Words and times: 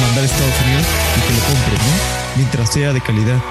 mandar 0.00 0.22
a 0.22 0.26
Estados 0.26 0.54
Unidos 0.64 0.86
y 1.16 1.20
que 1.20 1.34
lo 1.34 1.40
compren, 1.40 1.78
¿no? 1.78 2.36
Mientras 2.36 2.72
sea 2.72 2.92
de 2.92 3.00
calidad. 3.00 3.42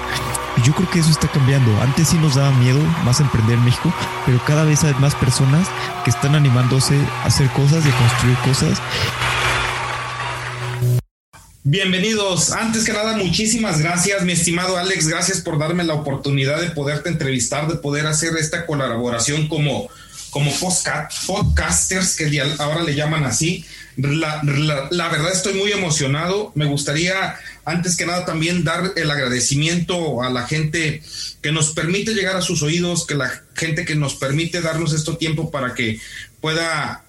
Yo 0.64 0.74
creo 0.74 0.90
que 0.90 0.98
eso 0.98 1.10
está 1.10 1.28
cambiando. 1.28 1.70
Antes 1.80 2.08
sí 2.08 2.16
nos 2.18 2.34
daba 2.34 2.50
miedo 2.52 2.80
más 3.04 3.20
emprender 3.20 3.58
en 3.58 3.64
México, 3.64 3.92
pero 4.26 4.42
cada 4.44 4.64
vez 4.64 4.84
hay 4.84 4.94
más 4.94 5.14
personas 5.14 5.68
que 6.04 6.10
están 6.10 6.34
animándose 6.34 6.98
a 7.22 7.26
hacer 7.26 7.48
cosas 7.50 7.84
y 7.86 7.88
a 7.88 7.96
construir 7.96 8.36
cosas 8.38 8.80
Bienvenidos. 11.62 12.52
Antes 12.52 12.86
que 12.86 12.92
nada, 12.94 13.18
muchísimas 13.18 13.80
gracias, 13.80 14.24
mi 14.24 14.32
estimado 14.32 14.78
Alex. 14.78 15.08
Gracias 15.08 15.42
por 15.42 15.58
darme 15.58 15.84
la 15.84 15.92
oportunidad 15.92 16.58
de 16.58 16.70
poderte 16.70 17.10
entrevistar, 17.10 17.68
de 17.68 17.74
poder 17.76 18.06
hacer 18.06 18.32
esta 18.38 18.64
colaboración 18.64 19.46
como, 19.46 19.90
como 20.30 20.52
podcasters, 21.26 22.16
que 22.16 22.42
ahora 22.58 22.82
le 22.82 22.94
llaman 22.94 23.24
así. 23.24 23.64
La, 23.96 24.40
la, 24.90 25.08
verdad 25.08 25.32
estoy 25.32 25.54
muy 25.54 25.72
emocionado. 25.72 26.52
Me 26.54 26.66
gustaría, 26.66 27.36
antes 27.64 27.96
que 27.96 28.06
nada, 28.06 28.24
también 28.24 28.64
dar 28.64 28.92
el 28.96 29.10
agradecimiento 29.10 30.22
a 30.22 30.30
la 30.30 30.46
gente 30.46 31.02
que 31.42 31.52
nos 31.52 31.72
permite 31.72 32.14
llegar 32.14 32.36
a 32.36 32.42
sus 32.42 32.62
oídos, 32.62 33.06
que 33.06 33.14
la 33.14 33.30
gente 33.54 33.84
que 33.84 33.96
nos 33.96 34.14
permite 34.14 34.60
darnos 34.60 34.92
este 34.92 35.12
tiempo 35.14 35.50
para 35.50 35.74
que 35.74 36.00
pueda 36.40 37.04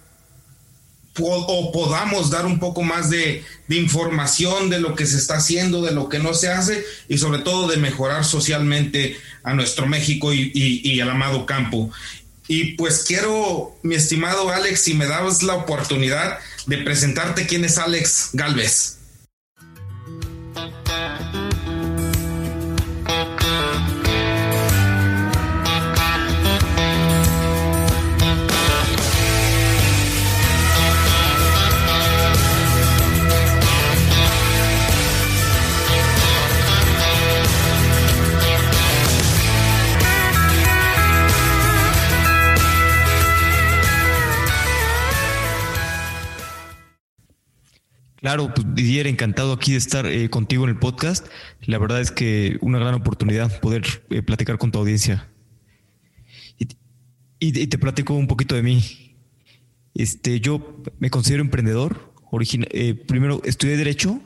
o 1.19 1.71
podamos 1.73 2.29
dar 2.29 2.45
un 2.45 2.59
poco 2.59 2.83
más 2.83 3.09
de, 3.09 3.43
información 3.67 4.69
de 4.69 4.79
lo 4.79 4.95
que 4.95 5.05
se 5.05 5.17
está 5.17 5.37
haciendo, 5.37 5.81
de 5.81 5.91
lo 5.91 6.09
que 6.09 6.19
no 6.19 6.33
se 6.33 6.49
hace 6.49 6.83
y 7.07 7.17
sobre 7.17 7.39
todo 7.39 7.67
de 7.69 7.77
mejorar 7.77 8.25
socialmente 8.25 9.17
a 9.43 9.53
nuestro 9.53 9.87
México 9.87 10.33
y, 10.33 10.51
y 10.53 10.99
al 10.99 11.09
amado 11.09 11.45
campo. 11.45 11.91
Y 12.53 12.73
pues 12.73 13.05
quiero, 13.07 13.77
mi 13.81 13.95
estimado 13.95 14.49
Alex, 14.49 14.81
si 14.81 14.93
me 14.93 15.05
das 15.05 15.41
la 15.41 15.53
oportunidad 15.53 16.37
de 16.65 16.79
presentarte 16.79 17.47
quién 17.47 17.63
es 17.63 17.77
Alex 17.77 18.31
Galvez. 18.33 18.97
Claro, 48.21 48.53
pues 48.53 48.67
Didier, 48.75 49.07
encantado 49.07 49.51
aquí 49.51 49.71
de 49.71 49.79
estar 49.79 50.05
eh, 50.05 50.29
contigo 50.29 50.65
en 50.65 50.69
el 50.69 50.77
podcast. 50.77 51.25
La 51.61 51.79
verdad 51.79 52.01
es 52.01 52.11
que 52.11 52.59
una 52.61 52.77
gran 52.77 52.93
oportunidad 52.93 53.59
poder 53.61 53.83
eh, 54.11 54.21
platicar 54.21 54.59
con 54.59 54.71
tu 54.71 54.77
audiencia. 54.77 55.27
Y, 57.39 57.67
te 57.67 57.77
platico 57.79 58.13
un 58.13 58.27
poquito 58.27 58.53
de 58.53 58.61
mí. 58.61 59.17
Este, 59.95 60.39
yo 60.39 60.83
me 60.99 61.09
considero 61.09 61.41
emprendedor. 61.41 62.13
Eh, 62.69 62.93
primero 62.93 63.41
estudié 63.43 63.75
Derecho 63.75 64.21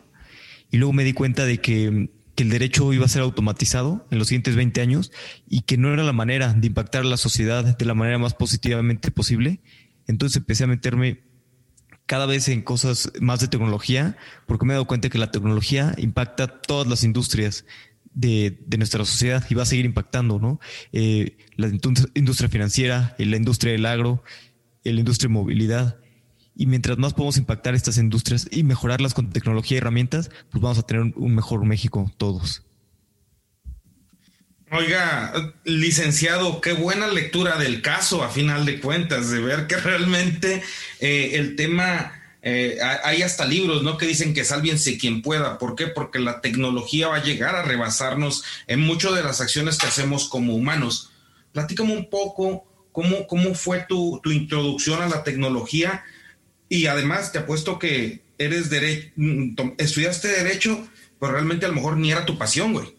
y 0.69 0.77
luego 0.77 0.91
me 0.91 1.05
di 1.05 1.13
cuenta 1.13 1.45
de 1.45 1.59
que, 1.59 2.09
que, 2.35 2.43
el 2.43 2.49
derecho 2.49 2.91
iba 2.91 3.05
a 3.05 3.09
ser 3.09 3.21
automatizado 3.21 4.05
en 4.11 4.19
los 4.19 4.27
siguientes 4.27 4.57
20 4.57 4.81
años 4.81 5.13
y 5.47 5.61
que 5.61 5.77
no 5.77 5.93
era 5.93 6.03
la 6.03 6.11
manera 6.11 6.53
de 6.53 6.67
impactar 6.67 7.03
a 7.03 7.05
la 7.05 7.15
sociedad 7.15 7.77
de 7.77 7.85
la 7.85 7.93
manera 7.93 8.17
más 8.17 8.33
positivamente 8.33 9.09
posible. 9.11 9.61
Entonces 10.05 10.35
empecé 10.35 10.65
a 10.65 10.67
meterme 10.67 11.23
cada 12.05 12.25
vez 12.25 12.47
en 12.49 12.61
cosas 12.61 13.11
más 13.19 13.39
de 13.39 13.47
tecnología, 13.47 14.17
porque 14.45 14.65
me 14.65 14.73
he 14.73 14.75
dado 14.75 14.85
cuenta 14.85 15.09
que 15.09 15.17
la 15.17 15.31
tecnología 15.31 15.93
impacta 15.97 16.47
todas 16.47 16.87
las 16.87 17.03
industrias 17.03 17.65
de, 18.13 18.57
nuestra 18.77 19.03
sociedad 19.05 19.45
y 19.49 19.55
va 19.55 19.63
a 19.63 19.65
seguir 19.65 19.85
impactando, 19.85 20.39
¿no? 20.39 20.59
Eh, 20.91 21.37
la 21.57 21.67
industria 21.67 22.49
financiera, 22.49 23.15
la 23.17 23.37
industria 23.37 23.73
del 23.73 23.85
agro, 23.85 24.23
la 24.83 24.99
industria 24.99 25.27
de 25.27 25.33
movilidad. 25.33 25.99
Y 26.55 26.67
mientras 26.67 26.97
más 26.97 27.13
podemos 27.13 27.37
impactar 27.37 27.75
estas 27.75 27.97
industrias 27.97 28.47
y 28.49 28.63
mejorarlas 28.63 29.13
con 29.13 29.29
tecnología 29.31 29.75
y 29.75 29.79
herramientas, 29.79 30.29
pues 30.49 30.61
vamos 30.61 30.77
a 30.79 30.83
tener 30.83 31.13
un 31.15 31.35
mejor 31.35 31.65
México 31.65 32.09
todos. 32.17 32.63
Oiga, 34.77 35.53
licenciado, 35.63 36.59
qué 36.59 36.73
buena 36.73 37.07
lectura 37.07 37.57
del 37.57 37.81
caso 37.81 38.23
a 38.23 38.29
final 38.29 38.65
de 38.65 38.81
cuentas, 38.81 39.29
de 39.29 39.39
ver 39.39 39.67
que 39.67 39.77
realmente 39.77 40.63
eh, 40.99 41.31
el 41.35 41.55
tema, 41.55 42.11
eh, 42.41 42.79
hay 42.81 43.21
hasta 43.21 43.45
libros, 43.45 43.83
¿no? 43.83 43.97
Que 43.97 44.05
dicen 44.05 44.33
que 44.33 44.43
sálviense 44.43 44.97
quien 44.97 45.21
pueda. 45.21 45.59
¿Por 45.59 45.75
qué? 45.75 45.87
Porque 45.87 46.19
la 46.19 46.41
tecnología 46.41 47.07
va 47.07 47.17
a 47.17 47.23
llegar 47.23 47.55
a 47.55 47.63
rebasarnos 47.63 48.43
en 48.67 48.81
muchas 48.81 49.15
de 49.15 49.23
las 49.23 49.39
acciones 49.39 49.77
que 49.77 49.87
hacemos 49.87 50.27
como 50.27 50.53
humanos. 50.53 51.11
Platícame 51.53 51.93
un 51.93 52.09
poco 52.09 52.65
cómo, 52.91 53.27
cómo 53.27 53.55
fue 53.55 53.85
tu, 53.87 54.19
tu 54.21 54.31
introducción 54.31 55.01
a 55.01 55.07
la 55.07 55.23
tecnología 55.23 56.03
y 56.67 56.87
además 56.87 57.31
te 57.31 57.39
apuesto 57.39 57.79
que 57.79 58.23
eres 58.37 58.69
derecho, 58.69 59.11
mm, 59.15 59.55
estudiaste 59.77 60.27
derecho, 60.27 60.85
pero 61.17 61.31
realmente 61.31 61.65
a 61.65 61.69
lo 61.69 61.75
mejor 61.75 61.95
ni 61.95 62.11
era 62.11 62.25
tu 62.25 62.37
pasión, 62.37 62.73
güey. 62.73 62.94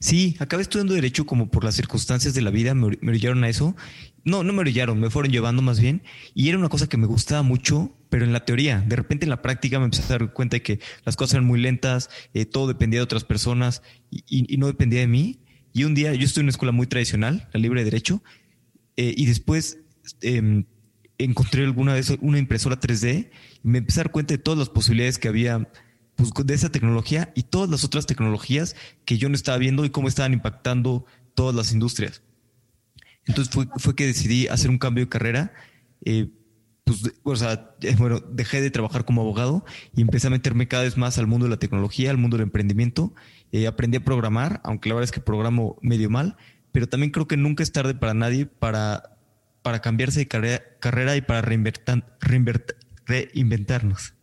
Sí, 0.00 0.34
acabé 0.38 0.62
estudiando 0.62 0.94
Derecho 0.94 1.26
como 1.26 1.50
por 1.50 1.62
las 1.62 1.74
circunstancias 1.74 2.32
de 2.32 2.40
la 2.40 2.48
vida, 2.50 2.74
me, 2.74 2.86
orillaron 2.86 3.44
a 3.44 3.50
eso. 3.50 3.76
No, 4.24 4.42
no 4.42 4.54
me 4.54 4.60
orillaron, 4.60 4.98
me 4.98 5.10
fueron 5.10 5.30
llevando 5.30 5.60
más 5.60 5.78
bien. 5.78 6.02
Y 6.34 6.48
era 6.48 6.56
una 6.56 6.70
cosa 6.70 6.88
que 6.88 6.96
me 6.96 7.06
gustaba 7.06 7.42
mucho, 7.42 7.94
pero 8.08 8.24
en 8.24 8.32
la 8.32 8.46
teoría. 8.46 8.80
De 8.80 8.96
repente 8.96 9.26
en 9.26 9.30
la 9.30 9.42
práctica 9.42 9.78
me 9.78 9.84
empecé 9.84 10.04
a 10.04 10.18
dar 10.18 10.32
cuenta 10.32 10.56
de 10.56 10.62
que 10.62 10.80
las 11.04 11.16
cosas 11.16 11.34
eran 11.34 11.44
muy 11.44 11.60
lentas, 11.60 12.08
eh, 12.32 12.46
todo 12.46 12.66
dependía 12.66 13.00
de 13.00 13.04
otras 13.04 13.24
personas 13.24 13.82
y, 14.10 14.56
no 14.56 14.68
dependía 14.68 15.00
de 15.00 15.06
mí. 15.06 15.40
Y 15.74 15.84
un 15.84 15.94
día 15.94 16.14
yo 16.14 16.24
estoy 16.24 16.40
en 16.40 16.46
una 16.46 16.52
escuela 16.52 16.72
muy 16.72 16.86
tradicional, 16.86 17.48
la 17.52 17.60
Libre 17.60 17.80
de 17.80 17.84
Derecho, 17.84 18.22
eh, 18.96 19.12
y 19.14 19.26
después 19.26 19.80
em, 20.22 20.64
encontré 21.18 21.62
alguna 21.64 21.92
vez 21.92 22.10
una 22.22 22.38
impresora 22.38 22.80
3D 22.80 23.30
y 23.62 23.68
me 23.68 23.78
empecé 23.78 24.00
a 24.00 24.04
dar 24.04 24.12
cuenta 24.12 24.32
de 24.32 24.38
todas 24.38 24.58
las 24.58 24.70
posibilidades 24.70 25.18
que 25.18 25.28
había 25.28 25.68
pues, 26.20 26.46
de 26.46 26.54
esa 26.54 26.70
tecnología 26.70 27.32
y 27.34 27.44
todas 27.44 27.70
las 27.70 27.84
otras 27.84 28.06
tecnologías 28.06 28.76
que 29.04 29.18
yo 29.18 29.28
no 29.28 29.34
estaba 29.34 29.58
viendo 29.58 29.84
y 29.84 29.90
cómo 29.90 30.08
estaban 30.08 30.32
impactando 30.32 31.06
todas 31.34 31.54
las 31.54 31.72
industrias. 31.72 32.22
Entonces 33.26 33.54
fue, 33.76 33.94
que 33.94 34.06
decidí 34.06 34.48
hacer 34.48 34.70
un 34.70 34.78
cambio 34.78 35.04
de 35.04 35.08
carrera. 35.08 35.52
Eh, 36.04 36.30
pues, 36.84 37.02
o 37.22 37.36
sea, 37.36 37.74
eh, 37.82 37.94
bueno, 37.96 38.20
dejé 38.20 38.60
de 38.60 38.70
trabajar 38.70 39.04
como 39.04 39.22
abogado 39.22 39.64
y 39.94 40.02
empecé 40.02 40.26
a 40.26 40.30
meterme 40.30 40.68
cada 40.68 40.82
vez 40.82 40.96
más 40.96 41.18
al 41.18 41.26
mundo 41.26 41.46
de 41.46 41.50
la 41.50 41.58
tecnología, 41.58 42.10
al 42.10 42.18
mundo 42.18 42.36
del 42.36 42.44
emprendimiento. 42.44 43.14
Eh, 43.52 43.66
aprendí 43.66 43.96
a 43.96 44.04
programar, 44.04 44.60
aunque 44.64 44.88
la 44.88 44.96
verdad 44.96 45.04
es 45.04 45.12
que 45.12 45.20
programo 45.20 45.78
medio 45.80 46.10
mal, 46.10 46.36
pero 46.72 46.88
también 46.88 47.12
creo 47.12 47.28
que 47.28 47.36
nunca 47.36 47.62
es 47.62 47.72
tarde 47.72 47.94
para 47.94 48.14
nadie 48.14 48.46
para, 48.46 49.16
para 49.62 49.80
cambiarse 49.80 50.20
de 50.20 50.28
carrera, 50.28 50.62
carrera 50.80 51.16
y 51.16 51.20
para 51.20 51.42
reinventarnos. 51.42 54.14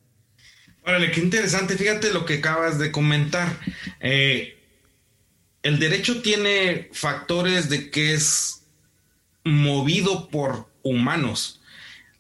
Órale, 0.88 1.12
qué 1.12 1.20
interesante. 1.20 1.76
Fíjate 1.76 2.14
lo 2.14 2.26
que 2.26 2.36
acabas 2.36 2.80
de 2.80 2.94
comentar. 2.94 3.60
Eh, 4.00 4.58
el 5.62 5.80
derecho 5.80 6.22
tiene 6.22 6.88
factores 6.94 7.68
de 7.68 7.92
que 7.92 8.14
es 8.14 8.64
movido 9.44 10.30
por 10.30 10.72
humanos. 10.84 11.60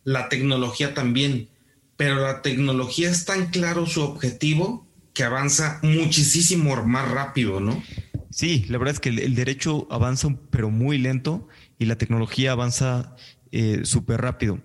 La 0.03 0.27
tecnología 0.27 0.93
también. 0.93 1.47
Pero 1.95 2.17
la 2.17 2.41
tecnología 2.41 3.09
es 3.09 3.23
tan 3.23 3.51
claro 3.51 3.85
su 3.85 4.01
objetivo 4.01 4.85
que 5.13 5.23
avanza 5.23 5.79
muchísimo 5.81 6.75
más 6.85 7.09
rápido, 7.09 7.61
¿no? 7.61 7.81
Sí, 8.31 8.65
la 8.67 8.77
verdad 8.79 8.95
es 8.95 8.99
que 8.99 9.09
el, 9.09 9.33
derecho 9.33 9.87
avanza, 9.89 10.27
pero 10.51 10.69
muy 10.69 10.97
lento, 10.97 11.47
y 11.79 11.85
la 11.85 11.97
tecnología 11.97 12.51
avanza 12.51 13.15
eh, 13.53 13.79
súper 13.83 14.19
rápido. 14.19 14.59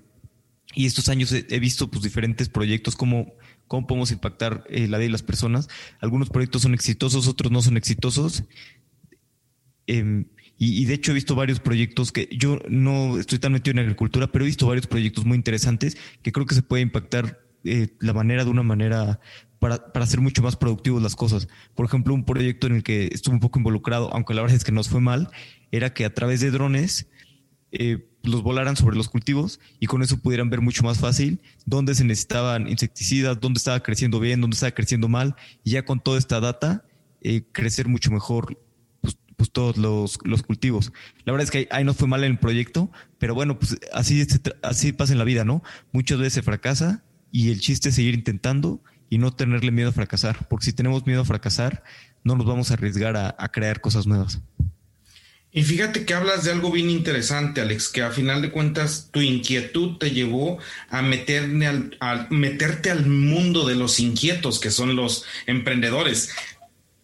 Y 0.75 0.87
estos 0.87 1.09
años 1.09 1.31
he, 1.31 1.47
he, 1.49 1.61
visto 1.61 1.89
pues, 1.89 2.03
diferentes 2.03 2.49
proyectos 2.49 2.97
como 2.97 3.35
cómo 3.69 3.87
podemos 3.87 4.11
impactar 4.11 4.65
eh, 4.69 4.89
la 4.89 4.99
vida 4.99 5.07
de 5.07 5.13
las 5.13 5.23
personas. 5.23 5.69
Algunos 6.01 6.31
proyectos 6.31 6.63
son 6.63 6.75
exitosos, 6.75 7.29
otros 7.29 7.51
no 7.51 7.63
son 7.63 7.77
exitosos. 7.77 8.45
Em, 9.87 10.27
y, 10.59 10.85
de 10.85 10.95
hecho 10.95 11.11
he 11.11 11.15
visto 11.15 11.35
varios 11.35 11.59
proyectos 11.59 12.13
que 12.13 12.29
yo 12.31 12.61
no 12.69 13.19
estoy 13.19 13.41
tan 13.41 13.53
metido 13.53 13.73
en 13.73 13.81
agricultura, 13.81 14.29
pero 14.31 14.45
he 14.45 14.47
visto 14.47 14.67
varios 14.67 14.87
proyectos 14.87 15.25
muy 15.25 15.37
interesantes 15.37 15.97
que 16.23 16.31
creo 16.31 16.47
que 16.47 16.55
se 16.55 16.63
puede 16.63 16.83
impactar 16.83 17.41
eh, 17.65 17.89
la 17.99 18.13
manera 18.13 18.45
de 18.45 18.51
una 18.51 18.63
manera 18.63 19.19
para, 19.59 19.93
para, 19.93 20.05
hacer 20.05 20.21
mucho 20.21 20.43
más 20.43 20.57
productivos 20.57 21.03
las 21.03 21.17
cosas. 21.17 21.49
Por 21.75 21.87
ejemplo, 21.87 22.15
un 22.15 22.25
proyecto 22.25 22.69
en 22.69 22.77
el 22.77 22.83
que 22.85 23.09
estuve 23.13 23.35
un 23.35 23.41
poco 23.41 23.59
involucrado, 23.59 24.13
aunque 24.13 24.35
la 24.35 24.43
verdad 24.43 24.57
es 24.57 24.65
que 24.65 24.73
nos 24.73 24.89
fue 24.89 25.01
mal, 25.01 25.31
era 25.73 25.93
que 25.95 26.05
a 26.05 26.15
través 26.15 26.41
de 26.41 26.51
drones 26.53 27.09
eh, 27.73 28.07
los 28.23 28.43
volaran 28.43 28.77
sobre 28.77 28.97
los 28.97 29.09
cultivos 29.09 29.59
y 29.81 29.87
con 29.87 30.03
eso 30.03 30.19
pudieran 30.19 30.51
ver 30.51 30.61
mucho 30.61 30.85
más 30.85 30.99
fácil 30.99 31.41
dónde 31.65 31.95
se 31.95 32.05
necesitaban 32.05 32.69
insecticidas, 32.69 33.41
dónde 33.41 33.59
estaba 33.59 33.81
creciendo 33.83 34.21
bien, 34.21 34.41
dónde 34.41 34.55
estaba 34.55 34.73
creciendo 34.73 35.09
mal, 35.09 35.35
y 35.65 35.71
ya 35.71 35.85
con 35.85 36.01
toda 36.01 36.19
esta 36.19 36.39
data, 36.39 36.85
eh, 37.23 37.43
crecer 37.51 37.89
mucho 37.89 38.11
mejor 38.11 38.59
pues, 39.01 39.17
pues 39.37 39.51
todos 39.51 39.77
los, 39.77 40.19
los, 40.25 40.43
cultivos. 40.43 40.93
La 41.25 41.33
verdad 41.33 41.45
es 41.45 41.51
que 41.51 41.67
ahí, 41.71 41.83
no 41.83 41.95
fue 41.95 42.07
mal 42.07 42.23
en 42.25 42.33
el 42.33 42.39
proyecto, 42.39 42.91
pero 43.19 43.35
bueno, 43.35 43.59
pues 43.59 43.79
así, 43.93 44.25
así 44.63 44.93
pasa 44.93 45.13
en 45.13 45.19
la 45.19 45.25
vida, 45.25 45.45
¿no? 45.45 45.63
Muchas 45.93 46.19
veces 46.19 46.35
se 46.35 46.43
fracasa 46.43 47.03
y 47.33 47.51
el 47.51 47.61
chiste 47.61 47.89
es 47.89 47.95
seguir 47.95 48.15
intentando 48.15 48.83
y 49.09 49.19
no 49.19 49.33
tenerle 49.33 49.71
miedo 49.71 49.89
a 49.89 49.93
fracasar, 49.93 50.47
porque 50.49 50.67
si 50.67 50.73
tenemos 50.73 51.07
miedo 51.07 51.23
a 51.23 51.25
fracasar, 51.25 51.83
no 52.25 52.37
nos 52.37 52.47
vamos 52.47 52.71
a 52.71 52.75
arriesgar 52.75 53.17
a, 53.17 53.49
crear 53.49 53.81
cosas 53.81 54.07
nuevas. 54.07 54.41
Y 55.55 55.65
fíjate 55.65 56.07
que 56.07 56.15
hablas 56.15 56.45
de 56.45 56.51
algo 56.51 56.71
bien 56.71 56.89
interesante, 56.89 57.61
Alex, 57.61 57.89
que 57.89 58.03
a 58.03 58.11
final 58.11 58.41
de 58.41 58.51
cuentas 58.51 59.09
tu 59.11 59.21
inquietud 59.21 59.99
te 59.99 60.11
llevó 60.11 60.59
a, 60.89 61.03
meterme 61.03 61.67
al, 61.67 62.27
meterte 62.31 62.91
al 62.91 63.05
mundo 63.07 63.67
de 63.67 63.75
los 63.75 64.01
inquietos, 64.01 64.59
que 64.59 64.71
son 64.71 64.97
los 64.97 65.25
emprendedores. 65.47 66.31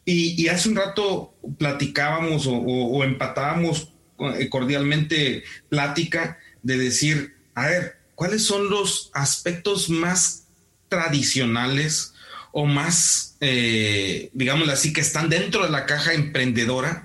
Y, 0.07 0.49
hace 0.49 0.71
un 0.71 0.77
rato 0.77 1.35
platicábamos 1.59 2.47
o 2.47 3.05
empatábamos 3.05 3.93
eh, 4.19 4.49
cordialmente 4.49 5.45
plática 5.69 6.39
de 6.63 6.77
decir, 6.77 7.37
a 7.55 7.67
ver, 7.67 7.99
¿cuáles 8.17 8.45
son 8.45 8.69
los 8.69 9.11
aspectos 9.15 9.91
más 9.91 10.49
tradicionales 10.89 12.15
o 12.51 12.67
más, 12.67 13.37
eh, 13.41 14.31
digámoslo 14.33 14.73
así, 14.73 14.93
que 14.93 15.03
están 15.03 15.29
dentro 15.29 15.65
de 15.65 15.71
la 15.71 15.87
caja 15.87 16.15
emprendedora, 16.15 17.05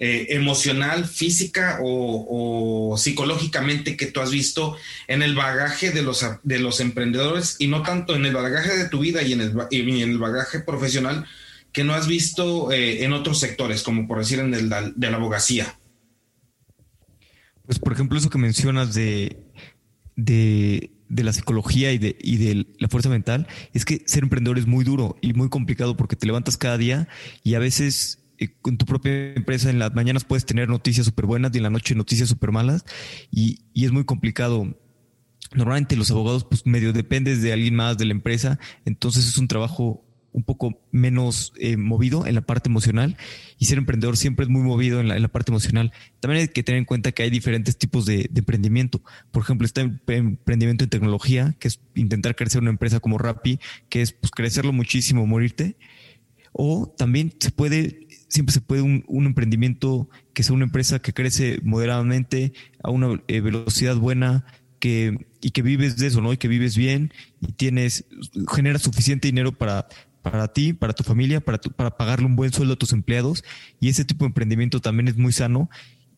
eh, 0.00 0.26
emocional, 0.30 1.06
física 1.06 1.78
o, 1.82 2.94
psicológicamente 2.96 3.96
que 3.96 4.06
tú 4.06 4.20
has 4.20 4.30
visto 4.30 4.76
en 5.06 5.22
el 5.22 5.34
bagaje 5.34 5.90
de 5.90 6.02
los, 6.02 6.24
de 6.42 6.58
los 6.58 6.80
emprendedores 6.80 7.56
y 7.58 7.66
no 7.68 7.82
tanto 7.82 8.14
en 8.16 8.24
el 8.26 8.34
bagaje 8.34 8.76
de 8.76 8.88
tu 8.88 9.00
vida 9.00 9.22
y 9.22 9.32
en 9.32 9.40
el, 9.40 9.52
en 9.70 10.10
el 10.10 10.18
bagaje 10.18 10.60
profesional 10.60 11.26
que 11.72 11.84
no 11.84 11.94
has 11.94 12.06
visto 12.08 12.72
eh, 12.72 13.04
en 13.04 13.12
otros 13.12 13.38
sectores, 13.38 13.82
como 13.82 14.08
por 14.08 14.18
decir 14.18 14.38
en 14.40 14.54
el 14.54 14.68
de 14.68 15.10
la 15.10 15.16
abogacía? 15.16 15.78
Pues 17.66 17.78
por 17.78 17.92
ejemplo 17.92 18.18
eso 18.18 18.30
que 18.30 18.38
mencionas 18.38 18.94
de, 18.94 19.36
de 20.16 20.90
de 21.08 21.24
la 21.24 21.32
psicología 21.32 21.92
y 21.92 21.98
de, 21.98 22.16
y 22.20 22.36
de 22.36 22.66
la 22.78 22.88
fuerza 22.88 23.08
mental 23.08 23.46
es 23.72 23.84
que 23.84 24.02
ser 24.06 24.22
emprendedor 24.22 24.58
es 24.58 24.66
muy 24.66 24.84
duro 24.84 25.16
y 25.20 25.32
muy 25.32 25.48
complicado 25.48 25.96
porque 25.96 26.16
te 26.16 26.26
levantas 26.26 26.56
cada 26.56 26.76
día 26.76 27.08
y 27.42 27.54
a 27.54 27.58
veces 27.58 28.18
con 28.60 28.78
tu 28.78 28.86
propia 28.86 29.34
empresa 29.34 29.70
en 29.70 29.78
las 29.78 29.94
mañanas 29.94 30.24
puedes 30.24 30.46
tener 30.46 30.68
noticias 30.68 31.06
súper 31.06 31.26
buenas 31.26 31.52
y 31.54 31.58
en 31.58 31.64
la 31.64 31.70
noche 31.70 31.94
noticias 31.94 32.28
súper 32.28 32.52
malas 32.52 32.84
y, 33.30 33.60
y 33.72 33.84
es 33.84 33.92
muy 33.92 34.04
complicado. 34.04 34.76
Normalmente 35.54 35.96
los 35.96 36.10
abogados 36.10 36.44
pues 36.44 36.66
medio 36.66 36.92
dependes 36.92 37.42
de 37.42 37.52
alguien 37.52 37.74
más 37.74 37.96
de 37.98 38.04
la 38.04 38.12
empresa, 38.12 38.58
entonces 38.84 39.26
es 39.26 39.38
un 39.38 39.48
trabajo 39.48 40.04
un 40.32 40.44
poco 40.44 40.80
menos 40.92 41.52
eh, 41.58 41.76
movido 41.76 42.26
en 42.26 42.34
la 42.34 42.42
parte 42.42 42.68
emocional 42.68 43.16
y 43.58 43.66
ser 43.66 43.78
emprendedor 43.78 44.16
siempre 44.16 44.44
es 44.44 44.48
muy 44.48 44.62
movido 44.62 45.00
en 45.00 45.08
la, 45.08 45.28
parte 45.28 45.50
emocional. 45.50 45.92
También 46.20 46.42
hay 46.42 46.48
que 46.48 46.62
tener 46.62 46.78
en 46.78 46.84
cuenta 46.84 47.12
que 47.12 47.22
hay 47.22 47.30
diferentes 47.30 47.76
tipos 47.76 48.06
de, 48.06 48.30
emprendimiento. 48.34 49.02
Por 49.30 49.42
ejemplo, 49.42 49.66
está 49.66 49.80
el 49.80 50.00
emprendimiento 50.06 50.84
en 50.84 50.90
tecnología, 50.90 51.56
que 51.58 51.68
es 51.68 51.80
intentar 51.94 52.36
crecer 52.36 52.60
una 52.60 52.70
empresa 52.70 53.00
como 53.00 53.18
Rappi, 53.18 53.58
que 53.88 54.02
es 54.02 54.12
pues, 54.12 54.30
crecerlo 54.30 54.72
muchísimo, 54.72 55.26
morirte. 55.26 55.76
O 56.52 56.92
también 56.96 57.32
se 57.38 57.50
puede, 57.50 58.07
siempre 58.28 58.52
se 58.52 58.60
puede 58.60 58.82
un, 58.82 59.04
emprendimiento 59.26 60.08
que 60.34 60.42
sea 60.42 60.54
una 60.54 60.64
empresa 60.64 61.00
que 61.00 61.12
crece 61.12 61.60
moderadamente 61.62 62.52
a 62.82 62.90
una 62.90 63.20
eh, 63.28 63.40
velocidad 63.40 63.96
buena, 63.96 64.44
que, 64.78 65.26
y 65.40 65.50
que 65.50 65.62
vives 65.62 65.96
de 65.96 66.06
eso, 66.06 66.20
¿no? 66.20 66.32
Y 66.32 66.36
que 66.36 66.46
vives 66.46 66.76
bien 66.76 67.12
y 67.40 67.52
tienes, 67.52 68.04
generas 68.54 68.82
suficiente 68.82 69.28
dinero 69.28 69.52
para 69.52 69.88
para 70.22 70.48
ti, 70.48 70.72
para 70.72 70.92
tu 70.92 71.04
familia, 71.04 71.40
para, 71.40 71.58
para 71.58 71.96
pagarle 71.96 72.26
un 72.26 72.36
buen 72.36 72.52
sueldo 72.52 72.74
a 72.74 72.76
tus 72.76 72.92
empleados. 72.92 73.44
Y 73.80 73.88
ese 73.88 74.04
tipo 74.04 74.24
de 74.24 74.28
emprendimiento 74.28 74.80
también 74.80 75.08
es 75.08 75.16
muy 75.16 75.32
sano 75.32 75.70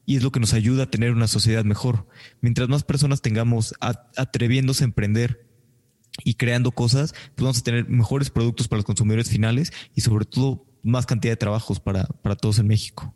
y 0.06 0.16
es 0.16 0.22
lo 0.22 0.32
que 0.32 0.40
nos 0.40 0.54
ayuda 0.54 0.84
a 0.84 0.90
tener 0.90 1.12
una 1.12 1.28
sociedad 1.28 1.64
mejor. 1.64 2.08
Mientras 2.40 2.68
más 2.68 2.82
personas 2.82 3.22
tengamos 3.22 3.74
atreviéndose 4.16 4.84
a 4.84 4.86
emprender 4.86 5.46
y 6.24 6.34
creando 6.34 6.72
cosas, 6.72 7.12
pues 7.12 7.44
vamos 7.44 7.58
a 7.58 7.62
tener 7.62 7.88
mejores 7.88 8.30
productos 8.30 8.68
para 8.68 8.78
los 8.78 8.84
consumidores 8.84 9.28
finales 9.28 9.72
y 9.94 10.00
sobre 10.00 10.24
todo 10.24 10.66
más 10.82 11.06
cantidad 11.06 11.32
de 11.32 11.36
trabajos 11.36 11.80
para, 11.80 12.04
para 12.04 12.36
todos 12.36 12.58
en 12.58 12.68
México. 12.68 13.14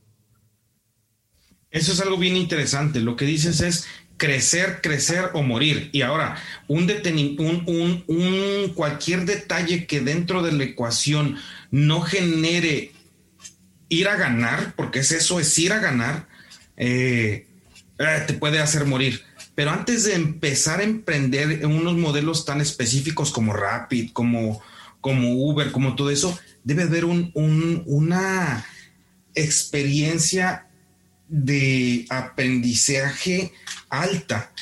Eso 1.70 1.92
es 1.92 2.00
algo 2.00 2.16
bien 2.16 2.36
interesante. 2.36 3.00
Lo 3.00 3.16
que 3.16 3.24
dices 3.24 3.60
es 3.60 3.86
crecer, 4.16 4.80
crecer 4.82 5.30
o 5.34 5.42
morir. 5.42 5.90
Y 5.92 6.02
ahora, 6.02 6.36
un, 6.68 6.90
un, 7.38 8.04
un, 8.06 8.72
cualquier 8.74 9.24
detalle 9.24 9.86
que 9.86 10.00
dentro 10.00 10.42
de 10.42 10.52
la 10.52 10.64
ecuación 10.64 11.36
no 11.70 12.00
genere 12.00 12.92
ir 13.88 14.08
a 14.08 14.16
ganar, 14.16 14.74
porque 14.76 15.00
es 15.00 15.12
eso, 15.12 15.40
es 15.40 15.58
ir 15.58 15.72
a 15.72 15.78
ganar, 15.78 16.28
eh, 16.76 17.46
eh, 17.98 18.24
te 18.26 18.34
puede 18.34 18.60
hacer 18.60 18.86
morir. 18.86 19.22
Pero 19.54 19.70
antes 19.70 20.04
de 20.04 20.14
empezar 20.14 20.80
a 20.80 20.84
emprender 20.84 21.50
en 21.62 21.66
unos 21.66 21.96
modelos 21.96 22.44
tan 22.44 22.60
específicos 22.60 23.30
como 23.30 23.52
Rapid, 23.52 24.10
como, 24.12 24.62
como 25.00 25.32
Uber, 25.34 25.70
como 25.70 25.94
todo 25.94 26.10
eso, 26.10 26.38
debe 26.64 26.82
haber 26.84 27.04
un, 27.04 27.30
una 27.86 28.64
experiencia 29.34 30.68
de 31.28 32.06
aprendizaje 32.10 33.52
alta. 33.88 34.52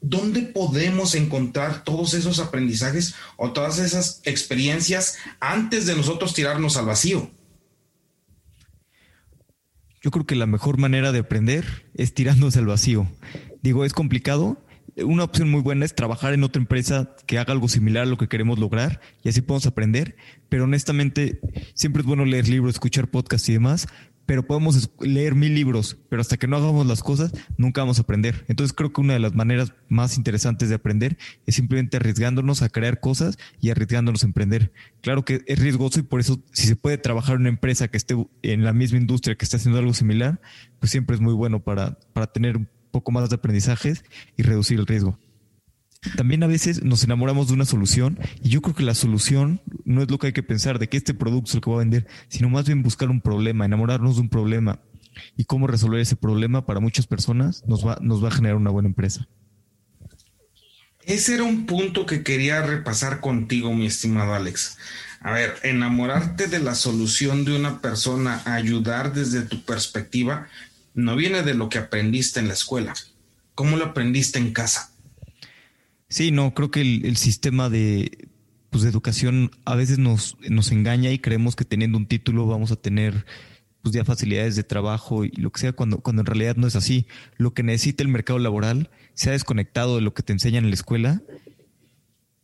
¿Dónde 0.00 0.42
podemos 0.42 1.14
encontrar 1.14 1.82
todos 1.82 2.14
esos 2.14 2.38
aprendizajes 2.38 3.14
o 3.36 3.52
todas 3.52 3.78
esas 3.78 4.20
experiencias 4.24 5.16
antes 5.40 5.86
de 5.86 5.96
nosotros 5.96 6.34
tirarnos 6.34 6.76
al 6.76 6.86
vacío? 6.86 7.30
Yo 10.02 10.10
creo 10.10 10.26
que 10.26 10.36
la 10.36 10.46
mejor 10.46 10.76
manera 10.76 11.12
de 11.12 11.20
aprender 11.20 11.90
es 11.94 12.12
tirándose 12.12 12.58
al 12.58 12.66
vacío. 12.66 13.10
Digo, 13.62 13.86
es 13.86 13.94
complicado. 13.94 14.62
Una 14.96 15.24
opción 15.24 15.50
muy 15.50 15.60
buena 15.60 15.84
es 15.84 15.94
trabajar 15.94 16.34
en 16.34 16.44
otra 16.44 16.60
empresa 16.60 17.16
que 17.26 17.38
haga 17.38 17.52
algo 17.52 17.68
similar 17.68 18.04
a 18.04 18.06
lo 18.06 18.16
que 18.16 18.28
queremos 18.28 18.60
lograr 18.60 19.00
y 19.24 19.28
así 19.28 19.40
podemos 19.40 19.66
aprender. 19.66 20.16
Pero 20.48 20.64
honestamente, 20.64 21.40
siempre 21.74 22.02
es 22.02 22.06
bueno 22.06 22.24
leer 22.24 22.48
libros, 22.48 22.74
escuchar 22.74 23.08
podcasts 23.08 23.48
y 23.48 23.54
demás, 23.54 23.88
pero 24.24 24.46
podemos 24.46 24.90
leer 25.00 25.34
mil 25.34 25.52
libros, 25.52 25.98
pero 26.08 26.22
hasta 26.22 26.36
que 26.36 26.46
no 26.46 26.56
hagamos 26.56 26.86
las 26.86 27.02
cosas, 27.02 27.32
nunca 27.56 27.80
vamos 27.80 27.98
a 27.98 28.02
aprender. 28.02 28.44
Entonces 28.46 28.72
creo 28.72 28.92
que 28.92 29.00
una 29.00 29.14
de 29.14 29.18
las 29.18 29.34
maneras 29.34 29.74
más 29.88 30.16
interesantes 30.16 30.68
de 30.68 30.76
aprender 30.76 31.18
es 31.44 31.56
simplemente 31.56 31.96
arriesgándonos 31.96 32.62
a 32.62 32.68
crear 32.68 33.00
cosas 33.00 33.36
y 33.60 33.70
arriesgándonos 33.70 34.22
a 34.22 34.26
emprender. 34.26 34.72
Claro 35.00 35.24
que 35.24 35.42
es 35.46 35.58
riesgoso 35.58 35.98
y 35.98 36.04
por 36.04 36.20
eso 36.20 36.40
si 36.52 36.68
se 36.68 36.76
puede 36.76 36.98
trabajar 36.98 37.34
en 37.34 37.42
una 37.42 37.50
empresa 37.50 37.88
que 37.88 37.96
esté 37.96 38.14
en 38.42 38.62
la 38.62 38.72
misma 38.72 38.98
industria, 38.98 39.34
que 39.34 39.44
esté 39.44 39.56
haciendo 39.56 39.80
algo 39.80 39.92
similar, 39.92 40.40
pues 40.78 40.92
siempre 40.92 41.16
es 41.16 41.20
muy 41.20 41.34
bueno 41.34 41.64
para, 41.64 41.98
para 42.12 42.28
tener 42.28 42.60
poco 42.94 43.12
más 43.12 43.28
de 43.28 43.36
aprendizajes 43.36 44.04
y 44.36 44.42
reducir 44.42 44.78
el 44.78 44.86
riesgo 44.86 45.18
también 46.16 46.42
a 46.42 46.46
veces 46.46 46.82
nos 46.82 47.04
enamoramos 47.04 47.48
de 47.48 47.54
una 47.54 47.64
solución 47.64 48.18
y 48.42 48.50
yo 48.50 48.60
creo 48.60 48.74
que 48.74 48.82
la 48.82 48.94
solución 48.94 49.60
no 49.84 50.02
es 50.02 50.10
lo 50.10 50.18
que 50.18 50.28
hay 50.28 50.32
que 50.32 50.42
pensar 50.42 50.78
de 50.78 50.88
que 50.88 50.96
este 50.96 51.14
producto 51.14 51.50
es 51.50 51.54
el 51.56 51.60
que 51.60 51.70
va 51.70 51.76
a 51.76 51.80
vender, 51.80 52.06
sino 52.28 52.48
más 52.48 52.66
bien 52.66 52.82
buscar 52.82 53.08
un 53.10 53.20
problema, 53.20 53.64
enamorarnos 53.64 54.16
de 54.16 54.22
un 54.22 54.28
problema 54.28 54.80
y 55.36 55.44
cómo 55.44 55.66
resolver 55.66 56.00
ese 56.00 56.16
problema 56.16 56.66
para 56.66 56.80
muchas 56.80 57.06
personas 57.06 57.64
nos 57.66 57.86
va, 57.86 57.98
nos 58.00 58.22
va 58.22 58.28
a 58.28 58.32
generar 58.32 58.56
una 58.56 58.70
buena 58.70 58.88
empresa. 58.88 59.26
Ese 61.04 61.34
era 61.34 61.44
un 61.44 61.66
punto 61.66 62.06
que 62.06 62.22
quería 62.22 62.62
repasar 62.62 63.20
contigo, 63.20 63.72
mi 63.74 63.86
estimado 63.86 64.34
Alex. 64.34 64.78
A 65.20 65.32
ver, 65.32 65.54
enamorarte 65.62 66.48
de 66.48 66.58
la 66.58 66.74
solución 66.74 67.44
de 67.44 67.56
una 67.56 67.80
persona, 67.80 68.42
ayudar 68.44 69.12
desde 69.14 69.42
tu 69.42 69.62
perspectiva, 69.62 70.48
no 70.94 71.16
viene 71.16 71.42
de 71.42 71.54
lo 71.54 71.68
que 71.68 71.78
aprendiste 71.78 72.40
en 72.40 72.48
la 72.48 72.54
escuela. 72.54 72.94
¿Cómo 73.54 73.76
lo 73.76 73.84
aprendiste 73.84 74.38
en 74.38 74.52
casa? 74.52 74.92
Sí, 76.08 76.30
no, 76.30 76.54
creo 76.54 76.70
que 76.70 76.80
el, 76.80 77.16
sistema 77.16 77.68
de, 77.68 78.28
pues, 78.70 78.84
de 78.84 78.90
educación 78.90 79.50
a 79.64 79.74
veces 79.74 79.98
nos, 79.98 80.36
nos 80.48 80.70
engaña 80.70 81.10
y 81.10 81.18
creemos 81.18 81.56
que 81.56 81.64
teniendo 81.64 81.98
un 81.98 82.06
título 82.06 82.46
vamos 82.46 82.70
a 82.70 82.76
tener 82.76 83.26
pues 83.82 83.94
ya 83.94 84.04
facilidades 84.04 84.56
de 84.56 84.64
trabajo 84.64 85.26
y 85.26 85.30
lo 85.32 85.50
que 85.50 85.60
sea, 85.60 85.72
cuando, 85.72 85.98
cuando 85.98 86.22
en 86.22 86.26
realidad 86.26 86.56
no 86.56 86.66
es 86.66 86.74
así. 86.74 87.06
Lo 87.36 87.52
que 87.52 87.62
necesita 87.62 88.02
el 88.02 88.08
mercado 88.08 88.38
laboral 88.38 88.90
se 89.12 89.28
ha 89.28 89.32
desconectado 89.32 89.96
de 89.96 90.02
lo 90.02 90.14
que 90.14 90.22
te 90.22 90.32
enseñan 90.32 90.64
en 90.64 90.70
la 90.70 90.74
escuela 90.74 91.22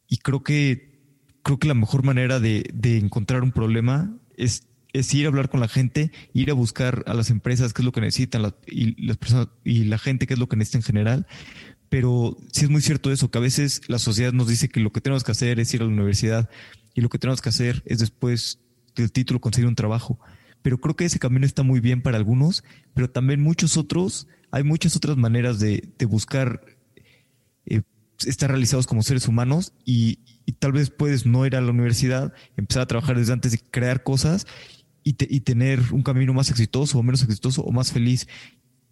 y 0.07 0.19
creo 0.19 0.43
que, 0.43 1.01
creo 1.43 1.59
que 1.59 1.69
la 1.69 1.75
mejor 1.75 2.05
manera 2.05 2.41
de, 2.41 2.69
de 2.75 2.99
encontrar 2.99 3.43
un 3.43 3.53
problema 3.53 4.15
es, 4.37 4.67
es 4.93 5.13
ir 5.15 5.27
a 5.27 5.29
hablar 5.29 5.49
con 5.49 5.61
la 5.61 5.69
gente, 5.69 6.13
ir 6.33 6.51
a 6.51 6.55
buscar 6.55 7.05
a 7.07 7.15
las 7.15 7.31
empresas 7.31 7.73
qué 7.73 7.83
es 7.83 7.87
lo 7.87 7.93
que 7.93 8.01
necesitan 8.01 8.55
y 8.67 9.07
las 9.07 9.17
personas 9.17 9.49
y 9.65 9.85
la 9.85 9.99
gente 9.99 10.27
qué 10.27 10.35
es 10.35 10.41
lo 10.41 10.49
que 10.49 10.57
necesita 10.57 10.79
en 10.79 10.85
general 10.85 11.27
pero 11.91 12.37
sí 12.53 12.65
es 12.65 12.71
muy 12.71 12.81
cierto 12.81 13.13
eso, 13.13 13.31
que 13.31 13.39
a 13.39 13.43
veces 13.43 13.83
la 13.89 13.99
sociedad 13.99 14.33
nos 14.33 14.47
dice 14.47 14.69
que 14.69 14.81
lo 14.81 14.93
que 14.93 15.01
tenemos 15.01 15.25
que 15.25 15.33
hacer 15.33 15.59
es 15.59 15.75
ir 15.75 15.83
a 15.83 15.85
la 15.85 15.91
universidad 15.91 16.49
y 16.95 17.01
lo 17.01 17.09
que 17.09 17.19
tenemos 17.19 17.43
que 17.43 17.49
hacer 17.51 17.83
es 17.85 17.99
después 17.99 18.61
del 18.95 19.11
título 19.13 19.41
conseguir 19.41 19.69
un 19.69 19.75
trabajo. 19.75 20.19
Pero 20.63 20.81
creo 20.81 20.95
que 20.95 21.05
ese 21.05 21.19
camino 21.19 21.45
está 21.45 21.65
muy 21.65 21.81
bien 21.81 22.01
para 22.01 22.17
algunos, 22.17 22.63
pero 22.95 23.11
también 23.11 23.43
muchos 23.43 23.77
otros, 23.77 24.29
hay 24.53 24.63
muchas 24.63 24.95
otras 24.95 25.17
maneras 25.17 25.59
de, 25.59 25.93
buscar 26.09 26.61
eh, 27.67 27.83
estar 28.25 28.51
realizados 28.51 28.87
como 28.87 29.03
seres 29.03 29.27
humanos 29.27 29.73
y, 29.85 30.21
tal 30.59 30.73
vez 30.73 30.91
puedes 30.91 31.27
no 31.27 31.47
ir 31.47 31.57
a 31.57 31.61
la 31.61 31.71
universidad, 31.71 32.35
empezar 32.57 32.83
a 32.83 32.87
trabajar 32.87 33.17
desde 33.17 33.33
antes 33.33 33.55
y 33.55 33.59
crear 33.59 34.03
cosas 34.03 34.47
y, 35.03 35.17
y, 35.35 35.41
tener 35.41 35.81
un 35.93 36.03
camino 36.03 36.35
más 36.35 36.51
exitoso 36.51 36.99
o 36.99 37.03
menos 37.03 37.23
exitoso 37.23 37.63
o 37.63 37.73
más 37.73 37.91
feliz 37.93 38.27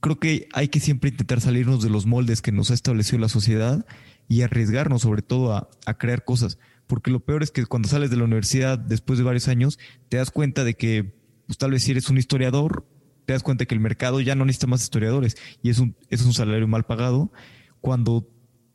creo 0.01 0.19
que 0.19 0.49
hay 0.53 0.69
que 0.69 0.81
siempre 0.81 1.11
intentar 1.11 1.41
salirnos 1.41 1.83
de 1.83 1.91
los 1.91 2.07
moldes 2.07 2.43
que 2.43 2.53
nos 2.53 2.71
ha 2.71 2.75
establecido 2.75 3.19
la 3.19 3.29
sociedad 3.29 3.87
y 4.29 4.43
arriesgarnos 4.43 5.03
sobre 5.03 5.23
todo 5.23 5.55
a, 5.55 5.69
crear 5.99 6.25
cosas. 6.25 6.59
porque 6.87 7.11
lo 7.11 7.21
peor 7.21 7.43
es 7.43 7.51
que 7.51 7.67
cuando 7.67 7.89
sales 7.89 8.11
de 8.11 8.17
la 8.17 8.25
universidad 8.25 8.79
después 8.79 9.19
de 9.19 9.25
varios 9.25 9.49
años, 9.49 9.79
te 10.09 10.17
das 10.17 10.31
cuenta 10.31 10.65
de 10.65 10.75
que 10.75 11.15
pues, 11.47 11.59
tal 11.59 11.73
vez 11.73 11.83
si 11.83 11.91
eres 11.91 12.09
un 12.09 12.19
historiador, 12.19 12.87
te 13.27 13.33
das 13.33 13.43
cuenta 13.43 13.67
que 13.67 13.75
el 13.75 13.81
mercado 13.81 14.21
ya 14.21 14.35
no 14.35 14.45
necesita 14.45 14.69
más 14.69 14.83
historiadores 14.83 15.37
y 15.63 15.71
es 15.71 15.79
un, 15.79 15.97
es 16.09 16.23
un 16.23 16.33
salario 16.33 16.67
mal 16.69 16.85
pagado, 16.85 17.33
cuando 17.81 18.29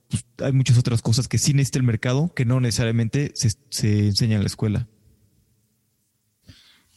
pues, 0.09 0.25
hay 0.43 0.51
muchas 0.51 0.77
otras 0.77 1.01
cosas 1.01 1.27
que 1.27 1.37
sí 1.37 1.53
necesita 1.53 1.79
el 1.79 1.85
mercado 1.85 2.33
que 2.35 2.45
no 2.45 2.59
necesariamente 2.59 3.31
se, 3.33 3.51
se 3.69 4.07
enseñan 4.07 4.37
en 4.37 4.43
la 4.43 4.47
escuela. 4.47 4.87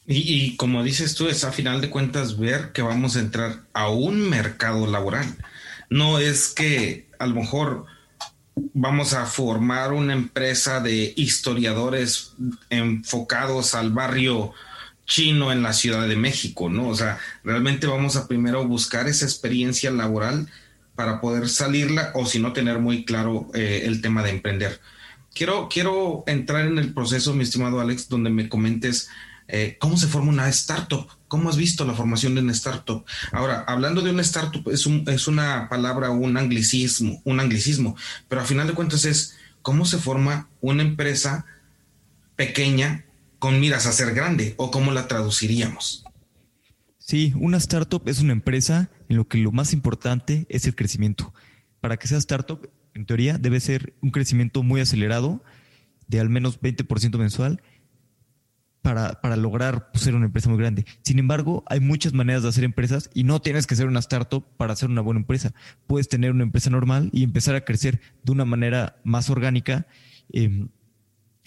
Y, 0.09 0.57
como 0.57 0.85
dices 0.85 1.15
tú, 1.17 1.29
es 1.29 1.43
a 1.43 1.53
final 1.53 1.81
de 1.81 1.91
cuentas 1.91 2.39
ver 2.39 2.71
que 2.73 2.83
vamos 2.83 3.17
a 3.17 3.21
entrar 3.21 3.63
a 3.73 3.89
un 3.89 4.29
mercado 4.31 4.87
laboral. 4.87 5.27
No 5.91 6.19
es 6.19 6.49
que 6.49 7.09
a 7.19 7.27
lo 7.27 7.35
mejor 7.35 7.87
vamos 8.55 9.15
a 9.15 9.27
formar 9.27 9.93
una 9.93 10.13
empresa 10.13 10.81
de 10.81 11.13
historiadores 11.17 12.35
enfocados 12.71 13.75
al 13.75 13.91
barrio 13.91 14.53
chino 15.07 15.53
en 15.53 15.63
la 15.63 15.73
Ciudad 15.73 16.07
de 16.07 16.17
México, 16.17 16.69
¿no? 16.69 16.89
O 16.89 16.97
sea, 16.97 17.19
realmente 17.45 17.87
vamos 17.87 18.17
a 18.17 18.27
primero 18.29 18.67
buscar 18.67 19.09
esa 19.09 19.25
experiencia 19.25 19.91
laboral 19.91 20.49
para 20.95 21.21
poder 21.21 21.49
salirla 21.49 22.11
o 22.15 22.27
si 22.27 22.39
no 22.39 22.53
tener 22.53 22.79
muy 22.79 23.05
claro 23.05 23.49
eh, 23.55 23.83
el 23.85 24.01
tema 24.01 24.23
de 24.23 24.31
emprender. 24.31 24.81
Quiero, 25.35 25.69
quiero 25.69 26.25
entrar 26.27 26.67
en 26.67 26.79
el 26.79 26.95
proceso, 26.95 27.35
mi 27.35 27.43
estimado 27.43 27.81
Alex, 27.81 28.09
donde 28.09 28.31
me 28.31 28.49
comentes 28.49 29.11
eh, 29.49 29.77
cómo 29.79 29.97
se 29.97 30.07
forma 30.07 30.31
una 30.31 30.49
startup. 30.49 31.09
¿Cómo 31.29 31.49
has 31.49 31.57
visto 31.57 31.85
la 31.85 31.95
formación 31.95 32.35
de 32.35 32.41
una 32.41 32.53
startup? 32.53 33.05
Ahora, 33.33 33.65
hablando 33.67 34.01
de 34.01 34.11
una 34.11 34.23
startup, 34.23 34.69
es, 34.71 34.87
un, 34.87 35.05
es 35.09 35.27
una 35.27 35.69
palabra, 35.69 36.11
un 36.11 36.37
anglicismo, 36.37 37.21
un 37.25 37.41
anglicismo, 37.41 37.97
pero 38.29 38.43
a 38.43 38.45
final 38.45 38.67
de 38.67 38.75
cuentas 38.75 39.05
es 39.05 39.37
cómo 39.63 39.85
se 39.85 39.99
forma 39.99 40.49
una 40.61 40.83
empresa 40.83 41.47
pequeña 42.37 43.05
con 43.39 43.61
miras 43.61 43.87
a 43.87 43.93
ser 43.93 44.15
grande 44.15 44.55
o 44.57 44.71
cómo 44.71 44.93
la 44.93 45.09
traduciríamos. 45.09 46.05
Sí, 46.99 47.33
una 47.37 47.57
startup 47.59 48.09
es 48.09 48.21
una 48.21 48.33
empresa 48.33 48.91
en 49.09 49.17
lo 49.17 49.29
que 49.29 49.39
lo 49.39 49.53
más 49.53 49.73
importante 49.73 50.47
es 50.49 50.67
el 50.67 50.75
crecimiento. 50.75 51.33
Para 51.81 51.97
que 51.97 52.09
sea 52.09 52.19
startup, 52.19 52.69
en 52.95 53.07
teoría, 53.07 53.39
debe 53.39 53.61
ser 53.61 53.95
un 54.01 54.11
crecimiento 54.11 54.63
muy 54.63 54.81
acelerado 54.81 55.43
de 56.09 56.21
al 56.21 56.29
menos 56.29 56.61
20% 56.61 57.19
mensual 57.19 57.63
para, 58.87 59.21
para 59.21 59.35
lograr 59.35 59.91
pues, 59.91 60.05
ser 60.05 60.15
una 60.15 60.27
empresa 60.27 60.49
muy 60.49 60.59
grande. 60.59 60.87
Sin 61.03 61.19
embargo, 61.19 61.65
hay 61.67 61.81
muchas 61.81 62.13
maneras 62.13 62.45
de 62.45 62.51
hacer 62.51 62.63
empresas 62.63 63.11
y 63.15 63.25
no 63.25 63.41
tienes 63.41 63.67
que 63.67 63.75
ser 63.75 63.89
una 63.89 63.99
startup 63.99 64.45
para 64.57 64.75
hacer 64.75 64.89
una 64.89 65.01
buena 65.01 65.19
empresa. 65.19 65.53
Puedes 65.89 66.09
tener 66.09 66.31
una 66.31 66.45
empresa 66.45 66.71
normal 66.71 67.11
y 67.13 67.25
empezar 67.25 67.57
a 67.57 67.65
crecer 67.65 68.01
de 68.23 68.31
una 68.31 68.45
manera 68.45 69.01
más 69.03 69.29
orgánica. 69.29 69.89
Eh, 70.33 70.69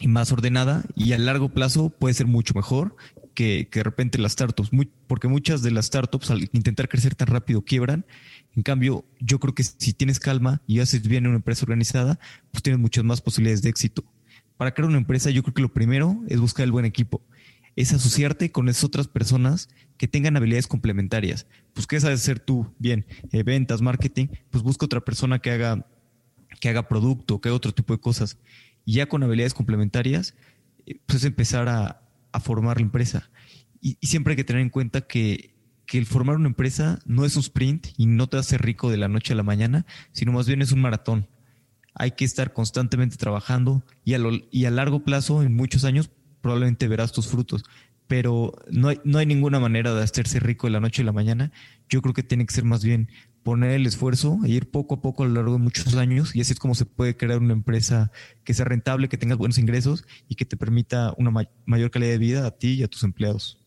y 0.02 0.08
más 0.08 0.32
ordenada 0.32 0.86
y 0.96 1.12
a 1.12 1.18
largo 1.18 1.50
plazo 1.50 1.90
puede 1.90 2.14
ser 2.14 2.26
mucho 2.26 2.54
mejor 2.54 2.96
que, 3.34 3.68
de 3.70 3.84
repente 3.84 4.18
las 4.18 4.32
startups, 4.32 4.70
porque 5.08 5.28
muchas 5.28 5.62
de 5.62 5.72
las 5.72 5.88
startups 5.88 6.32
al 6.32 6.50
intentar 6.54 6.88
crecer 6.88 7.16
tan 7.16 7.28
rápido 7.28 7.64
quiebran. 7.64 8.06
En 8.56 8.64
cambio, 8.64 9.06
yo 9.20 9.40
creo 9.40 9.54
que 9.54 9.64
si 9.64 9.92
tienes 9.92 10.20
calma 10.20 10.62
y 10.68 10.80
haces 10.80 11.06
bien 11.06 11.28
una 11.28 11.36
empresa 11.36 11.66
organizada, 11.66 12.18
pues 12.52 12.64
tienes 12.64 12.80
muchas 12.80 13.04
más 13.04 13.20
posibilidades 13.20 13.62
de 13.62 13.70
éxito. 13.70 14.06
Para 14.60 14.74
crear 14.74 14.90
una 14.90 14.98
empresa, 14.98 15.30
yo 15.30 15.42
creo 15.42 15.54
que 15.54 15.62
lo 15.62 15.74
primero 15.74 16.22
es 16.28 16.38
buscar 16.38 16.66
el 16.66 16.74
buen 16.74 16.84
equipo, 16.84 17.22
es 17.78 17.94
asociarte 17.94 18.52
con 18.52 18.68
esas 18.68 18.84
otras 18.84 19.08
personas 19.08 19.70
que 19.96 20.10
tengan 20.10 20.36
habilidades 20.36 20.68
complementarias. 20.68 21.48
Pues, 21.72 21.88
¿qué 21.88 21.98
sabes 21.98 22.20
hacer 22.20 22.42
tú? 22.42 22.68
Bien, 22.78 23.06
eh, 23.32 23.44
ventas, 23.44 23.82
marketing, 23.82 24.28
pues 24.50 24.62
busca 24.62 24.86
otra 24.86 25.00
persona 25.00 25.40
que 25.40 25.52
haga, 25.52 25.88
que 26.60 26.68
haga 26.68 26.90
producto, 26.90 27.40
que 27.40 27.48
haga 27.48 27.56
otro 27.56 27.72
tipo 27.72 27.94
de 27.94 28.02
cosas 28.02 28.38
y 28.84 28.96
ya 28.96 29.06
con 29.08 29.24
habilidades 29.24 29.54
complementarias, 29.54 30.36
eh, 30.86 31.00
pues 31.06 31.24
empezar 31.24 31.70
a, 31.70 32.02
formar 32.42 32.80
la 32.80 32.84
empresa. 32.84 33.30
Y, 33.80 33.98
siempre 34.02 34.34
hay 34.34 34.36
que 34.36 34.44
tener 34.44 34.62
en 34.62 34.70
cuenta 34.70 35.08
que, 35.08 35.56
el 35.94 36.06
formar 36.06 36.36
una 36.36 36.50
empresa 36.50 37.00
no 37.06 37.24
es 37.24 37.38
un 37.38 37.44
sprint 37.44 37.88
y 37.96 38.08
no 38.08 38.28
te 38.28 38.36
hace 38.36 38.58
rico 38.58 38.92
de 38.92 38.98
la 38.98 39.08
noche 39.08 39.32
a 39.32 39.38
la 39.38 39.44
mañana, 39.44 39.86
sino 40.12 40.34
más 40.34 40.48
bien 40.48 40.62
es 40.62 40.74
un 40.74 40.82
maratón. 40.82 41.30
Hay 41.94 42.12
que 42.12 42.26
estar 42.26 42.54
constantemente 42.54 43.18
trabajando 43.18 43.84
y 44.04 44.14
a, 44.14 44.20
y 44.52 44.66
a 44.66 44.72
largo 44.72 45.04
plazo, 45.04 45.44
en 45.44 45.56
muchos 45.56 45.84
años, 45.84 46.10
probablemente 46.42 46.88
verás 46.88 47.12
tus 47.12 47.28
frutos. 47.28 47.64
Pero 48.08 48.54
no 48.72 48.88
hay, 48.88 49.00
no 49.04 49.20
hay 49.20 49.26
ninguna 49.26 49.60
manera 49.60 49.94
de 49.94 50.04
hacerse 50.04 50.40
rico 50.40 50.68
de 50.68 50.72
la 50.72 50.80
noche 50.80 51.04
a 51.04 51.06
la 51.06 51.12
mañana. 51.12 51.52
Yo 51.90 52.02
creo 52.02 52.14
que 52.14 52.24
tiene 52.24 52.46
que 52.46 52.54
ser 52.54 52.64
más 52.64 52.84
bien 52.84 53.10
poner 53.44 53.72
el 53.72 53.86
esfuerzo 53.86 54.40
e 54.46 54.50
ir 54.50 54.70
poco 54.70 54.96
a 54.96 55.02
poco 55.02 55.24
a 55.24 55.28
lo 55.28 55.34
largo 55.34 55.54
de 55.54 55.60
muchos 55.60 55.96
años 55.96 56.36
y 56.36 56.42
así 56.42 56.54
es 56.54 56.60
como 56.60 56.76
se 56.76 56.86
puede 56.86 57.16
crear 57.16 57.40
una 57.40 57.54
empresa 57.54 58.12
que 58.44 58.54
sea 58.54 58.66
rentable, 58.66 59.10
que 59.10 59.18
tenga 59.18 59.36
buenos 59.36 59.58
ingresos 59.58 60.06
y 60.28 60.36
que 60.36 60.46
te 60.46 60.58
permita 60.58 61.14
una 61.18 61.32
mayor 61.66 61.92
calidad 61.92 62.12
de 62.12 62.18
vida 62.18 62.46
a 62.46 62.52
ti 62.52 62.74
y 62.74 62.84
a 62.84 62.88
tus 62.88 63.04
empleados. 63.04 63.60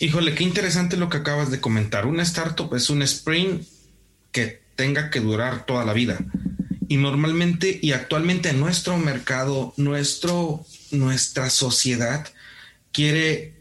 Híjole, 0.00 0.34
qué 0.34 0.44
interesante 0.44 0.96
lo 0.96 1.08
que 1.08 1.18
acabas 1.18 1.50
de 1.50 1.60
comentar. 1.60 2.06
Una 2.06 2.22
startup 2.22 2.74
es 2.74 2.90
un 2.90 3.02
sprint 3.02 3.62
que 4.32 4.62
tenga 4.76 5.10
que 5.10 5.20
durar 5.20 5.66
toda 5.66 5.84
la 5.84 5.92
vida. 5.92 6.18
Y 6.88 6.96
normalmente 6.96 7.78
y 7.82 7.92
actualmente 7.92 8.52
nuestro 8.54 8.96
mercado, 8.96 9.74
nuestro, 9.76 10.64
nuestra 10.90 11.50
sociedad 11.50 12.26
quiere 12.92 13.54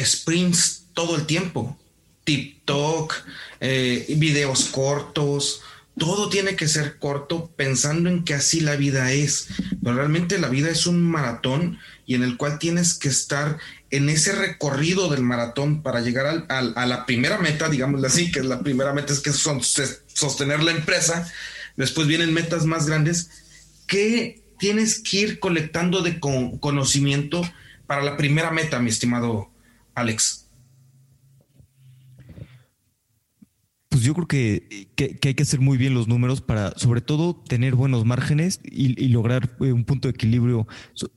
sprints 0.00 0.84
todo 0.94 1.16
el 1.16 1.26
tiempo. 1.26 1.78
TikTok, 2.24 3.14
eh, 3.60 4.06
videos 4.16 4.66
cortos, 4.66 5.62
todo 5.98 6.28
tiene 6.28 6.56
que 6.56 6.68
ser 6.68 6.98
corto 6.98 7.50
pensando 7.54 8.08
en 8.08 8.24
que 8.24 8.34
así 8.34 8.60
la 8.60 8.76
vida 8.76 9.12
es. 9.12 9.48
Pero 9.82 9.96
realmente 9.96 10.38
la 10.38 10.48
vida 10.48 10.70
es 10.70 10.86
un 10.86 11.02
maratón 11.02 11.78
y 12.06 12.14
en 12.14 12.22
el 12.22 12.36
cual 12.36 12.58
tienes 12.58 12.94
que 12.94 13.08
estar 13.08 13.58
en 13.90 14.08
ese 14.08 14.32
recorrido 14.32 15.10
del 15.10 15.22
maratón 15.22 15.82
para 15.82 16.00
llegar 16.00 16.46
a 16.48 16.86
la 16.86 17.06
primera 17.06 17.38
meta, 17.38 17.68
digámoslo 17.68 18.06
así, 18.06 18.32
que 18.32 18.38
es 18.40 18.46
la 18.46 18.60
primera 18.60 18.94
meta 18.94 19.12
es 19.12 19.20
que 19.20 19.32
son, 19.32 19.60
sostener 19.62 20.62
la 20.62 20.70
empresa. 20.70 21.30
Después 21.76 22.06
vienen 22.06 22.32
metas 22.32 22.66
más 22.66 22.86
grandes 22.86 23.30
que 23.86 24.42
tienes 24.58 25.00
que 25.00 25.20
ir 25.20 25.40
colectando 25.40 26.02
de 26.02 26.20
conocimiento 26.20 27.42
para 27.86 28.02
la 28.02 28.16
primera 28.16 28.50
meta, 28.50 28.78
mi 28.78 28.90
estimado 28.90 29.50
Alex. 29.94 30.48
Pues 33.88 34.04
yo 34.04 34.14
creo 34.14 34.26
que, 34.26 34.88
hay 34.98 35.34
que 35.34 35.42
hacer 35.42 35.60
muy 35.60 35.76
bien 35.76 35.92
los 35.92 36.08
números 36.08 36.40
para, 36.40 36.72
sobre 36.78 37.02
todo, 37.02 37.34
tener 37.34 37.74
buenos 37.74 38.06
márgenes 38.06 38.60
y, 38.64 39.08
lograr 39.08 39.54
eh, 39.60 39.72
un 39.72 39.84
punto 39.84 40.08
de 40.08 40.12
equilibrio. 40.12 40.66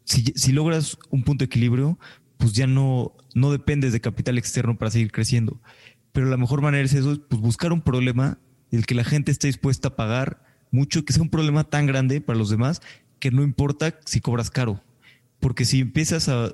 Si, 0.03 0.51
logras 0.51 0.97
un 1.09 1.24
punto 1.24 1.43
de 1.43 1.45
equilibrio, 1.45 1.97
pues 2.38 2.51
ya 2.51 2.67
no, 2.67 3.15
no 3.33 3.51
dependes 3.51 3.93
de 3.93 4.01
capital 4.01 4.38
externo 4.38 4.77
para 4.77 4.91
seguir 4.91 5.12
creciendo. 5.12 5.62
Pero 6.12 6.25
la 6.27 6.35
mejor 6.38 6.62
manera 6.62 6.83
es 6.83 6.93
eso, 6.93 7.17
pues 7.29 7.41
buscar 7.41 7.71
un 7.71 7.81
problema 7.81 8.39
el 8.71 8.85
que 8.85 8.95
la 8.95 9.03
gente 9.03 9.31
esté 9.31 9.47
dispuesta 9.47 9.89
a 9.89 9.95
pagar 9.95 10.45
mucho, 10.75 11.05
que 11.05 11.13
sea 11.13 11.24
un 11.24 11.29
problema 11.29 11.63
tan 11.63 11.88
grande 11.88 12.22
para 12.22 12.38
los 12.38 12.50
demás 12.50 12.82
que 13.20 13.32
no 13.32 13.44
importa 13.44 14.00
si 14.05 14.22
cobras 14.22 14.51
caro. 14.51 14.84
Porque 15.39 15.65
si 15.65 15.79
empiezas 15.79 16.29
a... 16.29 16.53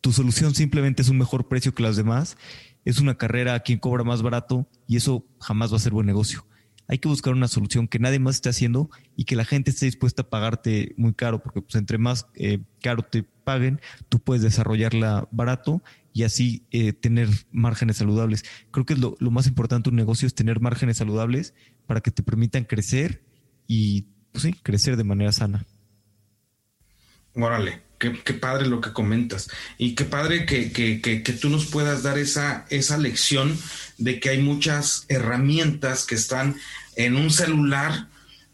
Tu 0.00 0.12
solución 0.12 0.54
simplemente 0.54 1.02
es 1.02 1.08
un 1.08 1.18
mejor 1.18 1.48
precio 1.48 1.74
que 1.74 1.82
las 1.82 1.96
demás, 1.96 2.36
es 2.84 3.00
una 3.00 3.16
carrera 3.16 3.54
a 3.54 3.60
quien 3.60 3.78
cobra 3.78 4.04
más 4.04 4.22
barato 4.22 4.68
y 4.86 4.96
eso 4.96 5.26
jamás 5.40 5.72
va 5.72 5.76
a 5.76 5.80
ser 5.80 5.92
buen 5.92 6.06
negocio. 6.06 6.46
Hay 6.86 6.98
que 6.98 7.08
buscar 7.08 7.34
una 7.34 7.48
solución 7.48 7.88
que 7.88 7.98
nadie 7.98 8.18
más 8.18 8.36
esté 8.36 8.48
haciendo 8.48 8.90
y 9.16 9.24
que 9.24 9.36
la 9.36 9.44
gente 9.44 9.70
esté 9.70 9.86
dispuesta 9.86 10.22
a 10.22 10.30
pagarte 10.30 10.94
muy 10.96 11.12
caro, 11.14 11.42
porque 11.42 11.60
pues 11.60 11.74
entre 11.74 11.98
más 11.98 12.26
eh, 12.34 12.60
caro 12.80 13.02
te 13.02 13.24
paguen, 13.44 13.80
tú 14.08 14.20
puedes 14.20 14.42
desarrollarla 14.42 15.28
barato 15.30 15.82
y 16.14 16.22
así 16.22 16.64
eh, 16.70 16.92
tener 16.92 17.28
márgenes 17.50 17.98
saludables. 17.98 18.44
Creo 18.70 18.86
que 18.86 18.96
lo, 18.96 19.16
lo 19.20 19.30
más 19.30 19.46
importante 19.46 19.90
de 19.90 19.94
un 19.94 19.96
negocio 19.96 20.26
es 20.26 20.34
tener 20.34 20.60
márgenes 20.60 20.96
saludables 20.96 21.54
para 21.86 22.00
que 22.00 22.10
te 22.10 22.22
permitan 22.22 22.64
crecer 22.64 23.22
y, 23.68 24.06
pues 24.32 24.42
sí, 24.42 24.54
crecer 24.54 24.96
de 24.96 25.04
manera 25.04 25.30
sana. 25.30 25.64
Órale, 27.34 27.82
qué, 27.98 28.10
padre 28.34 28.66
lo 28.66 28.80
que 28.80 28.92
comentas. 28.92 29.48
Y 29.76 29.94
qué 29.94 30.04
padre 30.04 30.46
que, 30.46 30.72
que, 30.72 31.00
que, 31.00 31.22
que, 31.22 31.32
tú 31.32 31.50
nos 31.50 31.66
puedas 31.66 32.02
dar 32.02 32.18
esa, 32.18 32.66
esa 32.70 32.96
lección 32.96 33.56
de 33.98 34.18
que 34.18 34.30
hay 34.30 34.42
muchas 34.42 35.04
herramientas 35.08 36.04
que 36.04 36.14
están 36.14 36.56
en 36.96 37.14
un 37.14 37.30
celular 37.30 38.08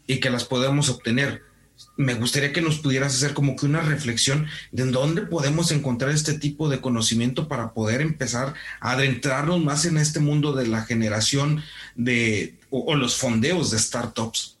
y 0.05 0.19
que 0.19 0.29
las 0.29 0.43
podemos 0.43 0.89
obtener. 0.89 1.43
Me 1.97 2.13
gustaría 2.13 2.51
que 2.51 2.61
nos 2.61 2.79
pudieras 2.79 3.15
hacer 3.15 3.33
como 3.33 3.55
que 3.55 3.65
una 3.65 3.81
reflexión 3.81 4.47
de 4.71 4.85
dónde 4.85 5.21
podemos 5.21 5.71
encontrar 5.71 6.11
este 6.11 6.37
tipo 6.37 6.67
de 6.69 6.81
conocimiento 6.81 7.47
para 7.47 7.73
poder 7.73 8.01
empezar 8.01 8.53
a 8.81 8.91
adentrarnos 8.91 9.63
más 9.63 9.85
en 9.85 9.97
este 9.97 10.19
mundo 10.19 10.53
de 10.53 10.67
la 10.67 10.83
generación 10.83 11.63
de 11.95 12.59
o 12.69 12.95
los 12.95 13.15
fondeos 13.15 13.71
de 13.71 13.79
startups. 13.79 14.54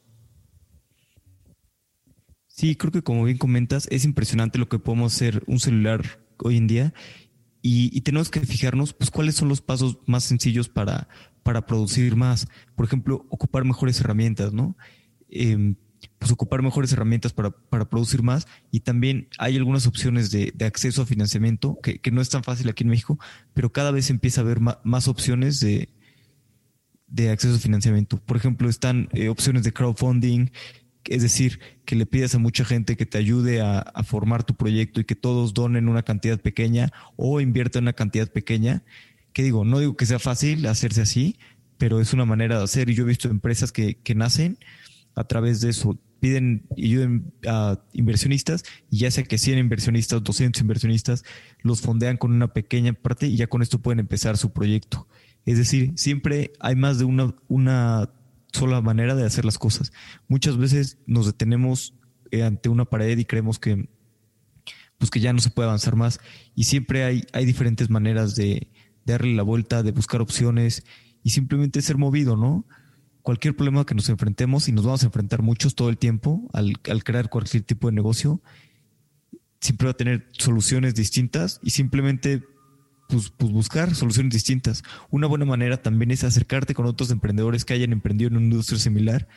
Sí, 2.55 2.77
creo 2.77 2.89
que 2.89 3.01
como 3.01 3.25
bien 3.25 3.37
comentas, 3.37 3.85
es 3.91 4.05
impresionante 4.05 4.57
lo 4.59 4.69
que 4.69 4.79
podemos 4.79 5.13
hacer 5.13 5.43
un 5.45 5.59
celular 5.59 6.21
hoy 6.37 6.55
en 6.55 6.67
día 6.67 6.93
y, 7.61 7.99
tenemos 8.01 8.29
que 8.29 8.39
fijarnos, 8.39 8.93
pues, 8.93 9.11
cuáles 9.11 9.35
son 9.35 9.49
los 9.49 9.59
pasos 9.59 9.97
más 10.05 10.23
sencillos 10.23 10.69
para, 10.69 11.09
para 11.43 11.65
producir 11.65 12.15
más. 12.15 12.47
Por 12.75 12.85
ejemplo, 12.85 13.25
ocupar 13.27 13.65
mejores 13.65 13.99
herramientas, 13.99 14.53
¿no? 14.53 14.77
Em, 15.27 15.75
pues, 16.17 16.31
ocupar 16.31 16.61
mejores 16.61 16.93
herramientas 16.93 17.33
para, 17.33 17.51
producir 17.89 18.23
más 18.23 18.47
y 18.71 18.79
también 18.81 19.27
hay 19.37 19.57
algunas 19.57 19.85
opciones 19.85 20.31
de, 20.31 20.53
acceso 20.65 21.01
a 21.01 21.05
financiamiento 21.05 21.77
que, 21.83 21.99
no 22.11 22.21
es 22.21 22.29
tan 22.29 22.43
fácil 22.43 22.69
aquí 22.69 22.85
en 22.85 22.89
México, 22.89 23.19
pero 23.53 23.73
cada 23.73 23.91
vez 23.91 24.09
empieza 24.09 24.39
a 24.39 24.45
haber 24.45 24.61
más, 24.61 25.07
opciones 25.09 25.59
de, 25.59 25.89
de 27.07 27.31
acceso 27.31 27.55
a 27.55 27.59
financiamiento. 27.59 28.17
Por 28.17 28.37
ejemplo, 28.37 28.69
están 28.69 29.09
eh, 29.11 29.27
opciones 29.27 29.63
de 29.63 29.73
crowdfunding, 29.73 30.51
es 31.09 31.21
decir, 31.21 31.59
que 31.85 31.95
le 31.95 32.05
pidas 32.05 32.35
a 32.35 32.39
mucha 32.39 32.65
gente 32.65 32.97
que 32.97 33.05
te 33.05 33.17
ayude 33.17 33.61
a, 33.61 33.83
formar 34.03 34.43
tu 34.43 34.55
proyecto 34.55 35.01
y 35.01 35.05
que 35.05 35.15
todos 35.15 35.53
donen 35.53 35.87
una 35.87 36.03
cantidad 36.03 36.39
pequeña 36.39 36.91
o 37.15 37.41
inviertan 37.41 37.83
una 37.83 37.93
cantidad 37.93 38.29
pequeña. 38.31 38.83
Que 39.33 39.43
digo, 39.43 39.65
no 39.65 39.79
digo 39.79 39.95
que 39.95 40.05
sea 40.05 40.19
fácil 40.19 40.65
hacerse 40.65 41.01
así, 41.01 41.37
pero 41.77 41.99
es 41.99 42.13
una 42.13 42.25
manera 42.25 42.57
de 42.57 42.63
hacer. 42.63 42.89
Y 42.89 42.95
yo 42.95 43.03
he 43.03 43.07
visto 43.07 43.29
empresas 43.29 43.71
que, 43.71 43.95
que 43.95 44.15
nacen 44.15 44.57
a 45.15 45.25
través 45.25 45.61
de 45.61 45.69
eso. 45.69 45.99
Piden 46.19 46.65
ayuden 46.75 47.33
a 47.47 47.79
inversionistas 47.93 48.63
y 48.89 48.99
ya 48.99 49.11
sea 49.11 49.23
que 49.25 49.37
100 49.37 49.59
inversionistas, 49.59 50.23
200 50.23 50.61
inversionistas, 50.61 51.23
los 51.61 51.81
fondean 51.81 52.17
con 52.17 52.31
una 52.31 52.53
pequeña 52.53 52.93
parte 52.93 53.27
y 53.27 53.35
ya 53.35 53.47
con 53.47 53.61
esto 53.61 53.79
pueden 53.79 53.99
empezar 53.99 54.37
su 54.37 54.51
proyecto. 54.51 55.07
Es 55.45 55.57
decir, 55.57 55.91
siempre 55.95 56.53
hay 56.59 56.75
más 56.75 56.97
de 56.97 57.05
una, 57.05 57.35
una 57.47 58.09
sola 58.55 58.81
manera 58.81 59.15
de 59.15 59.25
hacer 59.25 59.45
las 59.45 59.57
cosas. 59.57 59.93
Muchas 60.27 60.57
veces 60.57 60.97
nos 61.05 61.25
detenemos 61.25 61.93
eh, 62.31 62.43
ante 62.43 62.69
una 62.69 62.85
pared 62.85 63.17
y 63.17 63.25
creemos 63.25 63.59
que, 63.59 63.89
pues 64.97 65.11
que 65.11 65.19
ya 65.19 65.33
no 65.33 65.39
se 65.39 65.49
puede 65.51 65.67
avanzar 65.67 65.95
más. 65.95 66.19
Y 66.55 66.63
siempre 66.63 67.03
hay, 67.03 67.25
hay 67.33 67.45
diferentes 67.45 67.89
maneras 67.89 68.35
de, 68.35 68.71
darle 69.05 69.35
la 69.35 69.43
vuelta, 69.43 69.83
de 69.83 69.91
buscar 69.91 70.21
opciones 70.21 70.83
y 71.23 71.29
simplemente 71.29 71.81
ser 71.81 71.97
movido, 71.97 72.35
¿no? 72.35 72.65
Cualquier 73.21 73.55
problema 73.55 73.85
que 73.85 73.95
nos 73.95 74.09
enfrentemos, 74.09 74.67
y 74.67 74.71
nos 74.71 74.85
vamos 74.85 75.03
a 75.03 75.07
enfrentar 75.07 75.41
muchos 75.41 75.75
todo 75.75 75.89
el 75.89 75.97
tiempo 75.97 76.47
al, 76.53 76.73
al 76.89 77.03
crear 77.03 77.29
cualquier 77.29 77.63
tipo 77.63 77.87
de 77.87 77.93
negocio, 77.93 78.41
siempre 79.61 79.85
va 79.85 79.91
a 79.91 79.97
tener 79.97 80.27
soluciones 80.33 80.93
distintas 80.93 81.59
y 81.63 81.71
simplemente 81.71 82.43
pues, 83.07 83.31
pues, 83.35 83.51
buscar 83.51 83.93
soluciones 83.95 84.33
distintas. 84.33 84.83
Una 85.09 85.27
buena 85.27 85.45
manera 85.45 85.77
también 85.77 86.11
es 86.11 86.23
acercarte 86.23 86.73
con 86.73 86.85
otros 86.85 87.11
emprendedores 87.11 87.65
que 87.65 87.73
hayan 87.73 87.91
emprendido 87.91 88.29
en 88.29 88.37
una 88.37 88.45
industria 88.45 88.79
similar, 88.79 89.27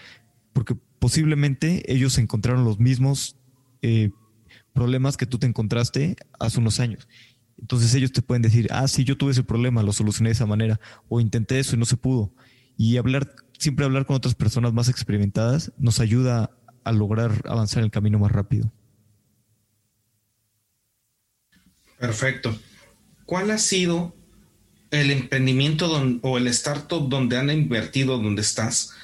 porque 0.52 0.74
posiblemente 0.98 1.92
ellos 1.92 2.18
encontraron 2.18 2.64
los 2.64 2.78
mismos 2.78 3.36
eh, 3.82 4.10
problemas 4.72 5.16
que 5.16 5.26
tú 5.26 5.38
te 5.38 5.46
encontraste 5.46 6.16
hace 6.38 6.60
unos 6.60 6.80
años. 6.80 7.08
Entonces 7.60 7.94
ellos 7.94 8.12
te 8.12 8.22
pueden 8.22 8.42
decir, 8.42 8.68
ah, 8.70 8.86
sí, 8.88 9.04
yo 9.04 9.16
tuve 9.16 9.32
ese 9.32 9.42
problema, 9.42 9.82
lo 9.82 9.92
solucioné 9.92 10.30
de 10.30 10.34
esa 10.34 10.46
manera, 10.46 10.80
o 11.08 11.20
intenté 11.20 11.58
eso 11.58 11.76
y 11.76 11.78
no 11.78 11.84
se 11.84 11.96
pudo. 11.96 12.32
Y 12.76 12.96
hablar, 12.96 13.34
siempre 13.58 13.84
hablar 13.84 14.06
con 14.06 14.16
otras 14.16 14.34
personas 14.34 14.72
más 14.72 14.88
experimentadas 14.88 15.72
nos 15.78 15.98
ayuda 16.00 16.50
a 16.84 16.92
lograr 16.92 17.42
avanzar 17.46 17.82
el 17.82 17.90
camino 17.90 18.18
más 18.18 18.30
rápido. 18.30 18.72
Perfecto. 21.98 22.56
¿Cuál 23.28 23.50
ha 23.50 23.58
sido 23.58 24.16
el 24.90 25.10
emprendimiento 25.10 25.92
o 26.22 26.38
el 26.38 26.46
startup 26.46 27.10
donde 27.10 27.36
han 27.36 27.50
invertido, 27.50 28.16
donde 28.16 28.40
estás, 28.40 28.94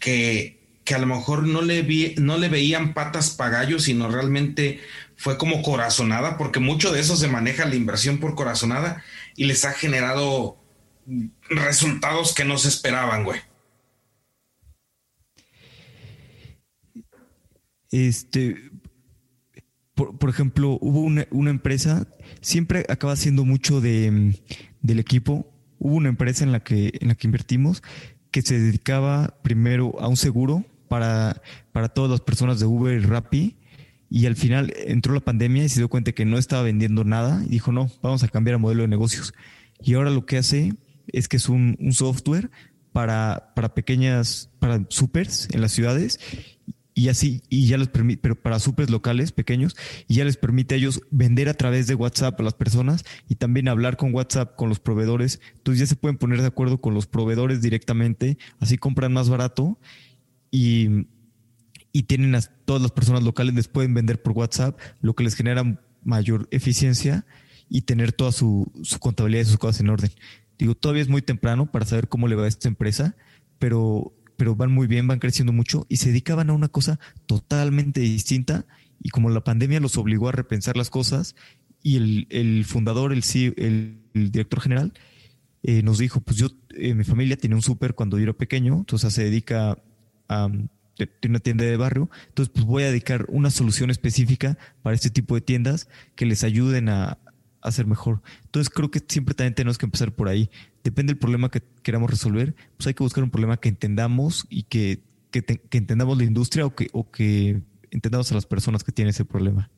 que, 0.00 0.58
que 0.82 0.96
a 0.96 0.98
lo 0.98 1.06
mejor 1.06 1.46
no 1.46 1.62
le, 1.62 2.16
no 2.18 2.38
le 2.38 2.48
veían 2.48 2.92
patas 2.92 3.30
para 3.30 3.50
gallos, 3.50 3.84
sino 3.84 4.10
realmente 4.10 4.80
fue 5.14 5.38
como 5.38 5.62
corazonada, 5.62 6.38
porque 6.38 6.58
mucho 6.58 6.90
de 6.90 6.98
eso 6.98 7.14
se 7.14 7.28
maneja 7.28 7.64
la 7.64 7.76
inversión 7.76 8.18
por 8.18 8.34
corazonada 8.34 9.04
y 9.36 9.44
les 9.44 9.64
ha 9.64 9.70
generado 9.70 10.58
resultados 11.48 12.34
que 12.34 12.44
no 12.44 12.58
se 12.58 12.66
esperaban, 12.66 13.22
güey. 13.22 13.42
Este, 17.92 18.71
por, 20.18 20.30
ejemplo, 20.30 20.78
hubo 20.80 21.00
una, 21.00 21.50
empresa 21.50 22.06
siempre 22.40 22.84
acaba 22.88 23.16
siendo 23.16 23.44
mucho 23.44 23.80
de, 23.80 24.10
mm, 24.10 24.32
del 24.82 24.98
equipo. 24.98 25.50
Hubo 25.78 25.96
una 25.96 26.08
empresa 26.08 26.44
en 26.44 26.52
la 26.52 26.60
que, 26.60 26.92
en 27.00 27.08
la 27.08 27.14
que 27.14 27.26
invertimos 27.26 27.82
que 28.30 28.42
se 28.42 28.58
dedicaba 28.58 29.36
primero 29.42 30.00
a 30.00 30.08
un 30.08 30.16
seguro 30.16 30.64
para, 30.88 31.42
para 31.72 31.88
todas 31.88 32.10
las 32.10 32.20
personas 32.20 32.58
de 32.60 32.66
Uber 32.66 32.98
y 32.98 33.04
Rappi. 33.04 33.56
Y 34.08 34.26
al 34.26 34.36
final 34.36 34.72
entró 34.76 35.14
la 35.14 35.20
pandemia 35.20 35.64
y 35.64 35.68
se 35.68 35.80
dio 35.80 35.88
cuenta 35.88 36.12
que 36.12 36.24
no 36.24 36.38
estaba 36.38 36.62
vendiendo 36.62 37.04
nada 37.04 37.42
y 37.46 37.50
dijo, 37.50 37.72
no, 37.72 37.90
vamos 38.02 38.22
a 38.22 38.28
cambiar 38.28 38.54
el 38.54 38.60
modelo 38.60 38.82
de 38.82 38.88
negocios. 38.88 39.32
Y 39.80 39.94
ahora 39.94 40.10
lo 40.10 40.26
que 40.26 40.38
hace 40.38 40.74
es 41.08 41.28
que 41.28 41.36
es 41.36 41.48
un, 41.48 41.76
un 41.80 41.92
software 41.92 42.50
para, 42.92 43.52
para 43.54 43.74
pequeñas, 43.74 44.50
para 44.58 44.84
supers 44.88 45.48
en 45.52 45.60
las 45.60 45.72
ciudades 45.72 46.20
y 46.94 47.08
así, 47.08 47.42
y 47.48 47.66
ya 47.66 47.78
les 47.78 47.88
permite, 47.88 48.20
pero 48.20 48.34
para 48.34 48.58
supers 48.58 48.90
locales 48.90 49.32
pequeños, 49.32 49.76
y 50.08 50.16
ya 50.16 50.24
les 50.24 50.36
permite 50.36 50.74
a 50.74 50.78
ellos 50.78 51.00
vender 51.10 51.48
a 51.48 51.54
través 51.54 51.86
de 51.86 51.94
WhatsApp 51.94 52.38
a 52.38 52.42
las 52.42 52.54
personas 52.54 53.04
y 53.28 53.36
también 53.36 53.68
hablar 53.68 53.96
con 53.96 54.14
WhatsApp 54.14 54.56
con 54.56 54.68
los 54.68 54.78
proveedores. 54.78 55.40
Entonces 55.56 55.80
ya 55.80 55.86
se 55.86 55.96
pueden 55.96 56.18
poner 56.18 56.40
de 56.40 56.48
acuerdo 56.48 56.80
con 56.80 56.94
los 56.94 57.06
proveedores 57.06 57.62
directamente, 57.62 58.36
así 58.58 58.76
compran 58.76 59.12
más 59.12 59.30
barato 59.30 59.78
y, 60.50 61.06
y 61.92 62.02
tienen 62.04 62.34
a 62.34 62.40
todas 62.40 62.82
las 62.82 62.90
personas 62.90 63.22
locales, 63.22 63.54
les 63.54 63.68
pueden 63.68 63.94
vender 63.94 64.22
por 64.22 64.32
WhatsApp, 64.32 64.78
lo 65.00 65.14
que 65.14 65.24
les 65.24 65.34
genera 65.34 65.80
mayor 66.04 66.48
eficiencia 66.50 67.24
y 67.68 67.82
tener 67.82 68.12
toda 68.12 68.32
su, 68.32 68.70
su 68.82 68.98
contabilidad 68.98 69.42
y 69.42 69.46
sus 69.46 69.58
cosas 69.58 69.80
en 69.80 69.88
orden. 69.88 70.10
Digo, 70.58 70.74
todavía 70.74 71.02
es 71.02 71.08
muy 71.08 71.22
temprano 71.22 71.70
para 71.70 71.86
saber 71.86 72.08
cómo 72.08 72.28
le 72.28 72.34
va 72.34 72.44
a 72.44 72.48
esta 72.48 72.68
empresa, 72.68 73.16
pero 73.58 74.12
pero 74.42 74.56
van 74.56 74.72
muy 74.72 74.88
bien, 74.88 75.06
van 75.06 75.20
creciendo 75.20 75.52
mucho 75.52 75.86
y 75.88 75.98
se 75.98 76.08
dedicaban 76.08 76.50
a 76.50 76.52
una 76.52 76.66
cosa 76.66 76.98
totalmente 77.26 78.00
distinta 78.00 78.66
y 79.00 79.10
como 79.10 79.30
la 79.30 79.44
pandemia 79.44 79.78
los 79.78 79.96
obligó 79.96 80.28
a 80.28 80.32
repensar 80.32 80.76
las 80.76 80.90
cosas 80.90 81.36
y 81.80 82.26
el, 82.28 82.64
fundador, 82.64 83.12
el, 83.12 83.22
el, 83.56 84.00
director 84.32 84.60
general, 84.60 84.94
eh, 85.62 85.84
nos 85.84 85.98
dijo, 85.98 86.20
pues 86.22 86.38
yo, 86.38 86.48
eh, 86.70 86.92
mi 86.94 87.04
familia 87.04 87.36
tiene 87.36 87.54
un 87.54 87.62
súper 87.62 87.94
cuando 87.94 88.18
yo 88.18 88.24
era 88.24 88.32
pequeño, 88.32 88.78
entonces 88.78 89.14
se 89.14 89.22
dedica 89.22 89.78
a, 90.28 90.48
tiene 90.96 91.34
una 91.34 91.38
tienda 91.38 91.62
de 91.64 91.76
barrio, 91.76 92.10
entonces 92.26 92.52
pues 92.52 92.66
voy 92.66 92.82
a 92.82 92.86
dedicar 92.86 93.26
una 93.28 93.52
solución 93.52 93.90
específica 93.90 94.58
para 94.82 94.96
este 94.96 95.10
tipo 95.10 95.36
de 95.36 95.42
tiendas 95.42 95.88
que 96.16 96.26
les 96.26 96.42
ayuden 96.42 96.88
a, 96.88 97.16
hacer 97.62 97.86
mejor. 97.86 98.22
Entonces 98.44 98.70
creo 98.70 98.90
que 98.90 99.00
siempre 99.06 99.34
también 99.34 99.54
tenemos 99.54 99.78
que 99.78 99.86
empezar 99.86 100.12
por 100.12 100.28
ahí. 100.28 100.50
Depende 100.84 101.12
del 101.12 101.18
problema 101.18 101.50
que 101.50 101.62
queramos 101.82 102.10
resolver, 102.10 102.54
pues 102.76 102.86
hay 102.86 102.94
que 102.94 103.02
buscar 103.02 103.22
un 103.22 103.30
problema 103.30 103.56
que 103.56 103.68
entendamos 103.68 104.46
y 104.48 104.64
que, 104.64 105.00
que, 105.30 105.44
entendamos 105.70 106.18
la 106.18 106.24
industria 106.24 106.66
o 106.66 106.74
que, 106.74 106.88
o 106.92 107.10
que 107.10 107.62
entendamos 107.90 108.30
a 108.32 108.34
las 108.34 108.46
personas 108.46 108.82
que 108.82 108.92
tienen 108.92 109.10
ese 109.10 109.24
problema. 109.24 109.70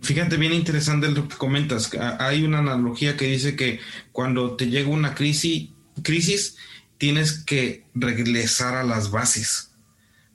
Fíjate, 0.00 0.36
bien 0.36 0.54
interesante 0.54 1.10
lo 1.10 1.28
que 1.28 1.36
comentas. 1.36 1.90
Hay 2.18 2.44
una 2.44 2.58
analogía 2.58 3.16
que 3.16 3.26
dice 3.26 3.56
que 3.56 3.80
cuando 4.12 4.56
te 4.56 4.68
llega 4.68 4.88
una 4.88 5.14
crisis, 5.14 5.70
crisis 6.02 6.56
tienes 6.98 7.44
que 7.44 7.84
regresar 7.94 8.74
a 8.74 8.84
las 8.84 9.10
bases 9.10 9.72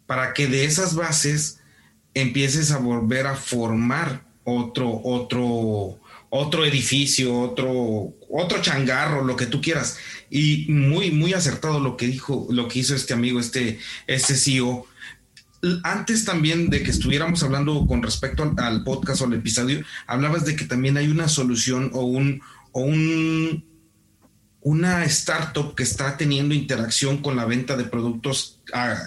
para 0.05 0.33
que 0.33 0.47
de 0.47 0.65
esas 0.65 0.95
bases 0.95 1.61
empieces 2.13 2.71
a 2.71 2.79
volver 2.79 3.27
a 3.27 3.35
formar 3.35 4.25
otro, 4.43 5.01
otro, 5.03 6.00
otro 6.33 6.65
edificio, 6.65 7.37
otro, 7.37 8.15
otro 8.29 8.61
changarro, 8.61 9.23
lo 9.23 9.35
que 9.35 9.45
tú 9.45 9.61
quieras. 9.61 9.97
Y 10.29 10.65
muy, 10.69 11.11
muy 11.11 11.33
acertado 11.33 11.79
lo 11.81 11.97
que 11.97 12.07
dijo, 12.07 12.47
lo 12.49 12.69
que 12.69 12.79
hizo 12.79 12.95
este 12.95 13.13
amigo, 13.13 13.39
este, 13.39 13.79
este 14.07 14.35
CEO. 14.35 14.87
Antes 15.83 16.23
también 16.23 16.69
de 16.69 16.83
que 16.83 16.89
estuviéramos 16.89 17.43
hablando 17.43 17.85
con 17.85 18.01
respecto 18.01 18.55
al, 18.57 18.83
podcast 18.85 19.21
o 19.21 19.25
al 19.25 19.33
episodio, 19.33 19.83
hablabas 20.07 20.45
de 20.45 20.55
que 20.55 20.65
también 20.65 20.97
hay 20.97 21.09
una 21.09 21.27
solución 21.27 21.91
o 21.93 22.05
un, 22.05 22.41
o 22.71 22.81
un 22.81 23.65
una 24.61 25.03
startup 25.05 25.73
que 25.75 25.83
está 25.83 26.17
teniendo 26.17 26.53
interacción 26.53 27.17
con 27.17 27.35
la 27.35 27.45
venta 27.45 27.75
de 27.75 27.83
productos 27.83 28.59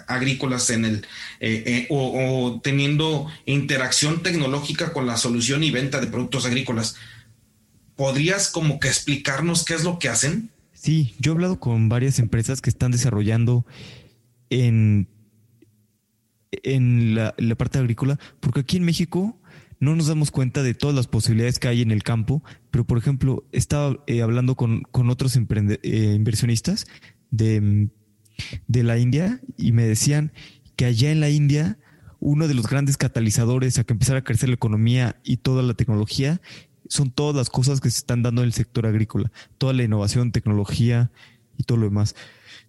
agrícolas 0.08 0.68
en 0.70 0.84
el 0.84 0.96
eh, 1.38 1.62
eh, 1.66 1.86
o, 1.90 2.60
teniendo 2.62 3.28
interacción 3.46 4.22
tecnológica 4.22 4.92
con 4.92 5.06
la 5.06 5.16
solución 5.16 5.62
y 5.62 5.70
venta 5.70 6.00
de 6.00 6.08
productos 6.08 6.44
agrícolas. 6.44 6.96
¿Podrías 7.96 8.50
como 8.50 8.80
que 8.80 8.88
explicarnos 8.88 9.64
qué 9.64 9.74
es 9.74 9.84
lo 9.84 9.98
que 9.98 10.08
hacen? 10.08 10.50
Sí, 10.72 11.14
yo 11.18 11.32
he 11.32 11.34
hablado 11.34 11.60
con 11.60 11.88
varias 11.88 12.18
empresas 12.18 12.60
que 12.60 12.70
están 12.70 12.90
desarrollando 12.90 13.64
en, 14.50 15.08
en 16.50 17.14
la, 17.14 17.34
parte 17.56 17.78
agrícola, 17.78 18.18
porque 18.40 18.60
aquí 18.60 18.76
en 18.76 18.84
México 18.84 19.38
no 19.80 19.96
nos 19.96 20.08
damos 20.08 20.30
cuenta 20.30 20.62
de 20.62 20.74
todas 20.74 20.94
las 20.94 21.06
posibilidades 21.06 21.58
que 21.58 21.68
hay 21.68 21.82
en 21.82 21.90
el 21.90 22.02
campo, 22.02 22.42
pero 22.70 22.84
por 22.84 22.98
ejemplo, 22.98 23.44
estaba 23.52 23.96
eh, 24.06 24.22
hablando 24.22 24.56
con, 24.56 24.84
otros 24.92 25.36
eh, 25.36 26.12
inversionistas 26.16 26.86
de, 27.30 27.88
de 28.66 28.82
la 28.82 28.98
India 28.98 29.40
y 29.56 29.72
me 29.72 29.84
decían 29.84 30.32
que 30.76 30.84
allá 30.86 31.10
en 31.10 31.20
la 31.20 31.30
India 31.30 31.78
uno 32.20 32.48
de 32.48 32.54
los 32.54 32.66
grandes 32.66 32.96
catalizadores 32.96 33.78
a 33.78 33.84
que 33.84 33.92
empezara 33.92 34.20
a 34.20 34.24
crecer 34.24 34.48
la 34.48 34.54
economía 34.54 35.20
y 35.24 35.36
toda 35.36 35.62
la 35.62 35.74
tecnología 35.74 36.40
son 36.88 37.10
todas 37.10 37.34
las 37.34 37.50
cosas 37.50 37.80
que 37.80 37.90
se 37.90 37.98
están 37.98 38.22
dando 38.22 38.42
en 38.42 38.46
el 38.46 38.52
sector 38.52 38.86
agrícola, 38.86 39.32
toda 39.58 39.72
la 39.72 39.84
innovación, 39.84 40.32
tecnología 40.32 41.10
y 41.56 41.64
todo 41.64 41.78
lo 41.78 41.84
demás. 41.84 42.14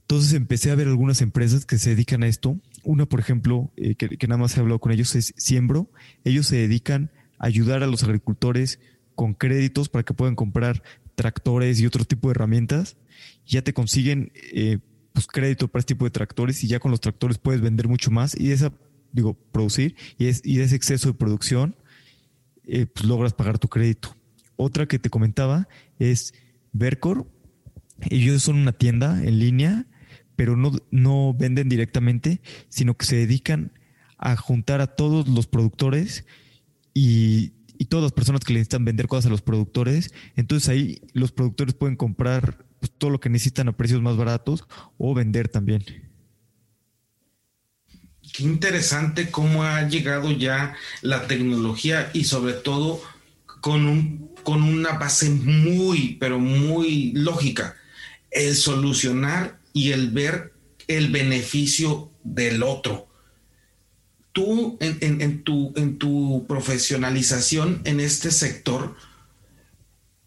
Entonces 0.02 0.34
empecé 0.34 0.70
a 0.70 0.76
ver 0.76 0.88
algunas 0.88 1.22
empresas 1.22 1.66
que 1.66 1.80
se 1.80 1.90
dedican 1.92 2.22
a 2.22 2.28
esto. 2.28 2.60
Una, 2.84 3.08
por 3.08 3.20
ejemplo, 3.20 3.72
eh, 3.76 3.96
que, 3.96 4.28
nada 4.28 4.40
más 4.40 4.56
he 4.56 4.60
hablado 4.60 4.80
con 4.80 4.92
ellos, 4.92 5.16
es 5.16 5.34
Siembro. 5.36 5.90
Ellos 6.24 6.46
se 6.46 6.58
dedican 6.58 7.12
a 7.40 7.48
ayudar 7.48 7.82
a 7.82 7.88
los 7.88 8.04
agricultores 8.04 8.80
con 9.16 9.34
créditos 9.34 9.90
para 9.90 10.04
que 10.04 10.14
puedan 10.14 10.36
comprar 10.36 10.84
tractores 11.16 11.80
y 11.80 11.88
otro 11.88 12.06
tipo 12.06 12.28
de 12.28 12.34
herramientas. 12.34 12.98
Ya 13.48 13.64
te 13.64 13.74
consiguen 13.74 14.32
eh, 14.54 14.78
pues, 15.12 15.26
crédito 15.26 15.68
para 15.70 15.80
este 15.80 15.96
tipo 15.96 16.06
de 16.06 16.12
tractores 16.12 16.64
y 16.64 16.68
ya 16.68 16.80
con 16.80 16.92
los 16.92 17.02
tractores 17.02 17.40
puedes 17.40 17.62
vender 17.62 17.88
mucho 17.88 18.12
más 18.12 18.40
y 18.40 18.52
esa, 18.52 18.72
digo, 19.12 19.34
producir 19.52 19.96
y, 20.20 20.28
es, 20.28 20.42
y 20.46 20.60
ese 20.60 20.76
exceso 20.76 21.08
de 21.08 21.14
producción, 21.16 21.76
eh, 22.68 22.86
pues 22.86 23.06
logras 23.06 23.34
pagar 23.34 23.60
tu 23.60 23.68
crédito. 23.68 24.16
Otra 24.56 24.88
que 24.88 25.00
te 25.00 25.10
comentaba 25.10 25.68
es 26.00 26.34
Vercor. 26.72 27.30
Ellos 28.10 28.44
son 28.44 28.58
una 28.58 28.74
tienda 28.74 29.24
en 29.24 29.40
línea, 29.40 29.88
pero 30.36 30.58
no, 30.58 30.72
no 30.92 31.34
venden 31.34 31.70
directamente, 31.70 32.42
sino 32.70 32.96
que 32.96 33.06
se 33.06 33.16
dedican 33.16 33.72
a 34.18 34.36
juntar 34.36 34.82
a 34.82 34.88
todos 34.88 35.28
los 35.28 35.48
productores 35.48 36.26
y, 36.94 37.54
y 37.78 37.86
todas 37.86 38.04
las 38.04 38.12
personas 38.12 38.42
que 38.42 38.54
le 38.54 38.60
necesitan 38.60 38.86
vender 38.86 39.08
cosas 39.08 39.28
a 39.28 39.30
los 39.30 39.42
productores. 39.42 40.14
Entonces 40.36 40.70
ahí 40.70 41.02
los 41.14 41.32
productores 41.32 41.74
pueden 41.74 41.96
comprar 41.96 42.66
pues, 42.80 42.92
todo 42.98 43.12
lo 43.12 43.20
que 43.20 43.30
necesitan 43.30 43.68
a 43.68 43.78
precios 43.78 44.02
más 44.02 44.18
baratos 44.18 44.68
o 44.98 45.14
vender 45.14 45.50
también. 45.50 45.84
Qué 48.36 48.44
interesante 48.44 49.32
cómo 49.32 49.64
ha 49.64 49.88
llegado 49.88 50.32
ya 50.32 50.76
la 51.02 51.28
tecnología 51.28 52.10
y 52.14 52.26
sobre 52.26 52.54
todo 52.54 53.02
con, 53.62 53.86
un, 53.86 54.32
con 54.44 54.64
una 54.64 54.94
base 54.94 55.30
muy, 55.30 56.18
pero 56.20 56.40
muy 56.40 57.12
lógica. 57.14 57.76
El 58.32 58.56
solucionar 58.56 59.60
y 59.74 59.92
el 59.92 60.10
ver 60.10 60.54
el 60.88 61.10
beneficio 61.12 62.12
del 62.24 62.64
otro 62.64 63.08
tú 64.36 64.78
en, 64.82 65.44
tu, 65.44 65.72
en 65.78 65.98
tu 65.98 66.46
profesionalización 66.46 67.80
en 67.86 68.02
este 68.02 68.32
sector, 68.32 68.98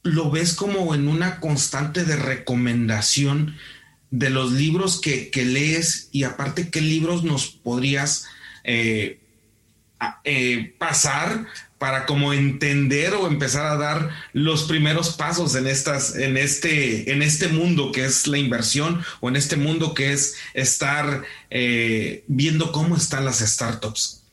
lo 0.03 0.31
ves 0.31 0.55
como 0.55 0.95
en 0.95 1.09
una 1.09 1.41
constante 1.41 2.05
de 2.05 2.17
recomendación 2.17 3.55
de 4.11 4.31
los 4.31 4.53
libros 4.53 5.01
que, 5.01 5.31
lees 5.35 6.09
y 6.13 6.25
aparte 6.25 6.71
qué 6.71 6.81
libros 6.81 7.25
nos 7.25 7.47
podrías 7.49 8.27
eh, 8.65 9.21
eh, 10.25 10.75
pasar 10.79 11.47
para 11.79 12.07
como 12.07 12.33
entender 12.33 13.15
o 13.15 13.29
empezar 13.29 13.67
a 13.67 13.77
dar 13.77 14.11
los 14.33 14.65
primeros 14.65 15.11
pasos 15.11 15.55
en 15.55 15.67
estas, 15.67 16.17
en 16.17 16.37
este, 16.37 17.13
en 17.13 17.23
este 17.23 17.49
mundo 17.49 17.93
que 17.93 18.05
es 18.05 18.27
la 18.27 18.39
inversión 18.39 19.01
o 19.21 19.29
en 19.29 19.37
este 19.37 19.57
mundo 19.57 19.95
que 19.95 20.13
es 20.13 20.35
estar 20.55 21.23
eh, 21.51 22.25
viendo 22.27 22.73
cómo 22.73 22.97
están 22.97 23.25
las 23.25 23.39
startups. 23.39 24.25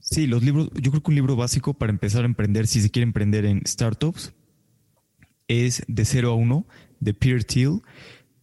Sí, 0.00 0.26
los 0.26 0.42
libros, 0.42 0.70
yo 0.74 0.90
creo 0.90 1.02
que 1.02 1.10
un 1.10 1.16
libro 1.16 1.36
básico 1.36 1.74
para 1.74 1.90
empezar 1.90 2.22
a 2.22 2.26
emprender, 2.26 2.66
si 2.66 2.80
se 2.80 2.90
quiere 2.90 3.04
emprender 3.04 3.44
en 3.44 3.62
startups, 3.66 4.32
es 5.48 5.82
De 5.86 6.04
0 6.06 6.30
a 6.30 6.34
1 6.34 6.66
de 7.00 7.14
Peter 7.14 7.44
Thiel, 7.44 7.82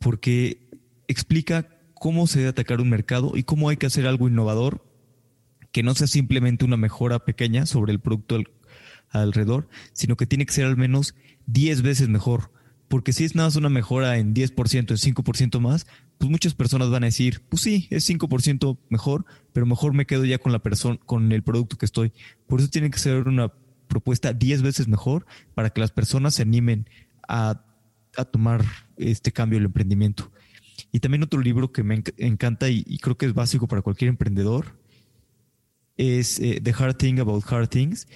porque 0.02 0.68
explica 1.08 1.70
cómo 1.94 2.28
se 2.28 2.40
debe 2.40 2.50
atacar 2.50 2.82
un 2.82 2.90
mercado 2.90 3.34
y 3.36 3.44
cómo 3.44 3.70
hay 3.70 3.78
que 3.78 3.86
hacer 3.86 4.08
algo 4.08 4.28
innovador 4.28 4.84
que 5.72 5.84
no 5.84 5.94
sea 5.94 6.08
simplemente 6.08 6.66
una 6.66 6.76
mejora 6.76 7.20
pequeña 7.20 7.66
sobre 7.66 7.94
el 7.94 8.00
producto 8.00 8.40
alrededor, 9.12 9.70
sino 9.94 10.18
que 10.18 10.26
tiene 10.26 10.46
que 10.46 10.54
ser 10.54 10.66
al 10.66 10.76
menos 10.76 11.16
10 11.46 11.84
veces 11.84 12.10
mejor. 12.10 12.52
Porque 12.88 13.14
si 13.14 13.24
es 13.24 13.36
nada 13.36 13.48
más 13.48 13.56
una 13.56 13.70
mejora 13.70 14.18
en 14.18 14.34
10%, 14.34 14.76
en 14.76 15.16
5% 15.16 15.60
más, 15.62 15.88
pues 16.18 16.30
muchas 16.30 16.56
personas 16.56 16.90
van 16.90 17.04
a 17.04 17.06
decir, 17.06 17.42
pues 17.48 17.62
sí, 17.62 17.88
es 17.90 18.10
5% 18.10 18.78
mejor, 18.90 19.26
pero 19.54 19.66
mejor 19.66 19.94
me 19.94 20.06
quedo 20.06 20.26
ya 20.26 20.40
con 20.40 20.52
la 20.52 20.60
persona, 20.60 20.98
con 21.06 21.32
el 21.32 21.44
producto 21.44 21.78
que 21.78 21.86
estoy. 21.86 22.12
Por 22.48 22.60
eso 22.60 22.70
tiene 22.70 22.90
que 22.90 23.00
ser 23.00 23.30
una 23.30 23.54
propuesta 23.88 24.34
10 24.34 24.62
veces 24.62 24.88
mejor 24.88 25.26
para 25.54 25.70
que 25.70 25.80
las 25.80 25.92
personas 25.92 26.36
se 26.36 26.42
animen 26.42 26.90
a, 27.28 27.64
a 28.18 28.26
tomar 28.26 28.64
este 28.98 29.32
cambio 29.32 29.58
del 29.58 29.66
emprendimiento. 29.66 30.32
Y 30.92 31.00
también 31.00 31.24
otro 31.24 31.40
libro 31.40 31.72
que 31.72 31.84
me 31.84 32.04
encanta 32.18 32.70
y, 32.70 32.84
y 32.86 32.98
creo 32.98 33.18
que 33.18 33.26
es 33.26 33.34
básico 33.34 33.68
para 33.68 33.82
cualquier 33.82 34.10
emprendedor 34.10 34.82
es 35.98 36.40
eh, 36.40 36.60
The 36.62 36.74
Hard 36.78 36.98
Thing 36.98 37.20
About 37.20 37.44
Hard 37.48 37.70
Things, 37.70 38.08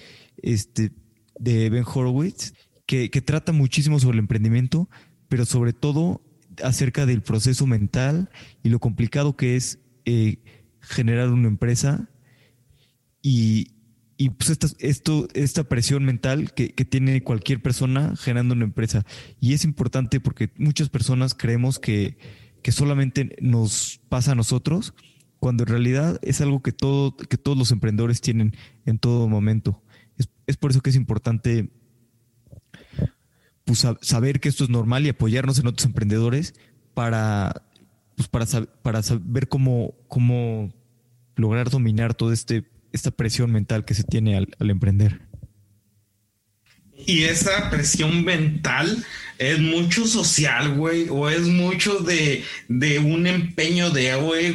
este, 0.42 0.90
de 1.38 1.70
Ben 1.70 1.84
Horowitz, 1.84 2.52
que, 2.86 3.08
trata 3.08 3.52
muchísimo 3.52 3.98
sobre 3.98 4.16
el 4.16 4.20
emprendimiento, 4.20 4.88
pero 5.28 5.44
sobre 5.44 5.72
todo 5.72 6.22
acerca 6.62 7.04
del 7.04 7.22
proceso 7.22 7.66
mental 7.66 8.30
y 8.62 8.68
lo 8.70 8.78
complicado 8.78 9.36
que 9.36 9.56
es 9.56 9.80
eh, 10.04 10.38
generar 10.80 11.30
una 11.30 11.48
empresa 11.48 12.08
y, 13.22 13.72
y 14.18 14.30
pues 14.30 14.50
esta, 14.50 14.68
esto, 14.78 15.28
esta 15.34 15.64
presión 15.64 16.04
mental 16.04 16.52
que, 16.52 16.72
que, 16.72 16.84
tiene 16.84 17.22
cualquier 17.22 17.60
persona 17.60 18.14
generando 18.16 18.54
una 18.54 18.64
empresa. 18.64 19.04
Y 19.40 19.52
es 19.52 19.64
importante 19.64 20.20
porque 20.20 20.50
muchas 20.56 20.88
personas 20.88 21.34
creemos 21.34 21.78
que, 21.78 22.16
que 22.62 22.72
solamente 22.72 23.36
nos 23.40 24.00
pasa 24.08 24.32
a 24.32 24.34
nosotros 24.34 24.94
cuando 25.38 25.64
en 25.64 25.68
realidad 25.68 26.18
es 26.22 26.40
algo 26.40 26.62
que, 26.62 26.72
todo, 26.72 27.16
que 27.16 27.36
todos 27.36 27.58
los 27.58 27.70
emprendedores 27.70 28.20
tienen 28.20 28.56
en 28.86 28.98
todo 28.98 29.28
momento. 29.28 29.82
Es, 30.46 30.56
por 30.56 30.70
eso 30.70 30.80
que 30.80 30.90
es 30.90 30.96
importante 30.96 31.70
pues, 33.64 33.86
saber 34.00 34.40
que 34.40 34.48
esto 34.48 34.64
es 34.64 34.70
normal 34.70 35.04
y 35.04 35.10
apoyarnos 35.10 35.58
en 35.58 35.66
otros 35.66 35.86
emprendedores 35.86 36.54
para, 36.94 37.66
pues, 38.16 38.28
para, 38.28 38.46
para 38.82 39.02
saber 39.02 39.48
cómo, 39.48 39.94
cómo 40.08 40.72
lograr 41.34 41.68
dominar 41.68 42.14
toda 42.14 42.32
este, 42.32 42.64
esta 42.96 43.10
presión 43.10 43.52
mental 43.52 43.84
que 43.84 43.94
se 43.94 44.02
tiene 44.02 44.36
al 44.36 44.70
emprender. 44.70 45.20
Y 47.06 47.24
esa 47.24 47.68
presión 47.70 48.24
mental 48.24 49.04
es 49.38 49.58
mucho 49.58 50.06
social, 50.06 50.74
güey, 50.74 51.08
o 51.10 51.28
es 51.28 51.42
mucho 51.42 51.98
de, 52.00 52.42
un 52.68 53.26
empeño 53.26 53.90
de 53.90 54.10
ego, 54.10 54.34
es 54.34 54.54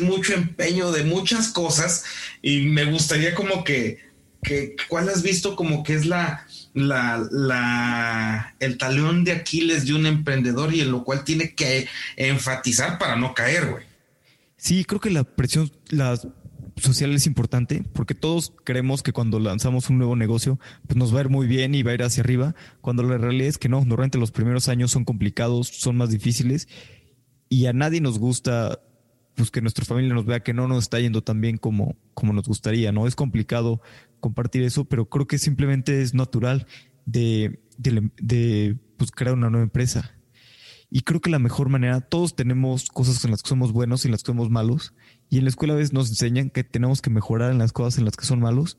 mucho 0.00 0.34
empeño 0.34 0.90
de 0.90 1.04
muchas 1.04 1.48
cosas. 1.48 2.04
Y 2.40 2.60
me 2.62 2.84
gustaría 2.86 3.34
como 3.34 3.62
que, 3.62 3.98
que 4.42 4.74
¿cuál 4.88 5.10
has 5.10 5.22
visto 5.22 5.54
como 5.54 5.82
que 5.82 5.94
es 5.94 6.06
la, 6.06 6.46
la, 6.72 7.28
la, 7.30 8.56
el 8.58 8.78
talón 8.78 9.24
de 9.24 9.32
Aquiles 9.32 9.84
de 9.84 9.94
un 9.94 10.06
emprendedor 10.06 10.74
y 10.74 10.80
en 10.80 10.90
lo 10.90 11.04
cual 11.04 11.24
tiene 11.24 11.54
que 11.54 11.86
enfatizar 12.16 12.98
para 12.98 13.16
no 13.16 13.34
caer, 13.34 13.66
güey? 13.66 13.84
Sí, 14.56 14.84
creo 14.84 15.00
que 15.00 15.10
la 15.10 15.24
presión, 15.24 15.70
las 15.88 16.26
social 16.80 17.12
es 17.14 17.26
importante 17.26 17.84
porque 17.92 18.14
todos 18.14 18.52
creemos 18.64 19.02
que 19.02 19.12
cuando 19.12 19.38
lanzamos 19.38 19.90
un 19.90 19.98
nuevo 19.98 20.16
negocio, 20.16 20.58
pues 20.86 20.96
nos 20.96 21.14
va 21.14 21.18
a 21.18 21.22
ir 21.22 21.28
muy 21.28 21.46
bien 21.46 21.74
y 21.74 21.82
va 21.82 21.92
a 21.92 21.94
ir 21.94 22.02
hacia 22.02 22.22
arriba, 22.22 22.54
cuando 22.80 23.02
la 23.02 23.18
realidad 23.18 23.48
es 23.48 23.58
que 23.58 23.68
no, 23.68 23.84
normalmente 23.84 24.18
los 24.18 24.30
primeros 24.30 24.68
años 24.68 24.90
son 24.90 25.04
complicados, 25.04 25.68
son 25.68 25.96
más 25.96 26.10
difíciles 26.10 26.68
y 27.48 27.66
a 27.66 27.72
nadie 27.72 28.00
nos 28.00 28.18
gusta 28.18 28.80
pues 29.34 29.50
que 29.50 29.62
nuestra 29.62 29.84
familia 29.84 30.12
nos 30.12 30.26
vea 30.26 30.40
que 30.40 30.52
no 30.52 30.68
nos 30.68 30.84
está 30.84 31.00
yendo 31.00 31.22
tan 31.22 31.40
bien 31.40 31.56
como, 31.56 31.96
como 32.14 32.32
nos 32.32 32.46
gustaría, 32.46 32.92
¿no? 32.92 33.06
Es 33.06 33.16
complicado 33.16 33.80
compartir 34.20 34.62
eso, 34.62 34.84
pero 34.84 35.08
creo 35.08 35.26
que 35.26 35.38
simplemente 35.38 36.02
es 36.02 36.14
natural 36.14 36.66
de, 37.06 37.60
de, 37.78 38.10
de 38.20 38.76
pues, 38.96 39.10
crear 39.10 39.34
una 39.34 39.48
nueva 39.48 39.64
empresa. 39.64 40.14
Y 40.90 41.02
creo 41.02 41.20
que 41.20 41.30
la 41.30 41.38
mejor 41.38 41.68
manera, 41.68 42.00
todos 42.00 42.34
tenemos 42.34 42.88
cosas 42.88 43.24
en 43.24 43.30
las 43.30 43.42
que 43.42 43.48
somos 43.48 43.72
buenos 43.72 44.04
y 44.04 44.08
en 44.08 44.12
las 44.12 44.22
que 44.22 44.26
somos 44.26 44.50
malos. 44.50 44.92
Y 45.30 45.38
en 45.38 45.44
la 45.44 45.50
escuela 45.50 45.74
a 45.74 45.76
veces 45.76 45.92
nos 45.92 46.10
enseñan 46.10 46.50
que 46.50 46.64
tenemos 46.64 47.00
que 47.00 47.08
mejorar 47.08 47.52
en 47.52 47.58
las 47.58 47.72
cosas 47.72 47.98
en 47.98 48.04
las 48.04 48.16
que 48.16 48.26
son 48.26 48.40
malos. 48.40 48.76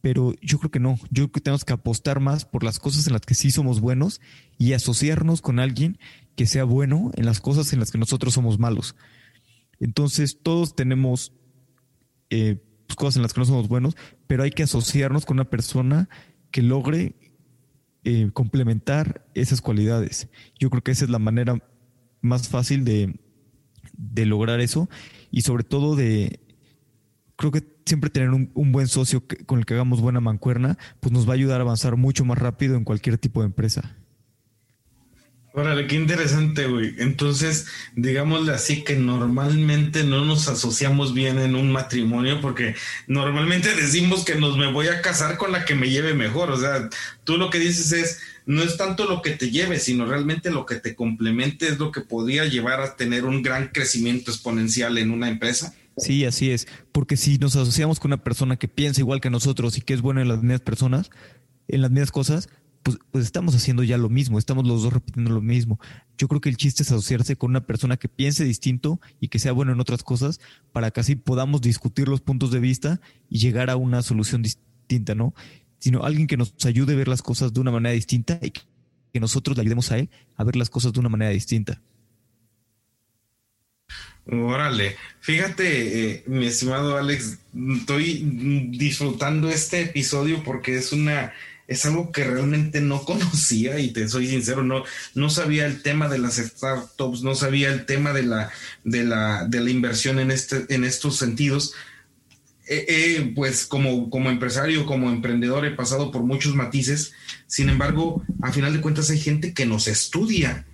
Pero 0.00 0.32
yo 0.40 0.58
creo 0.60 0.70
que 0.70 0.78
no. 0.78 0.96
Yo 1.10 1.24
creo 1.24 1.32
que 1.32 1.40
tenemos 1.40 1.64
que 1.64 1.72
apostar 1.72 2.20
más 2.20 2.44
por 2.44 2.62
las 2.62 2.78
cosas 2.78 3.08
en 3.08 3.14
las 3.14 3.22
que 3.22 3.34
sí 3.34 3.50
somos 3.50 3.80
buenos 3.80 4.20
y 4.56 4.72
asociarnos 4.74 5.42
con 5.42 5.58
alguien 5.58 5.98
que 6.36 6.46
sea 6.46 6.62
bueno 6.62 7.10
en 7.16 7.26
las 7.26 7.40
cosas 7.40 7.72
en 7.72 7.80
las 7.80 7.90
que 7.90 7.98
nosotros 7.98 8.32
somos 8.32 8.60
malos. 8.60 8.94
Entonces, 9.80 10.38
todos 10.40 10.76
tenemos 10.76 11.32
eh, 12.30 12.62
pues, 12.86 12.96
cosas 12.96 13.16
en 13.16 13.22
las 13.22 13.34
que 13.34 13.40
no 13.40 13.46
somos 13.46 13.66
buenos, 13.66 13.96
pero 14.28 14.44
hay 14.44 14.52
que 14.52 14.62
asociarnos 14.62 15.26
con 15.26 15.36
una 15.36 15.50
persona 15.50 16.08
que 16.52 16.62
logre 16.62 17.16
eh, 18.04 18.30
complementar 18.32 19.26
esas 19.34 19.60
cualidades. 19.60 20.28
Yo 20.60 20.70
creo 20.70 20.82
que 20.84 20.92
esa 20.92 21.06
es 21.06 21.10
la 21.10 21.18
manera 21.18 21.60
más 22.20 22.48
fácil 22.48 22.84
de, 22.84 23.18
de 23.94 24.26
lograr 24.26 24.60
eso 24.60 24.88
y 25.30 25.42
sobre 25.42 25.64
todo 25.64 25.96
de, 25.96 26.40
creo 27.36 27.52
que 27.52 27.62
siempre 27.86 28.10
tener 28.10 28.30
un, 28.30 28.50
buen 28.72 28.88
socio 28.88 29.24
con 29.46 29.58
el 29.58 29.66
que 29.66 29.74
hagamos 29.74 30.00
buena 30.00 30.20
mancuerna, 30.20 30.76
pues 31.00 31.12
nos 31.12 31.26
va 31.26 31.32
a 31.32 31.34
ayudar 31.34 31.60
a 31.60 31.64
avanzar 31.64 31.96
mucho 31.96 32.24
más 32.24 32.38
rápido 32.38 32.76
en 32.76 32.84
cualquier 32.84 33.16
tipo 33.18 33.40
de 33.40 33.46
empresa. 33.46 33.96
Órale, 35.54 35.86
qué 35.86 35.96
interesante, 35.96 36.66
güey. 36.66 36.94
Entonces, 36.98 37.66
digámosle 37.96 38.52
así 38.52 38.84
que 38.84 38.94
normalmente 38.96 40.04
no 40.04 40.24
nos 40.24 40.46
asociamos 40.46 41.14
bien 41.14 41.38
en 41.38 41.56
un 41.56 41.72
matrimonio 41.72 42.40
porque 42.40 42.76
normalmente 43.06 43.74
decimos 43.74 44.24
que 44.24 44.36
nos 44.36 44.56
me 44.56 44.70
voy 44.70 44.88
a 44.88 45.00
casar 45.00 45.36
con 45.36 45.50
la 45.50 45.64
que 45.64 45.74
me 45.74 45.90
lleve 45.90 46.14
mejor. 46.14 46.50
O 46.50 46.60
sea, 46.60 46.88
tú 47.24 47.38
lo 47.38 47.50
que 47.50 47.58
dices 47.58 47.90
es, 47.92 48.20
no 48.48 48.62
es 48.62 48.78
tanto 48.78 49.04
lo 49.04 49.20
que 49.20 49.32
te 49.32 49.50
lleve, 49.50 49.78
sino 49.78 50.06
realmente 50.06 50.50
lo 50.50 50.64
que 50.64 50.76
te 50.76 50.94
complemente 50.94 51.68
es 51.68 51.78
lo 51.78 51.92
que 51.92 52.00
podría 52.00 52.46
llevar 52.46 52.80
a 52.80 52.96
tener 52.96 53.26
un 53.26 53.42
gran 53.42 53.68
crecimiento 53.68 54.30
exponencial 54.30 54.96
en 54.96 55.10
una 55.10 55.28
empresa. 55.28 55.74
Sí, 55.98 56.24
así 56.24 56.50
es. 56.50 56.66
Porque 56.90 57.18
si 57.18 57.36
nos 57.36 57.56
asociamos 57.56 58.00
con 58.00 58.08
una 58.08 58.24
persona 58.24 58.56
que 58.56 58.66
piensa 58.66 59.02
igual 59.02 59.20
que 59.20 59.28
nosotros 59.28 59.76
y 59.76 59.82
que 59.82 59.92
es 59.92 60.00
buena 60.00 60.22
en 60.22 60.28
las 60.28 60.38
mismas 60.38 60.62
personas, 60.62 61.10
en 61.68 61.82
las 61.82 61.90
mismas 61.90 62.10
cosas, 62.10 62.48
pues, 62.82 62.96
pues, 63.10 63.26
estamos 63.26 63.54
haciendo 63.54 63.82
ya 63.82 63.98
lo 63.98 64.08
mismo, 64.08 64.38
estamos 64.38 64.66
los 64.66 64.82
dos 64.82 64.94
repitiendo 64.94 65.30
lo 65.30 65.42
mismo. 65.42 65.78
Yo 66.16 66.26
creo 66.26 66.40
que 66.40 66.48
el 66.48 66.56
chiste 66.56 66.84
es 66.84 66.90
asociarse 66.90 67.36
con 67.36 67.50
una 67.50 67.66
persona 67.66 67.98
que 67.98 68.08
piense 68.08 68.44
distinto 68.44 68.98
y 69.20 69.28
que 69.28 69.38
sea 69.38 69.52
bueno 69.52 69.72
en 69.72 69.80
otras 69.80 70.02
cosas 70.02 70.40
para 70.72 70.90
que 70.90 71.00
así 71.00 71.16
podamos 71.16 71.60
discutir 71.60 72.08
los 72.08 72.22
puntos 72.22 72.50
de 72.50 72.60
vista 72.60 72.98
y 73.28 73.40
llegar 73.40 73.68
a 73.68 73.76
una 73.76 74.00
solución 74.00 74.42
distinta, 74.42 75.14
¿no? 75.14 75.34
Sino 75.78 76.04
alguien 76.04 76.26
que 76.26 76.36
nos 76.36 76.54
ayude 76.64 76.94
a 76.94 76.96
ver 76.96 77.08
las 77.08 77.22
cosas 77.22 77.52
de 77.52 77.60
una 77.60 77.70
manera 77.70 77.94
distinta 77.94 78.38
y 78.42 78.50
que 78.50 79.20
nosotros 79.20 79.56
le 79.56 79.62
ayudemos 79.62 79.90
a 79.92 79.98
él 79.98 80.10
a 80.36 80.44
ver 80.44 80.56
las 80.56 80.70
cosas 80.70 80.92
de 80.92 81.00
una 81.00 81.08
manera 81.08 81.30
distinta. 81.30 81.80
Órale, 84.30 84.96
fíjate, 85.20 86.10
eh, 86.10 86.24
mi 86.26 86.46
estimado 86.46 86.98
Alex, 86.98 87.38
estoy 87.80 88.68
disfrutando 88.70 89.48
este 89.48 89.80
episodio 89.80 90.44
porque 90.44 90.76
es 90.76 90.92
una 90.92 91.32
es 91.68 91.84
algo 91.84 92.10
que 92.10 92.24
realmente 92.24 92.80
no 92.80 93.02
conocía 93.04 93.78
y 93.78 93.92
te 93.92 94.08
soy 94.08 94.26
sincero, 94.26 94.64
no, 94.64 94.82
no 95.14 95.30
sabía 95.30 95.66
el 95.66 95.82
tema 95.82 96.08
de 96.08 96.18
las 96.18 96.36
startups, 96.36 97.22
no 97.22 97.34
sabía 97.34 97.70
el 97.70 97.86
tema 97.86 98.12
de 98.12 98.24
la, 98.24 98.50
de 98.84 99.04
la, 99.04 99.44
de 99.46 99.60
la 99.60 99.70
inversión 99.70 100.18
en, 100.18 100.30
este, 100.30 100.64
en 100.74 100.84
estos 100.84 101.16
sentidos. 101.16 101.74
Pues 103.34 103.66
como, 103.66 104.10
como 104.10 104.30
empresario, 104.30 104.86
como 104.86 105.10
emprendedor 105.10 105.64
he 105.64 105.70
pasado 105.70 106.10
por 106.10 106.22
muchos 106.22 106.54
matices, 106.54 107.12
sin 107.46 107.68
embargo, 107.68 108.22
a 108.42 108.52
final 108.52 108.72
de 108.72 108.80
cuentas 108.80 109.10
hay 109.10 109.18
gente 109.18 109.54
que 109.54 109.66
nos 109.66 109.88
estudia, 109.88 110.66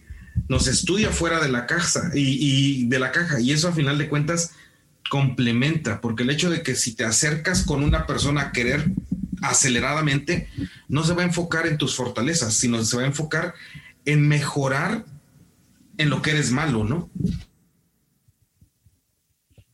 nos 0.49 0.67
estudia 0.67 1.11
fuera 1.11 1.41
de 1.41 1.51
la 1.51 1.67
caja 1.67 2.11
y 2.15 2.87
de 2.89 2.99
la 2.99 3.13
caja 3.13 3.41
y 3.41 3.53
eso 3.53 3.69
a 3.69 3.73
final 3.73 3.99
de 3.99 4.09
cuentas 4.09 4.53
complementa, 5.11 6.01
porque 6.01 6.23
el 6.23 6.31
hecho 6.31 6.51
de 6.51 6.63
que 6.63 6.75
si 6.75 6.95
te 6.95 7.05
acercas 7.05 7.65
con 7.65 7.83
una 7.83 8.07
persona 8.07 8.43
a 8.43 8.53
querer 8.53 8.91
aceleradamente, 9.43 10.49
no 10.89 11.05
se 11.05 11.15
va 11.15 11.23
a 11.23 11.27
enfocar 11.27 11.67
en 11.67 11.79
tus 11.79 11.95
fortalezas, 11.95 12.55
sino 12.55 12.83
se 12.85 12.97
va 12.97 13.03
a 13.03 13.07
enfocar 13.07 13.55
en 14.05 14.27
mejorar 14.27 15.05
en 15.99 16.11
lo 16.11 16.23
que 16.23 16.31
eres 16.31 16.51
malo, 16.51 16.85
¿no? 16.85 17.11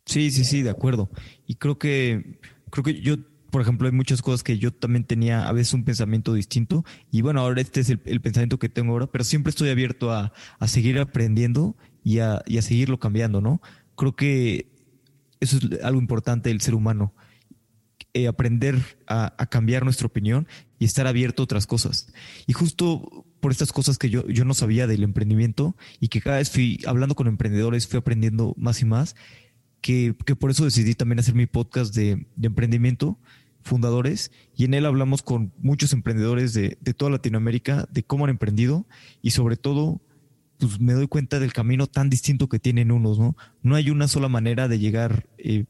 Sí, 0.07 0.31
sí, 0.31 0.45
sí, 0.45 0.63
de 0.63 0.71
acuerdo. 0.71 1.09
Y 1.51 1.57
creo 1.57 1.79
que, 1.79 2.39
creo 2.71 2.85
que 2.85 3.01
yo, 3.01 3.17
por 3.51 3.61
ejemplo, 3.61 3.89
hay 3.89 3.93
muchas 3.93 4.23
cosas 4.23 4.45
que 4.45 4.57
yo 4.57 4.73
también 4.73 5.03
tenía 5.03 5.49
a 5.49 5.53
veces 5.53 5.75
un 5.75 5.83
pensamiento 5.83 6.33
distinto. 6.33 6.85
Y 7.11 7.23
bueno, 7.23 7.41
ahora 7.41 7.61
este 7.61 7.81
es 7.81 7.91
el, 7.91 8.21
pensamiento 8.21 8.61
que 8.61 8.69
tengo 8.69 8.93
ahora, 8.93 9.09
pero 9.09 9.25
siempre 9.25 9.51
estoy 9.51 9.69
abierto 9.69 10.13
a, 10.13 10.33
seguir 10.69 11.01
aprendiendo 11.01 11.75
y 12.05 12.21
a, 12.21 12.41
y 12.47 12.59
a 12.59 12.63
seguirlo 12.63 13.01
cambiando, 13.01 13.41
¿no? 13.41 13.61
Creo 13.97 14.15
que 14.15 14.71
eso 15.41 15.57
es 15.57 15.83
algo 15.83 16.01
importante 16.01 16.51
del 16.51 16.61
ser 16.61 16.77
humano. 16.77 17.15
Eh, 18.15 18.29
aprender 18.29 18.81
a, 19.09 19.35
cambiar 19.51 19.83
nuestra 19.83 20.07
opinión 20.07 20.47
y 20.79 20.85
estar 20.85 21.09
abierto 21.09 21.43
a 21.43 21.47
otras 21.47 21.67
cosas. 21.67 22.13
Y 22.47 22.53
justo 22.53 23.27
por 23.41 23.51
estas 23.51 23.73
cosas 23.73 23.99
que 23.99 24.09
yo, 24.09 24.25
yo 24.29 24.45
no 24.45 24.55
sabía 24.55 24.87
del 24.87 25.03
emprendimiento 25.03 25.75
y 25.99 26.09
que 26.09 26.21
cada 26.21 26.37
vez 26.37 26.49
fui 26.49 26.79
hablando 26.87 27.17
con 27.17 27.27
emprendedores, 27.27 27.89
fui 27.89 27.99
aprendiendo 27.99 28.55
más 28.57 28.83
y 28.83 28.85
más, 28.85 29.17
que, 29.81 30.15
por 30.39 30.51
eso 30.51 30.65
decidí 30.65 30.95
también 30.95 31.19
hacer 31.19 31.35
mi 31.35 31.47
podcast 31.47 31.95
de, 31.95 32.27
emprendimiento, 32.41 33.19
fundadores, 33.63 34.31
y 34.57 34.65
en 34.65 34.75
él 34.75 34.87
hablamos 34.87 35.23
con 35.23 35.53
muchos 35.59 35.93
emprendedores 35.93 36.55
de, 36.55 36.77
toda 36.97 37.11
Latinoamérica, 37.11 37.87
de 37.91 38.03
cómo 38.03 38.25
han 38.25 38.31
emprendido 38.31 38.87
y 39.23 39.31
sobre 39.31 39.57
todo 39.57 40.01
pues 40.59 40.79
me 40.79 40.93
doy 40.93 41.09
cuenta 41.09 41.41
del 41.41 41.55
camino 41.55 41.87
tan 41.87 42.11
distinto 42.11 42.51
que 42.51 42.59
tienen 42.59 42.93
unos, 42.93 43.19
¿no? 43.19 43.35
No 43.63 43.77
hay 43.77 43.89
una 43.89 44.09
sola 44.09 44.29
manera 44.29 44.69
de 44.69 44.79
llegar 44.79 45.27
eh, 45.39 45.65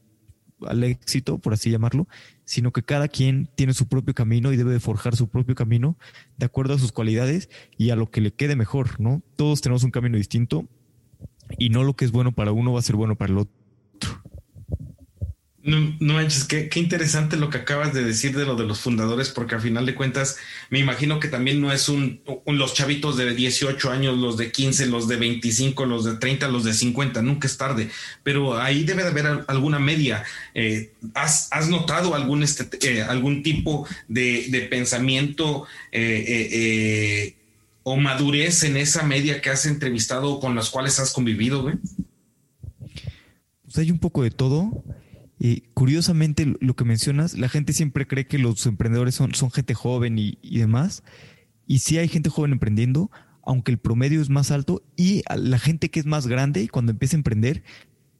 al 0.67 0.83
éxito, 0.83 1.37
por 1.37 1.53
así 1.53 1.71
llamarlo, 1.71 2.09
sino 2.43 2.73
que 2.73 2.83
cada 2.83 3.07
quien 3.07 3.49
tiene 3.55 3.73
su 3.73 3.87
propio 3.87 4.13
camino 4.13 4.51
y 4.51 4.57
debe 4.57 4.73
de 4.73 4.81
forjar 4.81 5.15
su 5.15 5.29
propio 5.29 5.55
camino 5.55 5.97
de 6.37 6.45
acuerdo 6.45 6.73
a 6.73 6.77
sus 6.77 6.91
cualidades 6.91 7.49
y 7.77 7.91
a 7.91 7.95
lo 7.95 8.11
que 8.11 8.19
le 8.19 8.33
quede 8.33 8.57
mejor, 8.57 8.99
¿no? 8.99 9.21
Todos 9.37 9.61
tenemos 9.61 9.85
un 9.85 9.91
camino 9.91 10.17
distinto 10.17 10.67
y 11.57 11.69
no 11.69 11.83
lo 11.83 11.95
que 11.95 12.03
es 12.03 12.11
bueno 12.11 12.33
para 12.33 12.51
uno 12.51 12.73
va 12.73 12.79
a 12.79 12.83
ser 12.83 12.97
bueno 12.97 13.15
para 13.15 13.31
el 13.31 13.37
otro. 13.39 13.60
No, 15.63 15.95
no 15.99 16.15
manches, 16.15 16.45
qué, 16.45 16.69
qué, 16.69 16.79
interesante 16.79 17.37
lo 17.37 17.51
que 17.51 17.59
acabas 17.59 17.93
de 17.93 18.03
decir 18.03 18.35
de 18.35 18.45
lo 18.45 18.55
de 18.55 18.65
los 18.65 18.79
fundadores, 18.79 19.29
porque 19.29 19.53
al 19.53 19.61
final 19.61 19.85
de 19.85 19.93
cuentas 19.93 20.37
me 20.71 20.79
imagino 20.79 21.19
que 21.19 21.27
también 21.27 21.61
no 21.61 21.71
es 21.71 21.87
un, 21.87 22.21
los 22.47 22.73
chavitos 22.73 23.15
de 23.15 23.35
18 23.35 23.91
años, 23.91 24.17
los 24.17 24.37
de 24.37 24.51
15, 24.51 24.87
los 24.87 25.07
de 25.07 25.17
25, 25.17 25.85
los 25.85 26.03
de 26.03 26.15
30, 26.15 26.47
los 26.47 26.63
de 26.63 26.73
50, 26.73 27.21
nunca 27.21 27.47
es 27.47 27.57
tarde, 27.57 27.91
pero 28.23 28.59
ahí 28.59 28.83
debe 28.83 29.03
de 29.03 29.09
haber 29.09 29.45
alguna 29.47 29.77
media. 29.77 30.23
Eh, 30.55 30.93
¿has, 31.13 31.47
¿has, 31.51 31.69
notado 31.69 32.15
algún, 32.15 32.41
este, 32.41 32.67
eh, 32.89 33.03
algún 33.03 33.43
tipo 33.43 33.87
de, 34.07 34.47
de 34.49 34.61
pensamiento 34.61 35.67
eh, 35.91 37.35
o 37.83 37.97
madurez 37.97 38.63
en 38.63 38.77
esa 38.77 39.03
media 39.03 39.41
que 39.41 39.51
has 39.51 39.67
entrevistado 39.67 40.39
con 40.39 40.55
las 40.55 40.71
cuales 40.71 40.97
has 40.97 41.13
convivido? 41.13 41.61
Güey? 41.61 41.75
Pues 43.63 43.77
hay 43.77 43.91
un 43.91 43.99
poco 43.99 44.23
de 44.23 44.31
todo 44.31 44.83
y 45.43 45.61
curiosamente, 45.73 46.53
lo 46.59 46.75
que 46.75 46.85
mencionas, 46.85 47.35
la 47.35 47.49
gente 47.49 47.73
siempre 47.73 48.05
cree 48.05 48.27
que 48.27 48.37
los 48.37 48.63
emprendedores 48.67 49.15
son, 49.15 49.33
son 49.33 49.49
gente 49.49 49.73
joven 49.73 50.19
y, 50.19 50.37
demás. 50.43 51.01
Y 51.65 51.79
sí 51.79 51.97
hay 51.97 52.07
gente 52.09 52.29
joven 52.29 52.51
emprendiendo, 52.51 53.09
aunque 53.43 53.71
el 53.71 53.79
promedio 53.79 54.21
es 54.21 54.29
más 54.29 54.51
alto. 54.51 54.83
Y 54.95 55.23
la 55.35 55.57
gente 55.57 55.89
que 55.89 55.99
es 55.99 56.05
más 56.05 56.27
grande, 56.27 56.69
cuando 56.69 56.91
empieza 56.91 57.15
a 57.15 57.21
emprender, 57.21 57.63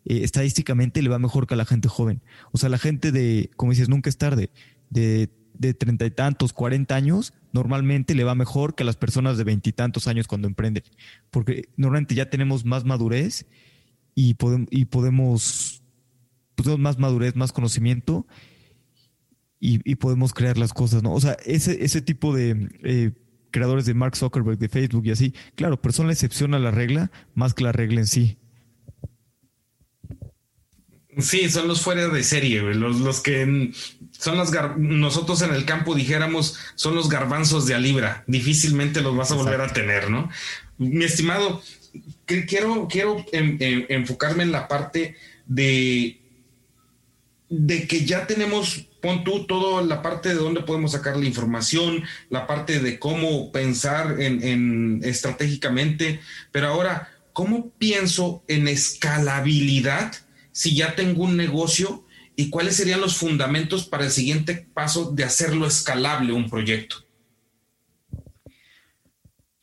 eh, 0.06 0.22
estadísticamente 0.24 1.04
le 1.04 1.10
va 1.10 1.20
mejor 1.20 1.46
que 1.46 1.54
a 1.54 1.58
la 1.58 1.66
gente 1.66 1.88
joven. 1.88 2.24
O 2.54 2.58
sea, 2.58 2.70
la 2.70 2.80
gente 2.80 3.12
de, 3.12 3.52
como 3.56 3.72
dices, 3.72 3.88
nunca 3.88 4.10
es 4.10 4.18
tarde, 4.18 4.50
de, 4.90 5.30
de 5.54 5.76
treinta 5.76 6.08
y 6.08 6.12
tantos, 6.12 6.54
cuarenta 6.54 6.96
años, 6.96 7.36
normalmente 7.54 8.16
le 8.16 8.24
va 8.24 8.34
mejor 8.34 8.74
que 8.74 8.82
a 8.82 8.88
las 8.88 8.96
personas 8.96 9.38
de 9.38 9.44
veintitantos 9.44 10.08
años 10.08 10.26
cuando 10.26 10.48
emprenden. 10.48 10.86
Porque 11.30 11.70
normalmente 11.78 12.16
ya 12.16 12.32
tenemos 12.32 12.66
más 12.66 12.84
madurez 12.84 13.46
y, 14.16 14.36
y 14.72 14.86
podemos 14.86 15.81
pues, 16.64 16.76
tenemos 16.76 16.80
más 16.80 17.00
madurez, 17.00 17.36
más 17.36 17.52
conocimiento 17.52 18.26
y, 19.60 19.96
podemos 19.96 20.34
crear 20.34 20.58
las 20.58 20.74
cosas, 20.74 21.04
¿no? 21.04 21.14
O 21.14 21.22
sea, 21.22 21.38
ese, 21.46 21.84
ese 21.86 22.02
tipo 22.02 22.34
de 22.36 22.70
eh, 22.84 23.12
creadores 23.52 23.86
de 23.86 23.94
Mark 23.94 24.16
Zuckerberg, 24.16 24.58
de 24.58 24.70
Facebook 24.70 25.06
y 25.06 25.12
así, 25.12 25.36
claro, 25.56 25.80
pero 25.80 25.94
son 25.94 26.08
la 26.08 26.14
excepción 26.14 26.56
a 26.56 26.60
la 26.60 26.72
regla 26.72 27.12
más 27.36 27.54
que 27.54 27.64
la 27.64 27.72
regla 27.72 28.00
en 28.00 28.08
sí. 28.08 28.38
Sí, 31.18 31.50
son 31.50 31.68
los 31.68 31.82
fuera 31.82 32.08
de 32.08 32.24
serie, 32.24 32.62
Los, 32.62 33.02
los 33.02 33.20
que 33.20 33.72
son 34.12 34.38
las 34.38 34.52
nosotros 34.78 35.42
en 35.42 35.54
el 35.54 35.66
campo 35.66 35.94
dijéramos 35.94 36.58
son 36.76 36.96
los 36.96 37.10
garbanzos 37.10 37.68
de 37.68 37.76
a 37.76 37.80
libra. 37.80 38.24
Difícilmente 38.28 39.02
los 39.02 39.16
vas 39.16 39.32
a 39.32 39.36
volver 39.36 39.60
a 39.60 39.74
tener, 39.74 40.10
¿no? 40.10 40.30
Mi 40.78 41.04
estimado, 41.04 41.62
quiero, 42.26 42.88
quiero 42.90 43.26
enfocarme 43.34 44.44
en 44.44 44.54
la 44.54 44.70
parte 44.70 45.18
de 45.46 46.21
de 47.52 47.86
que 47.86 48.06
ya 48.06 48.28
tenemos, 48.28 48.88
pon 49.02 49.26
tú, 49.26 49.46
toda 49.46 49.84
la 49.84 50.02
parte 50.02 50.30
de 50.30 50.36
dónde 50.36 50.62
podemos 50.62 50.94
sacar 50.94 51.18
la 51.18 51.26
información, 51.26 52.02
la 52.30 52.48
parte 52.48 52.80
de 52.80 52.98
cómo 52.98 53.52
pensar 53.52 54.22
en, 54.22 55.02
estratégicamente, 55.04 56.22
pero 56.54 56.68
ahora, 56.70 57.10
¿cómo 57.34 57.72
pienso 57.72 58.42
en 58.48 58.70
escalabilidad 58.70 60.14
si 60.54 60.76
ya 60.78 60.96
tengo 60.96 61.24
un 61.24 61.36
negocio 61.36 62.06
y 62.38 62.50
cuáles 62.50 62.78
serían 62.78 63.02
los 63.02 63.18
fundamentos 63.18 63.86
para 63.86 64.06
el 64.06 64.12
siguiente 64.12 64.70
paso 64.74 65.12
de 65.12 65.26
hacerlo 65.26 65.68
escalable 65.68 66.32
un 66.32 66.50
proyecto? 66.50 67.06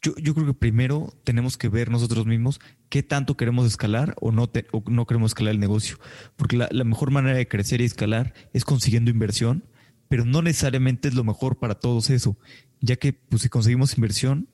Yo, 0.03 0.15
yo, 0.19 0.35
creo 0.35 0.47
que 0.47 0.55
primero 0.55 1.15
tenemos 1.25 1.57
que 1.57 1.71
ver 1.71 1.91
nosotros 1.91 2.27
mismos 2.27 2.61
qué 2.89 3.03
tanto 3.03 3.37
queremos 3.37 3.67
escalar 3.67 4.15
o 4.21 4.33
no, 4.33 4.51
no 4.87 5.07
queremos 5.07 5.31
escalar 5.31 5.55
el 5.55 5.61
negocio. 5.61 5.99
Porque 6.37 6.57
la, 6.57 6.85
mejor 6.85 7.11
manera 7.11 7.37
de 7.37 7.49
crecer 7.49 7.81
y 7.81 7.85
escalar 7.85 8.35
es 8.53 8.65
consiguiendo 8.65 9.11
inversión, 9.11 9.65
pero 10.09 10.25
no 10.25 10.43
necesariamente 10.43 11.09
es 11.09 11.15
lo 11.15 11.25
mejor 11.25 11.59
para 11.59 11.75
todos 11.75 12.11
eso, 12.11 12.39
ya 12.81 12.97
que 12.97 13.13
pues, 13.13 13.43
si 13.43 13.49
conseguimos 13.49 13.97
inversión, 13.97 14.49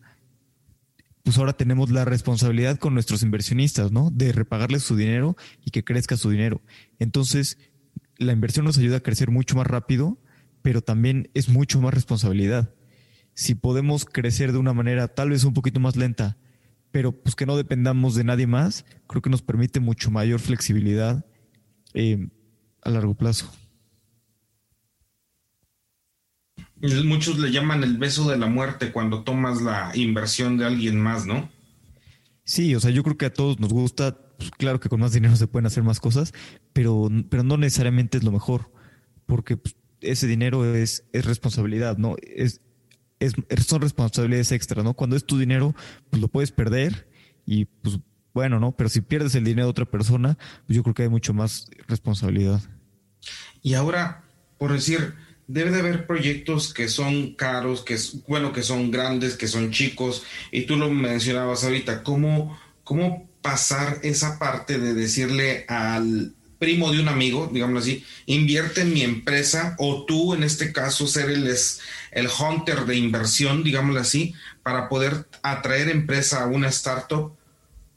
pues 1.23 1.39
ahora 1.39 1.55
tenemos 1.55 1.91
la 1.91 2.05
responsabilidad 2.05 2.79
con 2.79 2.93
nuestros 2.93 3.23
inversionistas, 3.23 3.93
¿no? 3.93 4.11
De 4.11 4.33
repagarles 4.33 4.83
su 4.83 4.97
dinero 4.97 5.37
y 5.65 5.71
que 5.71 5.85
crezca 5.85 6.17
su 6.17 6.31
dinero. 6.31 6.61
Entonces, 6.99 7.59
la 8.19 8.33
inversión 8.33 8.67
nos 8.67 8.77
ayuda 8.79 8.99
a 8.99 9.03
crecer 9.03 9.31
mucho 9.31 9.57
más 9.57 9.67
rápido, 9.67 10.19
pero 10.61 10.83
también 10.83 11.31
es 11.35 11.49
mucho 11.49 11.81
más 11.81 11.95
responsabilidad 11.95 12.75
si 13.35 13.55
podemos 13.55 14.05
crecer 14.05 14.53
de 14.53 14.59
una 14.59 14.73
manera 14.73 15.09
tal 15.09 15.31
vez 15.31 15.45
un 15.45 15.55
poquito 15.55 15.81
más 15.81 15.97
lenta, 15.97 16.39
pero 16.95 17.11
pues 17.11 17.35
que 17.35 17.45
no 17.45 17.57
dependamos 17.57 18.15
de 18.15 18.23
nadie 18.23 18.47
más, 18.47 18.85
creo 19.09 19.21
que 19.21 19.29
nos 19.29 19.43
permite 19.43 19.81
mucho 19.81 20.13
mayor 20.13 20.39
flexibilidad 20.39 21.27
eh, 21.93 22.29
a 22.83 22.91
largo 22.91 23.15
plazo. 23.15 23.53
Muchos 26.81 27.41
le 27.41 27.51
llaman 27.51 27.83
el 27.83 27.99
beso 27.99 28.31
de 28.31 28.39
la 28.39 28.47
muerte 28.47 28.93
cuando 28.93 29.25
tomas 29.25 29.61
la 29.61 29.91
inversión 29.97 30.57
de 30.57 30.67
alguien 30.67 31.01
más, 31.01 31.27
¿no? 31.27 31.51
Sí, 32.45 32.77
o 32.77 32.79
sea, 32.79 32.93
yo 32.93 33.03
creo 33.03 33.19
que 33.19 33.27
a 33.27 33.33
todos 33.33 33.59
nos 33.59 33.73
gusta, 33.73 34.17
pues, 34.39 34.53
claro 34.53 34.79
que 34.79 34.89
con 34.89 35.01
más 35.01 35.13
dinero 35.13 35.35
se 35.35 35.49
pueden 35.49 35.67
hacer 35.67 35.83
más 35.83 35.99
cosas, 35.99 36.33
pero, 36.73 37.09
pero 37.29 37.43
no 37.43 37.57
necesariamente 37.57 38.19
es 38.19 38.23
lo 38.23 38.31
mejor, 38.31 38.71
porque 39.27 39.57
pues, 39.57 39.75
ese 40.01 40.29
dinero 40.29 40.65
es, 40.77 41.03
es 41.13 41.25
responsabilidad, 41.25 41.99
¿no? 41.99 42.15
Es, 42.23 42.61
es, 43.25 43.35
son 43.67 43.83
responsabilidades 43.83 44.53
extra, 44.53 44.83
¿no? 44.83 44.95
Cuando 44.95 45.17
es 45.17 45.25
tu 45.25 45.39
dinero, 45.39 45.75
pues 46.11 46.21
lo 46.21 46.29
puedes 46.29 46.53
perder 46.53 47.09
y 47.47 47.67
pues 47.67 47.99
bueno, 48.33 48.59
¿no? 48.59 48.73
Pero 48.73 48.89
si 48.89 49.01
pierdes 49.01 49.35
el 49.37 49.45
dinero 49.45 49.67
de 49.67 49.71
otra 49.71 49.85
persona, 49.85 50.37
pues 50.67 50.77
yo 50.77 50.83
creo 50.83 50.95
que 50.95 51.03
hay 51.05 51.09
mucho 51.09 51.33
más 51.33 51.69
responsabilidad. 51.87 52.61
Y 53.63 53.75
ahora, 53.75 54.25
por 54.59 54.73
decir, 54.73 55.15
debe 55.47 55.71
de 55.71 55.81
haber 55.81 56.07
proyectos 56.07 56.75
que 56.75 56.89
son 56.89 57.35
caros, 57.35 57.83
que 57.83 57.97
bueno, 58.27 58.53
que 58.53 58.63
son 58.63 58.91
grandes, 58.91 59.37
que 59.37 59.47
son 59.47 59.71
chicos, 59.71 60.25
y 60.51 60.63
tú 60.63 60.77
lo 60.77 60.91
mencionabas 60.91 61.65
ahorita, 61.65 62.03
¿cómo, 62.03 62.59
cómo 62.83 63.29
pasar 63.41 64.01
esa 64.03 64.39
parte 64.39 64.79
de 64.79 64.95
decirle 64.95 65.65
al 65.69 66.35
primo 66.59 66.91
de 66.91 67.01
un 67.01 67.09
amigo, 67.09 67.51
digámoslo 67.53 67.81
así, 67.81 68.05
invierte 68.25 68.81
en 68.81 68.95
mi 68.95 69.03
empresa, 69.03 69.77
o 69.79 70.07
tú 70.07 70.33
en 70.33 70.43
este 70.43 70.73
caso 70.73 71.07
ser 71.07 71.29
el, 71.31 71.55
el 72.15 72.29
hunter 72.29 72.87
de 72.87 72.97
inversión, 72.97 73.63
digámoslo 73.63 74.01
así, 74.01 74.35
para 74.63 74.89
poder 74.89 75.27
atraer 75.43 75.89
empresa 75.89 76.43
a 76.43 76.47
una 76.47 76.69
startup. 76.69 77.37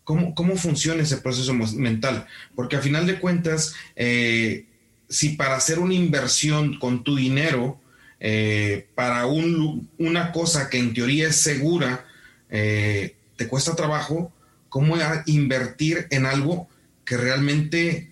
¿Cómo, 0.03 0.33
¿Cómo 0.35 0.55
funciona 0.55 1.03
ese 1.03 1.17
proceso 1.17 1.53
mental? 1.53 2.27
Porque 2.55 2.75
a 2.75 2.81
final 2.81 3.05
de 3.05 3.19
cuentas, 3.19 3.75
eh, 3.95 4.65
si 5.09 5.29
para 5.29 5.55
hacer 5.55 5.79
una 5.79 5.93
inversión 5.93 6.79
con 6.79 7.03
tu 7.03 7.15
dinero, 7.15 7.79
eh, 8.19 8.87
para 8.95 9.25
un, 9.25 9.89
una 9.97 10.31
cosa 10.31 10.69
que 10.69 10.79
en 10.79 10.93
teoría 10.93 11.27
es 11.27 11.35
segura, 11.35 12.05
eh, 12.49 13.15
te 13.35 13.47
cuesta 13.47 13.75
trabajo, 13.75 14.31
¿cómo 14.69 14.97
invertir 15.25 16.07
en 16.09 16.25
algo 16.25 16.67
que 17.05 17.17
realmente 17.17 18.11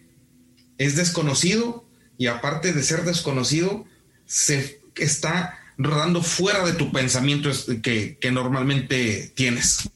es 0.78 0.96
desconocido 0.96 1.86
y 2.18 2.28
aparte 2.28 2.74
de 2.74 2.84
ser 2.84 3.04
desconocido, 3.04 3.86
se 4.26 4.80
está 4.96 5.60
rodando 5.78 6.22
fuera 6.22 6.66
de 6.66 6.74
tu 6.74 6.92
pensamiento 6.92 7.50
que, 7.82 8.18
normalmente 8.32 9.32
tienes? 9.36 9.90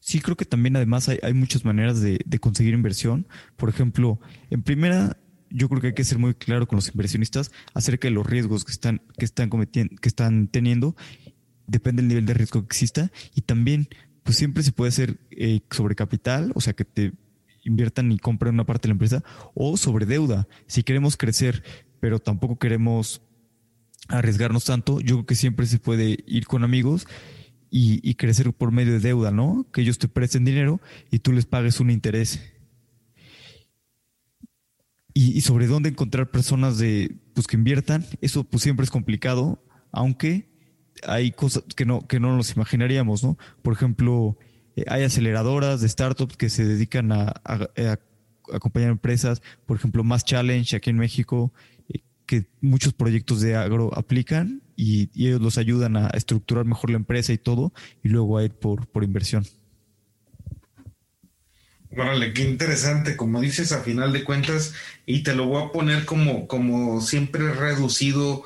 Sí, 0.00 0.20
creo 0.20 0.36
que 0.36 0.44
también 0.44 0.76
además 0.76 1.08
hay, 1.08 1.32
muchas 1.32 1.64
maneras 1.64 2.00
de, 2.00 2.20
de, 2.24 2.38
conseguir 2.38 2.74
inversión. 2.74 3.26
Por 3.56 3.68
ejemplo, 3.68 4.20
en 4.50 4.62
primera, 4.62 5.16
yo 5.48 5.68
creo 5.68 5.80
que 5.80 5.86
hay 5.88 5.94
que 5.94 6.04
ser 6.04 6.18
muy 6.18 6.34
claro 6.34 6.66
con 6.66 6.76
los 6.76 6.88
inversionistas 6.88 7.52
acerca 7.74 8.08
de 8.08 8.14
los 8.14 8.26
riesgos 8.26 8.64
que 8.64 8.72
están, 8.72 9.02
que 9.16 9.24
están 9.24 9.48
cometiendo, 9.48 9.94
que 10.00 10.08
están 10.08 10.48
teniendo. 10.48 10.96
Depende 11.66 12.02
del 12.02 12.08
nivel 12.08 12.26
de 12.26 12.34
riesgo 12.34 12.62
que 12.62 12.66
exista. 12.66 13.12
Y 13.34 13.42
también, 13.42 13.88
pues 14.24 14.36
siempre 14.36 14.62
se 14.62 14.72
puede 14.72 14.88
hacer 14.88 15.20
eh, 15.30 15.60
sobre 15.70 15.94
capital, 15.94 16.52
o 16.54 16.60
sea, 16.60 16.72
que 16.72 16.84
te 16.84 17.12
inviertan 17.64 18.10
y 18.10 18.18
compren 18.18 18.54
una 18.54 18.66
parte 18.66 18.88
de 18.88 18.88
la 18.88 18.94
empresa, 18.94 19.22
o 19.54 19.76
sobre 19.76 20.06
deuda. 20.06 20.48
Si 20.66 20.82
queremos 20.82 21.16
crecer, 21.16 21.62
pero 22.00 22.18
tampoco 22.18 22.58
queremos 22.58 23.22
arriesgarnos 24.08 24.64
tanto, 24.64 25.00
yo 25.00 25.16
creo 25.16 25.26
que 25.26 25.34
siempre 25.34 25.66
se 25.66 25.78
puede 25.78 26.18
ir 26.26 26.46
con 26.46 26.64
amigos 26.64 27.06
y, 27.70 28.14
crecer 28.16 28.52
por 28.52 28.70
medio 28.70 28.92
de 28.92 29.00
deuda, 29.00 29.30
¿no? 29.30 29.66
Que 29.72 29.80
ellos 29.80 29.98
te 29.98 30.06
presten 30.06 30.44
dinero 30.44 30.80
y 31.10 31.20
tú 31.20 31.32
les 31.32 31.46
pagues 31.46 31.80
un 31.80 31.90
interés 31.90 32.40
y, 35.14 35.40
sobre 35.40 35.66
dónde 35.66 35.90
encontrar 35.90 36.30
personas 36.30 36.78
de 36.78 37.16
pues 37.34 37.46
que 37.46 37.56
inviertan, 37.56 38.04
eso 38.20 38.44
pues 38.44 38.62
siempre 38.62 38.84
es 38.84 38.90
complicado, 38.90 39.64
aunque 39.90 40.50
hay 41.06 41.32
cosas 41.32 41.64
que 41.74 41.84
no, 41.84 42.06
que 42.06 42.20
no 42.20 42.36
nos 42.36 42.54
imaginaríamos, 42.54 43.24
¿no? 43.24 43.38
Por 43.62 43.72
ejemplo, 43.72 44.36
eh, 44.76 44.84
hay 44.88 45.04
aceleradoras 45.04 45.80
de 45.80 45.88
startups 45.88 46.36
que 46.36 46.48
se 46.48 46.64
dedican 46.64 47.12
a, 47.12 47.40
acompañar 48.52 48.90
empresas, 48.90 49.40
por 49.66 49.76
ejemplo, 49.76 50.04
Más 50.04 50.24
Challenge 50.24 50.76
aquí 50.76 50.90
en 50.90 50.98
México, 50.98 51.52
que 52.32 52.46
muchos 52.62 52.94
proyectos 52.94 53.42
de 53.42 53.56
agro 53.56 53.90
aplican 53.94 54.62
y, 54.74 55.10
ellos 55.14 55.42
los 55.42 55.58
ayudan 55.58 55.98
a 55.98 56.06
estructurar 56.14 56.64
mejor 56.64 56.88
la 56.88 56.96
empresa 56.96 57.34
y 57.34 57.36
todo, 57.36 57.74
y 58.02 58.08
luego 58.08 58.38
a 58.38 58.44
ir 58.44 58.52
por, 58.52 58.86
por 58.86 59.04
inversión. 59.04 59.44
Órale, 61.94 62.32
qué 62.32 62.48
interesante, 62.48 63.18
como 63.18 63.42
dices, 63.42 63.70
a 63.72 63.82
final 63.82 64.14
de 64.14 64.24
cuentas, 64.24 64.72
y 65.04 65.24
te 65.24 65.34
lo 65.34 65.44
voy 65.44 65.62
a 65.62 65.72
poner 65.72 66.06
como, 66.06 66.48
como 66.48 67.02
siempre 67.02 67.52
reducido, 67.52 68.44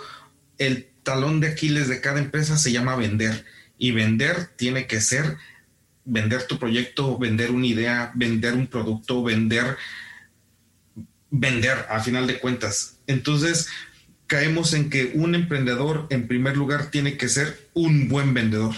el 0.59 0.88
talón 1.05 1.38
de 1.38 1.46
Aquiles 1.46 1.87
de 1.87 2.01
cada 2.01 2.18
empresa 2.18 2.57
se 2.57 2.72
llama 2.72 2.96
vender, 2.96 3.44
y 3.79 3.92
vender 3.92 4.49
tiene 4.57 4.88
que 4.88 5.01
ser 5.01 5.37
vender 6.05 6.49
tu 6.49 6.59
proyecto, 6.59 7.18
vender 7.18 7.53
una 7.53 7.66
idea, 7.66 8.11
vender 8.16 8.55
un 8.55 8.66
producto, 8.66 9.22
vender, 9.22 9.77
vender 11.40 11.87
a 11.88 12.01
final 12.01 12.27
de 12.27 12.38
cuentas. 12.38 12.99
Entonces, 13.07 13.68
caemos 14.27 14.72
en 14.72 14.90
que 14.90 15.12
un 15.14 15.35
emprendedor, 15.35 16.07
en 16.11 16.27
primer 16.27 16.57
lugar, 16.57 16.90
tiene 16.90 17.16
que 17.16 17.29
ser 17.29 17.68
un 17.75 18.09
buen 18.09 18.35
vendedor. 18.35 18.75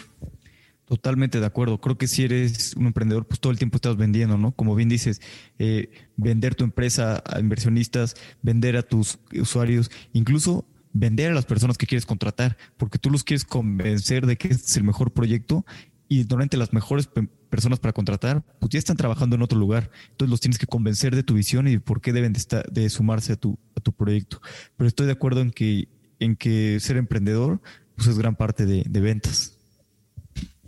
Totalmente 0.84 1.38
de 1.38 1.46
acuerdo. 1.46 1.80
Creo 1.80 1.98
que 1.98 2.08
si 2.08 2.24
eres 2.24 2.74
un 2.74 2.86
emprendedor, 2.86 3.26
pues 3.26 3.40
todo 3.40 3.52
el 3.52 3.58
tiempo 3.58 3.76
estás 3.76 3.96
vendiendo, 3.96 4.38
¿no? 4.38 4.52
Como 4.52 4.74
bien 4.74 4.88
dices, 4.88 5.20
eh, 5.58 5.90
vender 6.16 6.54
tu 6.54 6.64
empresa 6.64 7.22
a 7.26 7.40
inversionistas, 7.40 8.14
vender 8.40 8.76
a 8.76 8.82
tus 8.82 9.18
usuarios, 9.32 9.90
incluso 10.14 10.66
vender 10.94 11.30
a 11.30 11.34
las 11.34 11.44
personas 11.44 11.76
que 11.76 11.86
quieres 11.86 12.06
contratar, 12.06 12.56
porque 12.78 12.98
tú 12.98 13.10
los 13.10 13.22
quieres 13.22 13.44
convencer 13.44 14.26
de 14.26 14.36
que 14.36 14.48
este 14.48 14.66
es 14.66 14.76
el 14.78 14.84
mejor 14.84 15.12
proyecto 15.12 15.66
y 16.08 16.20
normalmente 16.20 16.56
las 16.56 16.72
mejores 16.72 17.08
personas 17.50 17.78
para 17.78 17.92
contratar, 17.92 18.42
pues 18.58 18.70
ya 18.70 18.78
están 18.78 18.96
trabajando 18.96 19.36
en 19.36 19.42
otro 19.42 19.58
lugar. 19.58 19.90
Entonces 20.10 20.30
los 20.30 20.40
tienes 20.40 20.58
que 20.58 20.66
convencer 20.66 21.14
de 21.14 21.22
tu 21.22 21.34
visión 21.34 21.68
y 21.68 21.78
por 21.78 22.00
qué 22.00 22.12
deben 22.12 22.32
de, 22.32 22.38
estar, 22.38 22.66
de 22.70 22.88
sumarse 22.88 23.34
a 23.34 23.36
tu, 23.36 23.58
a 23.76 23.80
tu 23.80 23.92
proyecto. 23.92 24.40
Pero 24.76 24.88
estoy 24.88 25.06
de 25.06 25.12
acuerdo 25.12 25.40
en 25.40 25.50
que, 25.50 25.88
en 26.18 26.36
que 26.36 26.78
ser 26.80 26.96
emprendedor 26.96 27.60
pues 27.94 28.08
es 28.08 28.18
gran 28.18 28.36
parte 28.36 28.64
de, 28.64 28.84
de 28.88 29.00
ventas. 29.00 29.58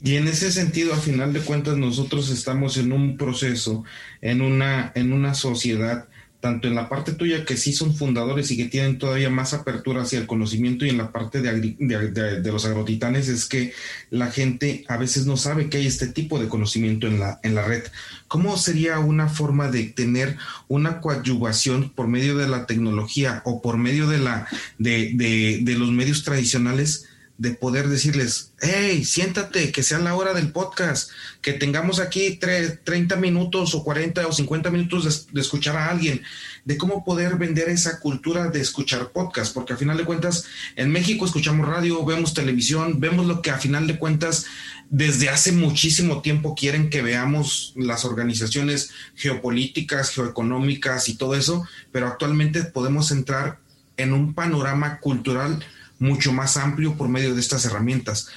Y 0.03 0.17
en 0.17 0.29
ese 0.29 0.51
sentido, 0.51 0.95
a 0.95 0.97
final 0.97 1.33
de 1.33 1.41
cuentas, 1.41 1.77
nosotros 1.77 2.31
estamos 2.31 2.77
en 2.79 2.93
un 2.93 3.17
proceso, 3.17 3.85
en 4.23 4.41
una, 4.41 4.93
en 4.95 5.13
una 5.13 5.35
sociedad, 5.35 6.09
tanto 6.41 6.69
en 6.69 6.75
la 6.75 6.89
parte 6.89 7.13
tuya 7.13 7.45
que 7.45 7.57
sí 7.57 7.73
son 7.73 7.95
fundadores 7.95 8.51
y 8.51 8.57
que 8.57 8.65
tienen 8.65 8.99
todavía 8.99 9.29
más 9.29 9.53
apertura 9.53 10.03
hacia 10.03 10.19
el 10.19 10.27
conocimiento 10.27 10.87
y 10.87 10.89
en 10.89 10.99
la 10.99 11.13
parte 11.13 11.43
de, 11.43 11.77
de, 11.79 12.53
los 12.53 12.65
agrotitanes 12.65 13.29
es 13.29 13.47
que 13.47 13.73
la 14.11 14.31
gente 14.31 14.85
a 14.89 14.97
veces 14.97 15.27
no 15.27 15.37
sabe 15.37 15.69
que 15.69 15.77
hay 15.77 15.87
este 15.87 16.07
tipo 16.07 16.39
de 16.39 16.49
conocimiento 16.49 17.07
en 17.07 17.21
la, 17.21 17.41
en 17.43 17.55
la 17.55 17.65
red. 17.65 17.85
¿Cómo 18.27 18.57
sería 18.57 18.99
una 18.99 19.29
forma 19.29 19.71
de 19.71 19.85
tener 19.85 20.37
una 20.69 21.01
coadyuvación 21.01 21.91
por 21.91 22.09
medio 22.09 22.37
de 22.37 22.49
la 22.49 22.67
tecnología 22.67 23.43
o 23.45 23.61
por 23.61 23.77
medio 23.77 24.09
de, 24.09 24.19
la, 24.19 24.49
de, 24.79 25.61
de 25.63 25.75
los 25.75 25.91
medios 25.91 26.25
tradicionales? 26.25 27.10
De 27.41 27.53
poder 27.53 27.89
decirles, 27.89 28.53
hey, 28.61 29.03
siéntate, 29.03 29.73
que 29.73 29.83
sea 29.83 29.99
la 29.99 30.15
hora 30.15 30.35
del 30.35 30.53
podcast, 30.53 31.11
que 31.41 31.55
tengamos 31.55 31.99
aquí 31.99 32.39
30 32.39 33.17
minutos 33.17 33.75
o 33.75 33.83
40 33.83 34.27
o 34.27 34.33
50 34.33 34.71
minutos 34.71 35.31
de, 35.33 35.41
escuchar 35.41 35.75
a 35.75 35.89
alguien, 35.89 36.23
de 36.67 36.77
cómo 36.77 37.03
poder 37.03 37.37
vender 37.39 37.71
esa 37.71 37.99
cultura 37.99 38.51
de 38.51 38.61
escuchar 38.61 39.13
podcast, 39.13 39.55
porque 39.55 39.73
a 39.73 39.79
final 39.79 39.97
de 39.97 40.05
cuentas 40.05 40.45
en 40.77 40.93
México 40.93 41.25
escuchamos 41.25 41.67
radio, 41.67 42.05
vemos 42.05 42.35
televisión, 42.35 43.01
vemos 43.01 43.25
lo 43.25 43.41
que 43.41 43.51
a 43.51 43.57
final 43.57 43.87
de 43.87 43.99
cuentas 43.99 44.45
desde 44.91 45.31
hace 45.31 45.53
muchísimo 45.53 46.21
tiempo 46.21 46.55
quieren 46.55 46.91
que 46.91 47.01
veamos 47.01 47.73
las 47.75 48.05
organizaciones 48.05 48.91
geopolíticas, 49.15 50.11
geoeconómicas 50.11 51.09
y 51.09 51.15
todo 51.15 51.35
eso, 51.35 51.67
pero 51.91 52.07
actualmente 52.07 52.65
podemos 52.65 53.11
entrar 53.13 53.61
en 53.97 54.13
un 54.13 54.35
panorama 54.35 55.01
cultural 55.01 55.65
mucho 56.01 56.33
más 56.33 56.57
amplio 56.57 56.97
por 56.97 57.09
medio 57.09 57.35
de 57.35 57.41
estas 57.41 57.65
herramientas. 57.65 58.29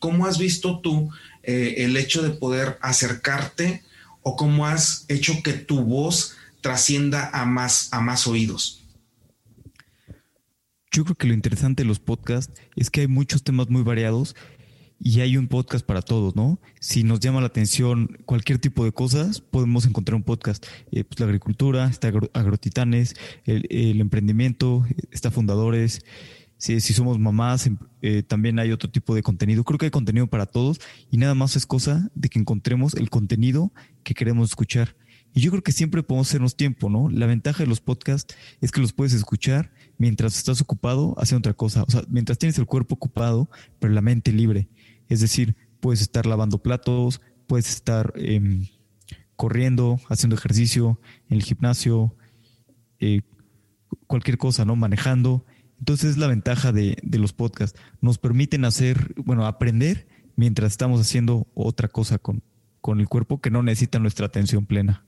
¿Cómo 0.00 0.26
has 0.26 0.38
visto 0.38 0.80
tú 0.80 1.10
eh, 1.44 1.76
el 1.78 1.96
hecho 1.96 2.22
de 2.22 2.30
poder 2.30 2.78
acercarte 2.80 3.84
o 4.22 4.34
cómo 4.34 4.66
has 4.66 5.04
hecho 5.08 5.42
que 5.44 5.52
tu 5.52 5.84
voz 5.84 6.36
trascienda 6.60 7.30
a 7.32 7.44
más, 7.44 7.92
a 7.92 8.00
más 8.00 8.26
oídos? 8.26 8.82
Yo 10.90 11.04
creo 11.04 11.14
que 11.14 11.28
lo 11.28 11.34
interesante 11.34 11.84
de 11.84 11.88
los 11.88 12.00
podcasts 12.00 12.60
es 12.74 12.90
que 12.90 13.02
hay 13.02 13.06
muchos 13.06 13.44
temas 13.44 13.68
muy 13.68 13.82
variados 13.82 14.34
y 14.98 15.20
hay 15.20 15.36
un 15.36 15.48
podcast 15.48 15.86
para 15.86 16.02
todos, 16.02 16.36
¿no? 16.36 16.60
Si 16.78 17.04
nos 17.04 17.20
llama 17.20 17.40
la 17.40 17.46
atención 17.46 18.18
cualquier 18.26 18.58
tipo 18.58 18.84
de 18.84 18.92
cosas, 18.92 19.40
podemos 19.40 19.86
encontrar 19.86 20.14
un 20.14 20.24
podcast. 20.24 20.66
Eh, 20.92 21.04
pues 21.04 21.18
la 21.20 21.26
agricultura, 21.26 21.88
está 21.88 22.12
Agrotitanes, 22.34 23.14
el, 23.44 23.66
el 23.70 24.00
emprendimiento, 24.00 24.84
está 25.10 25.30
Fundadores, 25.30 26.04
si, 26.60 26.80
somos 26.80 27.18
mamás, 27.18 27.66
em, 27.66 27.78
eh, 28.02 28.22
también 28.22 28.58
hay 28.58 28.70
otro 28.70 28.90
tipo 28.90 29.14
de 29.14 29.22
contenido. 29.22 29.64
Creo 29.64 29.78
que 29.78 29.86
hay 29.86 29.90
contenido 29.90 30.26
para 30.26 30.44
todos 30.44 30.78
y 31.10 31.16
nada 31.16 31.34
más 31.34 31.56
es 31.56 31.64
cosa 31.64 32.10
de 32.14 32.28
que 32.28 32.38
encontremos 32.38 32.94
el 32.94 33.08
contenido 33.08 33.72
que 34.04 34.12
queremos 34.12 34.50
escuchar. 34.50 34.94
Y 35.32 35.40
yo 35.40 35.50
creo 35.50 35.62
que 35.62 35.72
siempre 35.72 36.02
podemos 36.02 36.28
hacernos 36.28 36.56
tiempo, 36.56 36.90
¿no? 36.90 37.08
La 37.08 37.26
ventaja 37.26 37.62
de 37.62 37.68
los 37.68 37.80
podcasts 37.80 38.34
es 38.60 38.72
que 38.72 38.80
los 38.80 38.92
puedes 38.92 39.14
escuchar 39.14 39.72
mientras 39.96 40.36
estás 40.36 40.60
ocupado 40.60 41.14
haciendo 41.18 41.38
otra 41.38 41.54
cosa. 41.54 41.84
O 41.84 41.90
sea, 41.90 42.02
mientras 42.08 42.36
tienes 42.36 42.58
el 42.58 42.66
cuerpo 42.66 42.96
ocupado, 42.96 43.48
pero 43.78 43.94
la 43.94 44.02
mente 44.02 44.30
libre. 44.30 44.68
Es 45.08 45.20
decir, 45.20 45.56
puedes 45.80 46.02
estar 46.02 46.26
lavando 46.26 46.58
platos, 46.58 47.22
puedes 47.46 47.70
estar 47.70 48.12
em, 48.16 48.66
corriendo, 49.34 49.98
haciendo 50.10 50.36
ejercicio 50.36 51.00
en 51.30 51.38
el 51.38 51.42
gimnasio, 51.42 52.14
eh, 52.98 53.22
cualquier 54.06 54.36
cosa, 54.36 54.66
¿no? 54.66 54.76
Manejando. 54.76 55.46
Entonces 55.80 56.10
es 56.10 56.16
la 56.18 56.28
ventaja 56.28 56.72
de, 56.72 56.96
de 57.02 57.18
los 57.18 57.32
podcasts. 57.32 57.78
Nos 58.00 58.18
permiten 58.18 58.64
hacer, 58.64 59.12
bueno, 59.16 59.46
aprender 59.46 60.06
mientras 60.36 60.70
estamos 60.72 61.00
haciendo 61.00 61.46
otra 61.54 61.88
cosa 61.88 62.18
con, 62.18 62.42
con 62.80 63.00
el 63.00 63.08
cuerpo 63.08 63.40
que 63.40 63.50
no 63.50 63.62
necesita 63.62 63.98
nuestra 63.98 64.26
atención 64.26 64.66
plena. 64.66 65.04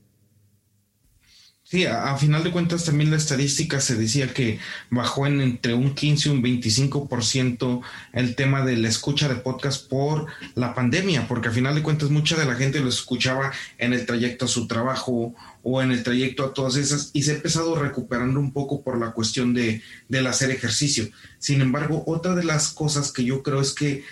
Sí, 1.65 1.87
a, 1.87 2.15
final 2.17 2.45
de 2.45 2.51
cuentas 2.51 2.85
también 2.85 3.11
la 3.11 3.17
estadística 3.17 3.81
se 3.81 3.95
decía 3.95 4.35
que 4.35 4.59
bajó 4.91 5.27
en 5.27 5.41
entre 5.41 5.73
un 5.75 5.95
15 5.95 6.29
y 6.29 6.33
un 6.33 6.43
25% 6.43 7.81
el 8.13 8.35
tema 8.35 8.63
de 8.63 8.77
la 8.77 8.89
escucha 8.89 9.29
de 9.29 9.37
podcast 9.37 9.89
por 9.89 10.27
la 10.55 10.75
pandemia, 10.75 11.27
porque 11.29 11.49
a 11.49 11.53
final 11.53 11.75
de 11.75 11.83
cuentas 11.83 12.11
mucha 12.11 12.37
de 12.37 12.45
la 12.45 12.57
gente 12.57 12.81
lo 12.81 12.89
escuchaba 12.89 13.53
en 13.79 13.95
el 13.95 14.05
trayecto 14.05 14.45
a 14.45 14.49
su 14.49 14.67
trabajo 14.67 15.35
o 15.63 15.81
en 15.81 15.93
el 15.93 16.03
trayecto 16.03 16.45
a 16.45 16.53
todas 16.53 16.77
esas 16.77 17.11
y 17.13 17.23
se 17.23 17.33
ha 17.33 17.35
empezado 17.37 17.77
recuperando 17.77 18.41
un 18.41 18.53
poco 18.53 18.83
por 18.83 18.99
la 18.99 19.13
cuestión 19.13 19.55
de, 19.55 19.83
del 20.09 20.27
hacer 20.27 20.51
ejercicio. 20.51 21.09
Sin 21.39 21.61
embargo, 21.61 22.03
otra 22.07 22.35
de 22.35 22.45
las 22.45 22.73
cosas 22.73 23.13
que 23.13 23.25
yo 23.25 23.43
creo 23.43 23.61
es 23.61 23.73
que 23.73 24.05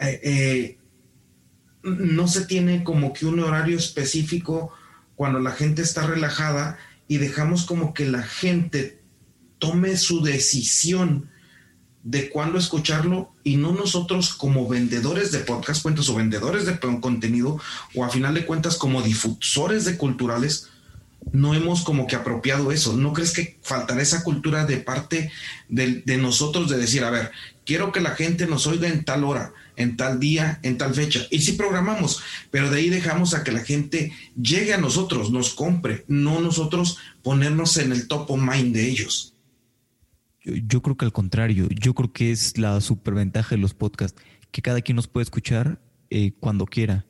eh, 0.00 0.20
eh, 0.22 0.78
no 1.82 2.28
se 2.28 2.46
tiene 2.46 2.84
como 2.84 3.12
que 3.12 3.26
un 3.26 3.40
horario 3.40 3.76
específico 3.76 4.72
cuando 5.14 5.40
la 5.40 5.52
gente 5.52 5.82
está 5.82 6.06
relajada 6.06 6.78
y 7.06 7.18
dejamos 7.18 7.64
como 7.64 7.92
que 7.92 8.06
la 8.06 8.22
gente 8.22 9.02
tome 9.58 9.96
su 9.96 10.22
decisión 10.22 11.30
de 12.04 12.30
cuándo 12.30 12.58
escucharlo 12.58 13.32
y 13.42 13.56
no 13.56 13.72
nosotros 13.72 14.32
como 14.32 14.68
vendedores 14.68 15.32
de 15.32 15.40
podcast, 15.40 15.82
cuentos 15.82 16.08
o 16.08 16.14
vendedores 16.14 16.64
de 16.64 16.78
contenido 16.78 17.60
o 17.94 18.04
a 18.04 18.08
final 18.08 18.34
de 18.34 18.46
cuentas 18.46 18.76
como 18.76 19.02
difusores 19.02 19.84
de 19.84 19.98
culturales, 19.98 20.68
no 21.32 21.54
hemos 21.54 21.82
como 21.82 22.06
que 22.06 22.16
apropiado 22.16 22.72
eso. 22.72 22.96
¿No 22.96 23.12
crees 23.12 23.32
que 23.32 23.58
faltará 23.62 24.02
esa 24.02 24.22
cultura 24.22 24.64
de 24.64 24.78
parte 24.78 25.30
de, 25.68 26.16
nosotros 26.18 26.68
de 26.68 26.78
decir, 26.78 27.04
a 27.04 27.10
ver, 27.10 27.30
quiero 27.64 27.92
que 27.92 28.00
la 28.00 28.10
gente 28.10 28.46
nos 28.46 28.66
oiga 28.66 28.88
en 28.88 29.04
tal 29.04 29.24
hora, 29.24 29.52
en 29.76 29.96
tal 29.96 30.18
día, 30.20 30.58
en 30.62 30.78
tal 30.78 30.94
fecha. 30.94 31.20
Y 31.30 31.40
sí 31.40 31.52
programamos, 31.52 32.22
pero 32.50 32.70
de 32.70 32.78
ahí 32.78 32.90
dejamos 32.90 33.34
a 33.34 33.44
que 33.44 33.52
la 33.52 33.60
gente 33.60 34.12
llegue 34.40 34.74
a 34.74 34.78
nosotros, 34.78 35.30
nos 35.30 35.54
compre, 35.54 36.04
no 36.08 36.40
nosotros 36.40 36.98
ponernos 37.22 37.76
en 37.76 37.92
el 37.92 38.08
top 38.08 38.30
mind 38.36 38.74
de 38.74 38.88
ellos. 38.88 39.34
Yo, 40.44 40.80
creo 40.80 40.96
que 40.96 41.04
al 41.04 41.12
contrario, 41.12 41.68
yo 41.70 41.94
creo 41.94 42.12
que 42.12 42.30
es 42.30 42.56
la 42.56 42.80
superventaja 42.80 43.54
de 43.54 43.60
los 43.60 43.74
podcasts, 43.74 44.20
que 44.50 44.62
cada 44.62 44.80
quien 44.80 44.96
nos 44.96 45.06
puede 45.06 45.24
escuchar 45.24 45.80
eh, 46.10 46.32
cuando 46.40 46.64
quiera. 46.64 47.04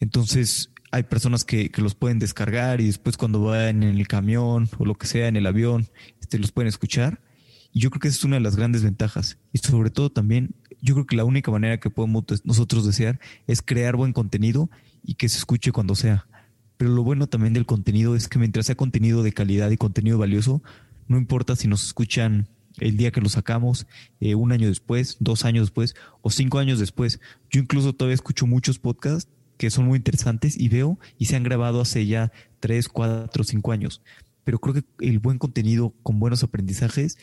Entonces, 0.00 0.70
hay 0.90 1.04
personas 1.04 1.44
que, 1.44 1.70
que, 1.70 1.82
los 1.82 1.94
pueden 1.94 2.18
descargar 2.18 2.80
y 2.80 2.86
después 2.86 3.16
cuando 3.16 3.42
vayan 3.42 3.82
en 3.82 3.98
el 3.98 4.08
camión 4.08 4.68
o 4.78 4.84
lo 4.84 4.96
que 4.96 5.06
sea, 5.06 5.28
en 5.28 5.36
el 5.36 5.46
avión, 5.46 5.88
este, 6.20 6.38
los 6.38 6.52
pueden 6.52 6.68
escuchar. 6.68 7.20
Y 7.72 7.80
yo 7.80 7.90
creo 7.90 8.00
que 8.00 8.08
esa 8.08 8.18
es 8.18 8.24
una 8.24 8.36
de 8.36 8.40
las 8.40 8.56
grandes 8.56 8.82
ventajas. 8.82 9.38
Y 9.52 9.58
sobre 9.58 9.90
todo 9.90 10.10
también 10.10 10.54
yo 10.82 10.94
creo 10.94 11.06
que 11.06 11.16
la 11.16 11.24
única 11.24 11.50
manera 11.50 11.78
que 11.78 11.90
podemos 11.90 12.24
nosotros 12.44 12.86
desear 12.86 13.20
es 13.46 13.62
crear 13.62 13.96
buen 13.96 14.12
contenido 14.12 14.70
y 15.04 15.14
que 15.14 15.28
se 15.28 15.38
escuche 15.38 15.72
cuando 15.72 15.94
sea. 15.94 16.26
Pero 16.76 16.90
lo 16.90 17.04
bueno 17.04 17.26
también 17.26 17.52
del 17.52 17.66
contenido 17.66 18.16
es 18.16 18.28
que 18.28 18.38
mientras 18.38 18.66
sea 18.66 18.74
contenido 18.74 19.22
de 19.22 19.32
calidad 19.32 19.70
y 19.70 19.76
contenido 19.76 20.18
valioso, 20.18 20.62
no 21.06 21.18
importa 21.18 21.54
si 21.54 21.68
nos 21.68 21.84
escuchan 21.84 22.48
el 22.78 22.96
día 22.96 23.10
que 23.10 23.20
lo 23.20 23.28
sacamos, 23.28 23.86
eh, 24.20 24.34
un 24.34 24.52
año 24.52 24.68
después, 24.68 25.16
dos 25.20 25.44
años 25.44 25.66
después 25.66 25.94
o 26.22 26.30
cinco 26.30 26.58
años 26.58 26.78
después. 26.78 27.20
Yo 27.50 27.60
incluso 27.60 27.92
todavía 27.92 28.14
escucho 28.14 28.46
muchos 28.46 28.78
podcasts 28.78 29.30
que 29.60 29.70
son 29.70 29.84
muy 29.84 29.98
interesantes 29.98 30.58
y 30.58 30.70
veo 30.70 30.98
y 31.18 31.26
se 31.26 31.36
han 31.36 31.42
grabado 31.42 31.82
hace 31.82 32.06
ya 32.06 32.32
tres, 32.60 32.88
cuatro, 32.88 33.44
cinco 33.44 33.72
años. 33.72 34.00
Pero 34.42 34.58
creo 34.58 34.72
que 34.72 34.84
el 35.00 35.18
buen 35.18 35.36
contenido 35.36 35.92
con 36.02 36.18
buenos 36.18 36.42
aprendizajes 36.42 37.18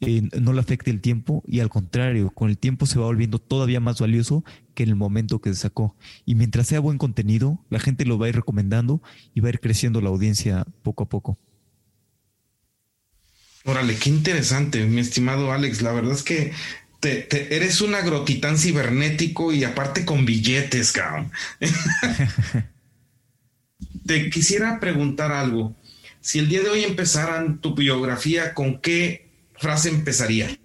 eh, 0.00 0.28
no 0.40 0.52
le 0.52 0.58
afecte 0.58 0.90
el 0.90 1.00
tiempo 1.00 1.44
y 1.46 1.60
al 1.60 1.68
contrario, 1.68 2.30
con 2.30 2.50
el 2.50 2.58
tiempo 2.58 2.84
se 2.84 2.98
va 2.98 3.06
volviendo 3.06 3.38
todavía 3.38 3.78
más 3.78 4.00
valioso 4.00 4.44
que 4.74 4.82
en 4.82 4.88
el 4.88 4.96
momento 4.96 5.40
que 5.40 5.50
se 5.50 5.60
sacó. 5.60 5.94
Y 6.24 6.34
mientras 6.34 6.66
sea 6.66 6.80
buen 6.80 6.98
contenido, 6.98 7.64
la 7.70 7.78
gente 7.78 8.04
lo 8.06 8.18
va 8.18 8.26
a 8.26 8.30
ir 8.30 8.34
recomendando 8.34 9.00
y 9.32 9.38
va 9.38 9.46
a 9.46 9.50
ir 9.50 9.60
creciendo 9.60 10.00
la 10.00 10.08
audiencia 10.08 10.66
poco 10.82 11.04
a 11.04 11.08
poco. 11.08 11.38
Órale, 13.64 13.94
qué 13.94 14.10
interesante, 14.10 14.84
mi 14.84 15.00
estimado 15.00 15.52
Alex. 15.52 15.80
La 15.80 15.92
verdad 15.92 16.12
es 16.12 16.24
que 16.24 16.50
te, 17.00 17.54
eres 17.54 17.80
un 17.80 17.94
agrotitán 17.94 18.58
cibernético 18.58 19.52
y 19.52 19.64
aparte 19.64 20.04
con 20.04 20.24
billetes, 20.24 20.92
cabrón. 20.92 21.30
te 24.06 24.30
quisiera 24.30 24.80
preguntar 24.80 25.32
algo. 25.32 25.74
Si 26.20 26.38
el 26.38 26.48
día 26.48 26.62
de 26.62 26.70
hoy 26.70 26.84
empezaran 26.84 27.60
tu 27.60 27.74
biografía, 27.74 28.54
¿con 28.54 28.80
qué 28.80 29.30
frase 29.58 29.88
empezaría? 29.90 30.58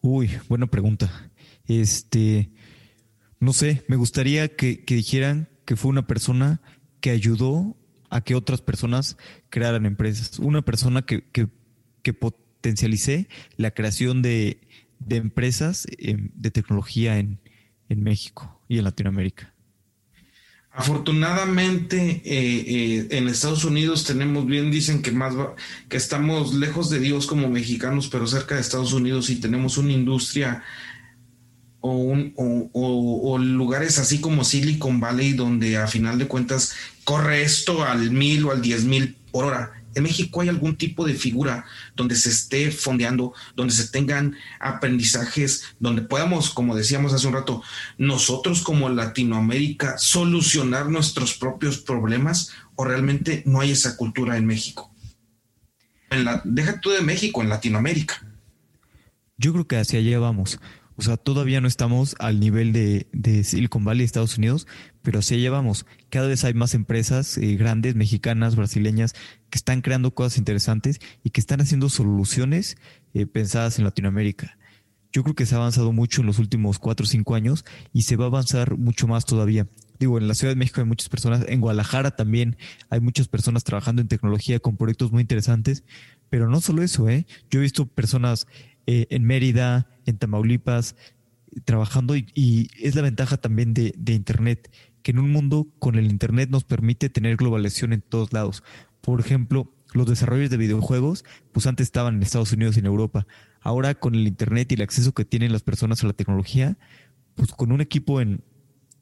Uy, 0.00 0.30
buena 0.48 0.66
pregunta. 0.66 1.30
Este, 1.66 2.50
no 3.40 3.52
sé, 3.52 3.84
me 3.88 3.96
gustaría 3.96 4.54
que, 4.54 4.84
dijeran 4.86 5.48
que 5.64 5.76
fue 5.76 5.90
una 5.90 6.06
persona 6.06 6.60
que 7.00 7.10
ayudó 7.10 7.76
a 8.10 8.20
que 8.20 8.34
otras 8.34 8.60
personas 8.60 9.16
crearan 9.48 9.86
empresas. 9.86 10.38
Una 10.38 10.62
persona 10.62 11.02
que, 11.02 11.28
que, 11.30 11.48
potencialicé 12.12 13.28
la 13.56 13.70
creación 13.70 14.20
de, 14.22 14.58
empresas 15.08 15.86
em, 15.98 16.30
de 16.34 16.50
tecnología 16.50 17.18
en 17.18 17.38
México 17.88 18.60
y 18.68 18.78
en 18.78 18.84
Latinoamérica. 18.84 19.54
Afortunadamente 20.76 22.20
eh, 22.24 22.64
eh, 22.66 23.06
en 23.12 23.28
Estados 23.28 23.64
Unidos 23.64 24.02
tenemos 24.02 24.44
bien, 24.44 24.72
dicen 24.72 25.02
que 25.02 25.12
más 25.12 25.32
que 25.88 25.96
estamos 25.96 26.52
lejos 26.52 26.90
de 26.90 26.98
Dios 26.98 27.28
como 27.28 27.48
mexicanos, 27.48 28.08
pero 28.08 28.26
cerca 28.26 28.56
de 28.56 28.60
Estados 28.60 28.92
Unidos 28.92 29.30
y 29.30 29.36
tenemos 29.36 29.78
una 29.78 29.92
industria 29.92 30.64
o, 31.78 31.92
un, 31.92 32.32
o, 32.72 33.38
lugares 33.38 34.00
así 34.00 34.20
como 34.20 34.42
Silicon 34.42 34.98
Valley 34.98 35.34
donde 35.34 35.76
a 35.76 35.86
final 35.86 36.18
de 36.18 36.26
cuentas 36.26 36.74
corre 37.04 37.42
esto 37.42 37.84
al 37.84 38.10
mil 38.10 38.44
o 38.46 38.50
al 38.50 38.60
diez 38.60 38.84
mil 38.84 39.14
por 39.30 39.44
hora 39.44 39.83
en 39.94 40.02
México 40.02 40.40
hay 40.40 40.48
algún 40.48 40.76
tipo 40.76 41.06
de 41.06 41.14
figura 41.14 41.64
donde 41.94 42.16
se 42.16 42.30
esté 42.30 42.70
fondeando, 42.70 43.32
donde 43.56 43.72
se 43.72 43.88
tengan 43.88 44.36
aprendizajes, 44.60 45.64
donde 45.78 46.02
podamos, 46.02 46.50
como 46.50 46.76
decíamos 46.76 47.12
hace 47.12 47.26
un 47.26 47.34
rato, 47.34 47.62
nosotros 47.98 48.62
como 48.62 48.88
Latinoamérica 48.88 49.98
solucionar 49.98 50.88
nuestros 50.88 51.34
propios 51.34 51.78
problemas 51.78 52.50
o 52.76 52.84
realmente 52.84 53.42
no 53.46 53.60
hay 53.60 53.70
esa 53.70 53.96
cultura 53.96 54.36
en 54.36 54.46
México. 54.46 54.94
Deja 56.44 56.80
tú 56.80 56.90
de 56.90 57.00
México, 57.00 57.42
en 57.42 57.48
Latinoamérica. 57.48 58.24
Yo 59.36 59.52
creo 59.52 59.66
que 59.66 59.76
hacia 59.76 59.98
allá 59.98 60.18
vamos. 60.18 60.60
O 60.96 61.02
sea, 61.02 61.16
todavía 61.16 61.60
no 61.60 61.66
estamos 61.66 62.14
al 62.20 62.38
nivel 62.38 62.72
de, 62.72 63.08
de 63.12 63.42
Silicon 63.42 63.84
Valley, 63.84 64.04
Estados 64.04 64.38
Unidos, 64.38 64.68
pero 65.02 65.18
así 65.18 65.36
llevamos. 65.36 65.86
Cada 66.08 66.28
vez 66.28 66.44
hay 66.44 66.54
más 66.54 66.74
empresas 66.74 67.36
eh, 67.36 67.56
grandes, 67.56 67.96
mexicanas, 67.96 68.54
brasileñas, 68.54 69.14
que 69.54 69.58
están 69.58 69.82
creando 69.82 70.12
cosas 70.12 70.36
interesantes 70.36 71.00
y 71.22 71.30
que 71.30 71.40
están 71.40 71.60
haciendo 71.60 71.88
soluciones 71.88 72.76
eh, 73.12 73.24
pensadas 73.24 73.78
en 73.78 73.84
Latinoamérica. 73.84 74.58
Yo 75.12 75.22
creo 75.22 75.36
que 75.36 75.46
se 75.46 75.54
ha 75.54 75.58
avanzado 75.58 75.92
mucho 75.92 76.22
en 76.22 76.26
los 76.26 76.40
últimos 76.40 76.80
cuatro 76.80 77.04
o 77.04 77.06
cinco 77.06 77.36
años 77.36 77.64
y 77.92 78.02
se 78.02 78.16
va 78.16 78.24
a 78.24 78.26
avanzar 78.26 78.76
mucho 78.76 79.06
más 79.06 79.26
todavía. 79.26 79.68
Digo, 80.00 80.18
en 80.18 80.26
la 80.26 80.34
Ciudad 80.34 80.50
de 80.50 80.56
México 80.56 80.80
hay 80.80 80.88
muchas 80.88 81.08
personas, 81.08 81.44
en 81.46 81.60
Guadalajara 81.60 82.16
también 82.16 82.56
hay 82.90 82.98
muchas 82.98 83.28
personas 83.28 83.62
trabajando 83.62 84.02
en 84.02 84.08
tecnología 84.08 84.58
con 84.58 84.76
proyectos 84.76 85.12
muy 85.12 85.20
interesantes, 85.20 85.84
pero 86.30 86.48
no 86.48 86.60
solo 86.60 86.82
eso, 86.82 87.08
¿eh? 87.08 87.24
Yo 87.48 87.60
he 87.60 87.62
visto 87.62 87.86
personas 87.86 88.48
eh, 88.88 89.06
en 89.10 89.22
Mérida, 89.22 89.86
en 90.04 90.18
Tamaulipas, 90.18 90.96
trabajando 91.64 92.16
y, 92.16 92.72
es 92.82 92.96
la 92.96 93.02
ventaja 93.02 93.36
también 93.36 93.72
de, 93.72 93.94
de 93.96 94.14
Internet 94.14 94.68
que 95.04 95.12
en 95.12 95.20
un 95.20 95.30
mundo 95.30 95.68
con 95.78 95.94
el 95.94 96.10
Internet 96.10 96.50
nos 96.50 96.64
permite 96.64 97.08
tener 97.08 97.36
globalización 97.36 97.92
en 97.92 98.00
todos 98.00 98.32
lados. 98.32 98.64
Por 99.04 99.20
ejemplo, 99.20 99.70
los 99.92 100.06
desarrollos 100.06 100.50
de 100.50 100.56
videojuegos, 100.56 101.24
pues 101.52 101.66
antes 101.66 101.86
estaban 101.86 102.16
en 102.16 102.22
Estados 102.22 102.52
Unidos 102.52 102.76
y 102.76 102.80
en 102.80 102.86
Europa. 102.86 103.26
Ahora 103.60 103.94
con 103.94 104.14
el 104.14 104.26
Internet 104.26 104.72
y 104.72 104.74
el 104.76 104.82
acceso 104.82 105.12
que 105.12 105.24
tienen 105.24 105.52
las 105.52 105.62
personas 105.62 106.02
a 106.02 106.06
la 106.06 106.14
tecnología, 106.14 106.78
pues 107.34 107.52
con 107.52 107.70
un 107.70 107.80
equipo 107.80 108.20
en, 108.20 108.42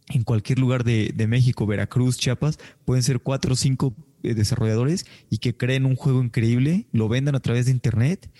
en 0.08 0.24
cualquier 0.24 0.58
lugar 0.58 0.82
de, 0.82 1.12
de 1.14 1.26
México, 1.26 1.66
Veracruz, 1.66 2.18
Chiapas, 2.18 2.58
pueden 2.84 3.02
ser 3.02 3.20
cuatro 3.20 3.52
o 3.52 3.56
cinco 3.56 3.94
eh, 4.24 4.34
desarrolladores 4.34 5.06
y 5.30 5.38
que 5.38 5.56
creen 5.56 5.86
un 5.86 5.96
juego 5.96 6.22
increíble, 6.22 6.86
lo 6.92 7.08
vendan 7.08 7.36
a 7.36 7.40
través 7.40 7.66
de 7.66 7.72
Internet 7.72 8.30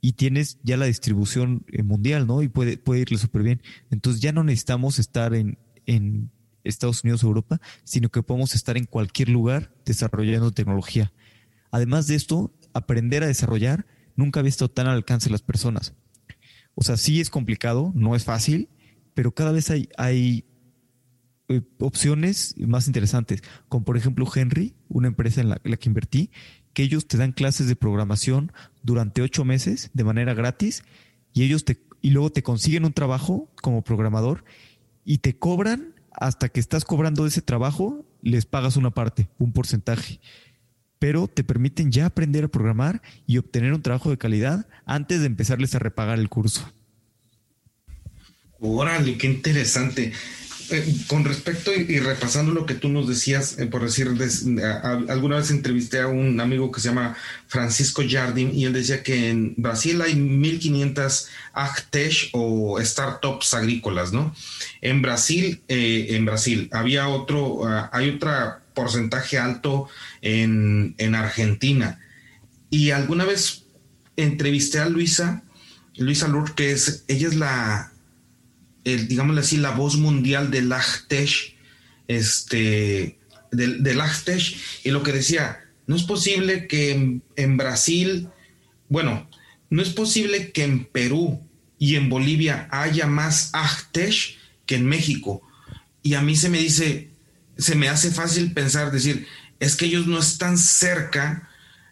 y 0.00 0.12
tienes 0.12 0.58
ya 0.62 0.76
la 0.76 0.86
distribución 0.86 1.64
eh, 1.68 1.82
mundial, 1.82 2.26
¿no? 2.26 2.42
Y 2.42 2.48
puede, 2.48 2.78
puede 2.78 3.00
irle 3.00 3.18
súper 3.18 3.42
bien. 3.42 3.62
Entonces 3.90 4.22
ya 4.22 4.32
no 4.32 4.44
necesitamos 4.44 4.98
estar 4.98 5.34
en, 5.34 5.58
en 5.86 6.30
Estados 6.64 7.04
Unidos 7.04 7.24
o 7.24 7.28
Europa, 7.28 7.60
sino 7.84 8.08
que 8.10 8.22
podemos 8.22 8.54
estar 8.54 8.76
en 8.76 8.86
cualquier 8.86 9.28
lugar 9.28 9.72
desarrollando 9.84 10.52
tecnología. 10.52 11.12
Además 11.70 12.06
de 12.06 12.14
esto, 12.14 12.52
aprender 12.72 13.22
a 13.22 13.26
desarrollar 13.26 13.86
nunca 14.16 14.40
había 14.40 14.50
estado 14.50 14.70
tan 14.70 14.86
al 14.86 14.94
alcance 14.94 15.26
de 15.26 15.32
las 15.32 15.42
personas. 15.42 15.94
O 16.74 16.82
sea, 16.82 16.96
sí 16.96 17.20
es 17.20 17.30
complicado, 17.30 17.92
no 17.94 18.14
es 18.14 18.24
fácil, 18.24 18.68
pero 19.14 19.32
cada 19.32 19.52
vez 19.52 19.70
hay, 19.70 19.88
hay 19.96 20.44
eh, 21.48 21.60
opciones 21.80 22.54
más 22.58 22.86
interesantes, 22.86 23.42
como 23.68 23.84
por 23.84 23.96
ejemplo 23.96 24.26
Henry, 24.34 24.74
una 24.88 25.08
empresa 25.08 25.40
en 25.40 25.50
la, 25.50 25.58
que 25.58 25.88
invertí, 25.88 26.30
que 26.72 26.82
ellos 26.82 27.06
te 27.06 27.18
dan 27.18 27.32
clases 27.32 27.66
de 27.66 27.76
programación 27.76 28.52
durante 28.82 29.20
ocho 29.20 29.44
meses 29.44 29.90
de 29.92 30.04
manera 30.04 30.32
gratis 30.34 30.82
y 31.34 31.42
ellos 31.42 31.64
te 31.64 31.82
y 32.00 32.10
luego 32.10 32.30
te 32.30 32.42
consiguen 32.42 32.84
un 32.84 32.92
trabajo 32.92 33.48
como 33.62 33.82
programador 33.82 34.44
y 35.04 35.18
te 35.18 35.38
cobran 35.38 35.91
hasta 36.14 36.48
que 36.48 36.60
estás 36.60 36.84
cobrando 36.84 37.26
ese 37.26 37.42
trabajo, 37.42 38.04
les 38.22 38.46
pagas 38.46 38.76
una 38.76 38.90
parte, 38.90 39.28
un 39.38 39.52
porcentaje. 39.52 40.20
Pero 40.98 41.26
te 41.26 41.42
permiten 41.42 41.90
ya 41.90 42.06
aprender 42.06 42.44
a 42.44 42.48
programar 42.48 43.02
y 43.26 43.38
obtener 43.38 43.72
un 43.72 43.82
trabajo 43.82 44.10
de 44.10 44.18
calidad 44.18 44.66
antes 44.86 45.20
de 45.20 45.26
empezarles 45.26 45.74
a 45.74 45.80
repagar 45.80 46.18
el 46.18 46.28
curso. 46.28 46.72
Órale, 48.60 49.18
qué 49.18 49.26
interesante. 49.26 50.12
Eh, 50.72 50.96
con 51.06 51.24
respecto 51.24 51.70
y, 51.74 51.98
repasando 51.98 52.52
lo 52.52 52.64
que 52.64 52.74
tú 52.74 52.88
nos 52.88 53.06
decías, 53.06 53.58
eh, 53.58 53.66
por 53.66 53.82
decir, 53.82 54.08
alguna 55.08 55.36
vez 55.36 55.50
entrevisté 55.50 56.00
a 56.00 56.06
un 56.06 56.40
amigo 56.40 56.72
que 56.72 56.80
se 56.80 56.88
llama 56.88 57.14
Francisco 57.46 58.02
Jardín 58.08 58.52
y 58.54 58.64
él 58.64 58.72
decía 58.72 59.02
que 59.02 59.28
en 59.28 59.52
Brasil 59.58 60.00
hay 60.00 60.14
1500 60.14 61.28
agtech 61.52 62.30
o 62.32 62.80
startups 62.80 63.52
agrícolas, 63.52 64.14
¿no? 64.14 64.34
En 64.80 65.02
Brasil, 65.02 65.60
eh, 65.68 66.06
en 66.10 66.24
Brasil 66.24 66.70
había 66.72 67.06
otro, 67.08 67.66
ah, 67.66 67.90
hay 67.92 68.08
otro 68.08 68.30
porcentaje 68.72 69.38
alto 69.38 69.88
en, 70.22 70.94
en 70.96 71.14
Argentina. 71.14 72.00
Y 72.70 72.92
alguna 72.92 73.26
vez 73.26 73.64
entrevisté 74.16 74.78
a 74.78 74.88
Luisa, 74.88 75.42
Luisa 75.96 76.28
Lourdes, 76.28 76.54
que 76.54 76.72
es, 76.72 77.04
ella 77.08 77.28
es 77.28 77.34
la 77.36 77.91
el, 78.84 79.08
digámosle 79.08 79.40
así, 79.40 79.56
la 79.56 79.70
voz 79.70 79.96
mundial 79.96 80.50
del 80.50 80.72
Achtesh, 80.72 81.54
este, 82.08 83.18
del, 83.50 83.82
del 83.82 84.00
y 84.84 84.90
lo 84.90 85.02
que 85.02 85.12
decía, 85.12 85.60
no 85.86 85.96
es 85.96 86.02
posible 86.02 86.66
que 86.66 87.20
en, 87.36 87.56
Brasil, 87.56 88.28
bueno, 88.88 89.28
no 89.70 89.82
es 89.82 89.90
posible 89.90 90.52
que 90.52 90.64
en 90.64 90.84
Perú 90.84 91.40
y 91.78 91.96
en 91.96 92.08
Bolivia 92.08 92.68
haya 92.70 93.06
más 93.06 93.50
Achtesh 93.52 94.36
que 94.66 94.76
en 94.76 94.86
México. 94.86 95.42
Y 96.02 96.14
a 96.14 96.22
mí 96.22 96.36
se 96.36 96.48
me 96.48 96.58
dice, 96.58 97.10
se 97.56 97.74
me 97.74 97.88
hace 97.88 98.10
fácil 98.10 98.52
pensar, 98.52 98.90
decir, 98.90 99.26
es 99.60 99.76
que 99.76 99.86
ellos 99.86 100.06
no 100.06 100.18
están 100.18 100.58
cerca 100.58 101.48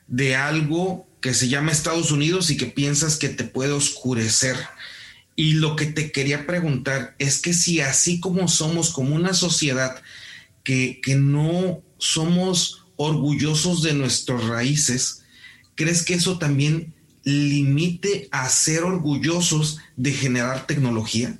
de 0.06 0.34
algo 0.34 1.06
que 1.20 1.34
se 1.34 1.48
llama 1.48 1.72
Estados 1.72 2.10
Unidos 2.10 2.50
y 2.50 2.56
que 2.56 2.66
piensas 2.66 3.16
que 3.16 3.28
te 3.28 3.44
puede 3.44 3.72
oscurecer 3.72 4.56
y 5.36 5.54
lo 5.54 5.76
que 5.76 5.86
te 5.86 6.12
quería 6.12 6.46
preguntar 6.46 7.14
es 7.18 7.40
que 7.40 7.52
si 7.54 7.80
así 7.80 8.20
como 8.20 8.48
somos 8.48 8.90
como 8.90 9.14
una 9.14 9.32
sociedad 9.32 10.02
que, 10.62 11.00
no 11.16 11.82
somos 11.98 12.86
orgullosos 12.96 13.82
de 13.82 13.94
nuestras 13.94 14.44
raíces, 14.44 15.24
¿crees 15.74 16.04
que 16.04 16.14
eso 16.14 16.38
también 16.38 16.94
limite 17.24 18.28
a 18.30 18.48
ser 18.48 18.82
orgullosos 18.84 19.78
de 19.96 20.12
generar 20.12 20.66
tecnología? 20.66 21.38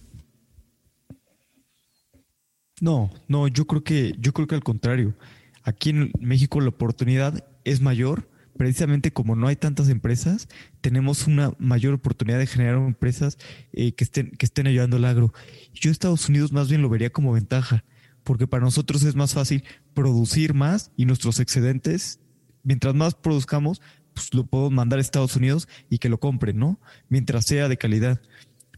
No, 2.80 3.10
no, 3.28 3.46
yo 3.48 3.66
creo 3.66 3.84
que, 3.84 4.14
yo 4.18 4.32
creo 4.32 4.46
que 4.46 4.54
al 4.54 4.64
contrario. 4.64 5.14
Aquí 5.62 5.90
en 5.90 6.10
México 6.18 6.60
la 6.60 6.70
oportunidad 6.70 7.44
es 7.64 7.82
mayor 7.82 8.29
precisamente 8.60 9.10
como 9.10 9.36
no 9.36 9.48
hay 9.48 9.56
tantas 9.56 9.88
empresas, 9.88 10.46
tenemos 10.82 11.26
una 11.26 11.54
mayor 11.58 11.94
oportunidad 11.94 12.38
de 12.38 12.46
generar 12.46 12.76
empresas 12.76 13.38
eh, 13.72 13.92
que, 13.92 14.04
estén, 14.04 14.32
que 14.32 14.44
estén 14.44 14.66
ayudando 14.66 14.98
al 14.98 15.06
agro. 15.06 15.32
Yo 15.72 15.90
Estados 15.90 16.28
Unidos 16.28 16.52
más 16.52 16.68
bien 16.68 16.82
lo 16.82 16.90
vería 16.90 17.08
como 17.08 17.32
ventaja, 17.32 17.84
porque 18.22 18.46
para 18.46 18.62
nosotros 18.62 19.02
es 19.04 19.16
más 19.16 19.32
fácil 19.32 19.64
producir 19.94 20.52
más 20.52 20.92
y 20.94 21.06
nuestros 21.06 21.40
excedentes, 21.40 22.20
mientras 22.62 22.94
más 22.94 23.14
produzcamos, 23.14 23.80
pues 24.12 24.34
lo 24.34 24.44
podemos 24.44 24.72
mandar 24.72 24.98
a 24.98 25.00
Estados 25.00 25.36
Unidos 25.36 25.66
y 25.88 25.96
que 25.96 26.10
lo 26.10 26.20
compren, 26.20 26.58
¿no? 26.58 26.78
Mientras 27.08 27.46
sea 27.46 27.66
de 27.66 27.78
calidad. 27.78 28.20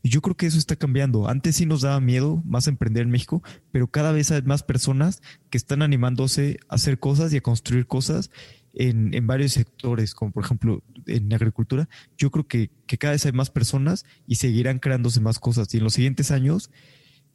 Yo 0.05 0.21
creo 0.21 0.37
que 0.37 0.47
eso 0.47 0.59
está 0.59 0.77
cambiando. 0.77 1.29
Antes 1.29 1.57
sí 1.57 1.67
nos 1.67 1.81
daba 1.81 1.99
miedo 1.99 2.41
más 2.45 2.69
emprender 2.69 3.03
en 3.03 3.11
México, 3.11 3.43
pero 3.73 3.89
cada 3.89 4.13
vez 4.13 4.31
hay 4.31 4.43
más 4.43 4.63
personas 4.63 5.23
que 5.51 5.59
están 5.59 5.83
animándose 5.83 6.61
a 6.69 6.77
hacer 6.77 7.01
cosas 7.01 7.33
y 7.33 7.39
a 7.39 7.41
construir 7.41 7.89
cosas 7.89 8.31
en, 8.75 9.15
en, 9.15 9.27
varios 9.27 9.53
sectores, 9.53 10.15
como 10.15 10.33
por 10.33 10.45
ejemplo 10.45 10.83
en 11.07 11.33
agricultura, 11.33 11.89
yo 12.17 12.31
creo 12.31 12.47
que, 12.47 12.71
que, 12.87 12.99
cada 12.99 13.13
vez 13.13 13.27
hay 13.27 13.33
más 13.33 13.51
personas 13.51 14.05
y 14.27 14.37
seguirán 14.37 14.79
creándose 14.79 15.21
más 15.21 15.39
cosas. 15.39 15.73
Y 15.75 15.79
en 15.79 15.85
los 15.85 15.95
siguientes 15.95 16.31
años 16.31 16.71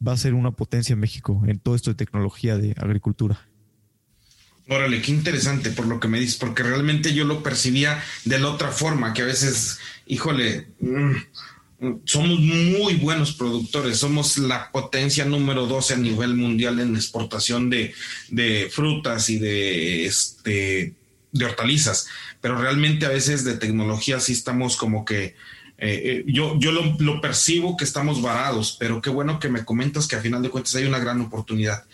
va 0.06 0.12
a 0.12 0.16
ser 0.16 0.34
una 0.34 0.52
potencia 0.52 0.92
en 0.92 1.00
México 1.00 1.42
en 1.46 1.58
todo 1.58 1.74
esto 1.74 1.90
de 1.90 1.96
tecnología 1.96 2.56
de 2.56 2.74
agricultura. 2.76 3.48
Órale, 4.70 5.00
qué 5.00 5.12
interesante 5.12 5.70
por 5.70 5.86
lo 5.86 5.98
que 5.98 6.08
me 6.08 6.20
dices, 6.20 6.36
porque 6.36 6.62
realmente 6.62 7.14
yo 7.14 7.24
lo 7.24 7.42
percibía 7.42 8.02
de 8.26 8.38
la 8.38 8.50
otra 8.50 8.68
forma, 8.68 9.14
que 9.14 9.22
a 9.22 9.24
veces, 9.26 9.78
híjole, 10.06 10.68
mm, 10.80 11.12
somos 12.04 12.38
muy 12.38 12.96
buenos 12.96 13.32
productores, 13.32 13.96
somos 13.96 14.36
la 14.36 14.70
potencia 14.70 15.24
número 15.24 15.66
12 15.66 15.94
a 15.94 15.96
nivel 15.96 16.34
mundial 16.34 16.80
en 16.80 16.96
exportación 16.96 17.70
de, 17.70 17.94
de 18.28 18.68
frutas 18.70 19.30
y 19.30 19.38
de 19.38 20.04
este 20.04 20.97
de 21.32 21.44
hortalizas, 21.44 22.08
pero 22.40 22.56
realmente 22.56 23.06
a 23.06 23.10
veces 23.10 23.44
de 23.44 23.56
tecnología 23.56 24.20
sí 24.20 24.32
estamos 24.32 24.76
como 24.76 25.04
que, 25.04 25.24
eh, 25.24 25.34
eh, 25.78 26.24
yo, 26.26 26.58
yo 26.58 26.72
lo, 26.72 27.20
percibo 27.20 27.76
que 27.76 27.84
estamos 27.84 28.22
varados, 28.22 28.76
pero 28.78 29.00
qué 29.00 29.10
bueno 29.10 29.38
que 29.38 29.48
me 29.48 29.64
comentas 29.64 30.06
que 30.06 30.16
a 30.16 30.20
final 30.20 30.42
de 30.42 30.50
cuentas 30.50 30.74
hay 30.74 30.84
una 30.84 30.98
gran 30.98 31.20
oportunidad. 31.20 31.84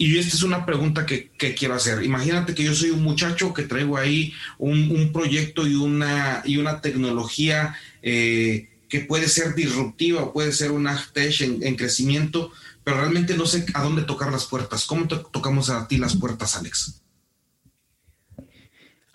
Y 0.00 0.16
esta 0.16 0.36
es 0.36 0.42
una 0.44 0.64
pregunta 0.64 1.06
que, 1.06 1.30
quiero 1.58 1.74
hacer. 1.74 2.04
Imagínate 2.04 2.54
que 2.54 2.62
yo 2.62 2.72
soy 2.72 2.90
un 2.90 3.02
muchacho 3.02 3.52
que 3.52 3.64
traigo 3.64 3.96
ahí 3.96 4.32
un, 4.56 5.10
proyecto 5.12 5.66
y 5.66 5.74
una, 5.74 6.42
y 6.44 6.56
una 6.56 6.80
tecnología 6.80 7.74
eh, 8.00 8.68
que 8.88 9.00
puede 9.00 9.28
ser 9.28 9.56
disruptiva 9.56 10.22
o 10.22 10.32
puede 10.32 10.52
ser 10.52 10.70
una 10.70 11.04
tech 11.12 11.40
en, 11.40 11.74
crecimiento, 11.74 12.52
pero 12.84 12.98
realmente 12.98 13.36
no 13.36 13.44
sé 13.44 13.66
a 13.74 13.82
dónde 13.82 14.02
tocar 14.02 14.30
las 14.30 14.44
puertas. 14.44 14.86
¿Cómo 14.86 15.08
tocamos 15.08 15.68
a 15.68 15.88
ti 15.88 15.98
las 15.98 16.16
puertas, 16.16 16.54
Alex? 16.54 16.97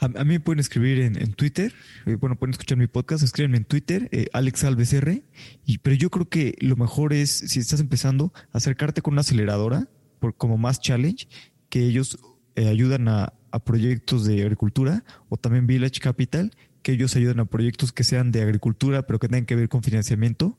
A, 0.04 0.24
mí 0.26 0.34
me 0.34 0.40
pueden 0.42 0.60
escribir 0.60 1.00
en, 1.00 1.34
Twitter, 1.34 1.74
eh, 2.06 2.16
bueno, 2.16 2.36
pueden 2.36 2.52
escuchar 2.52 2.78
mi 2.78 2.88
podcast, 2.88 3.24
escríbenme 3.24 3.58
en 3.58 3.64
Twitter, 3.64 4.10
eh, 4.12 4.28
Alex 4.34 4.66
Alves 4.66 4.92
R, 4.92 5.24
y, 5.66 5.78
pero 5.78 5.96
yo 5.96 6.10
creo 6.10 6.28
que 6.28 6.58
lo 6.60 6.76
mejor 6.76 7.14
es, 7.14 7.30
si 7.32 7.60
estás 7.60 7.80
empezando, 7.80 8.34
acercarte 8.52 9.02
con 9.02 9.14
una 9.14 9.22
aceleradora, 9.22 9.88
por, 10.20 10.36
como 10.36 10.58
más 10.58 10.82
challenge, 10.82 11.30
que 11.70 11.86
ellos 11.86 12.20
eh, 12.56 12.68
ayudan 12.68 13.08
a, 13.08 13.34
proyectos 13.66 14.26
de 14.26 14.42
agricultura, 14.42 15.06
o 15.30 15.38
también 15.38 15.68
Village 15.68 16.00
Capital, 16.00 16.52
que 16.82 16.94
ellos 16.94 17.16
ayudan 17.16 17.40
a 17.40 17.46
proyectos 17.46 17.94
que 17.94 18.04
sean 18.04 18.32
de 18.32 18.42
agricultura, 18.42 19.04
pero 19.04 19.20
que 19.20 19.28
tengan 19.28 19.46
que 19.46 19.56
ver 19.56 19.70
con 19.70 19.84
financiamiento. 19.84 20.58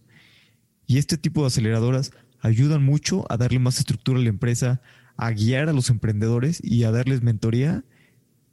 Y 0.87 0.99
este 0.99 1.19
tipo 1.19 1.41
de 1.41 1.49
aceleradoras 1.49 2.13
ayudan 2.41 2.85
mucho 2.85 3.27
a 3.31 3.37
darle 3.37 3.59
más 3.59 3.81
estructura 3.81 4.21
a 4.21 4.23
la 4.23 4.29
empresa, 4.29 4.81
a 5.17 5.33
guiar 5.33 5.69
a 5.69 5.73
los 5.73 5.91
emprendedores 5.91 6.61
y 6.63 6.85
a 6.85 6.93
darles 6.93 7.23
mentoría 7.23 7.85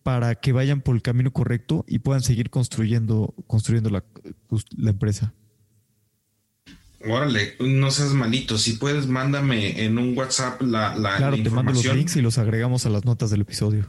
para 0.03 0.35
que 0.35 0.51
vayan 0.51 0.81
por 0.81 0.95
el 0.95 1.01
camino 1.01 1.31
correcto 1.31 1.85
y 1.87 1.99
puedan 1.99 2.21
seguir 2.21 2.49
construyendo, 2.49 3.33
construyendo 3.47 3.89
la, 3.89 4.03
pues, 4.47 4.65
empresa. 4.77 5.33
Órale, 7.03 7.55
no 7.59 7.89
seas 7.89 8.13
malito. 8.13 8.57
Si 8.57 8.73
puedes, 8.73 9.07
mándame 9.07 9.83
en 9.83 9.97
un 9.97 10.17
WhatsApp 10.17 10.61
la, 10.61 10.95
la, 10.95 11.17
claro, 11.17 11.41
te 11.41 11.49
mando 11.49 11.71
los 11.71 11.85
links 11.85 12.15
y 12.15 12.21
los 12.21 12.37
agregamos 12.37 12.85
a 12.85 12.89
las 12.89 13.05
notas 13.05 13.29
del 13.31 13.41
episodio. 13.41 13.87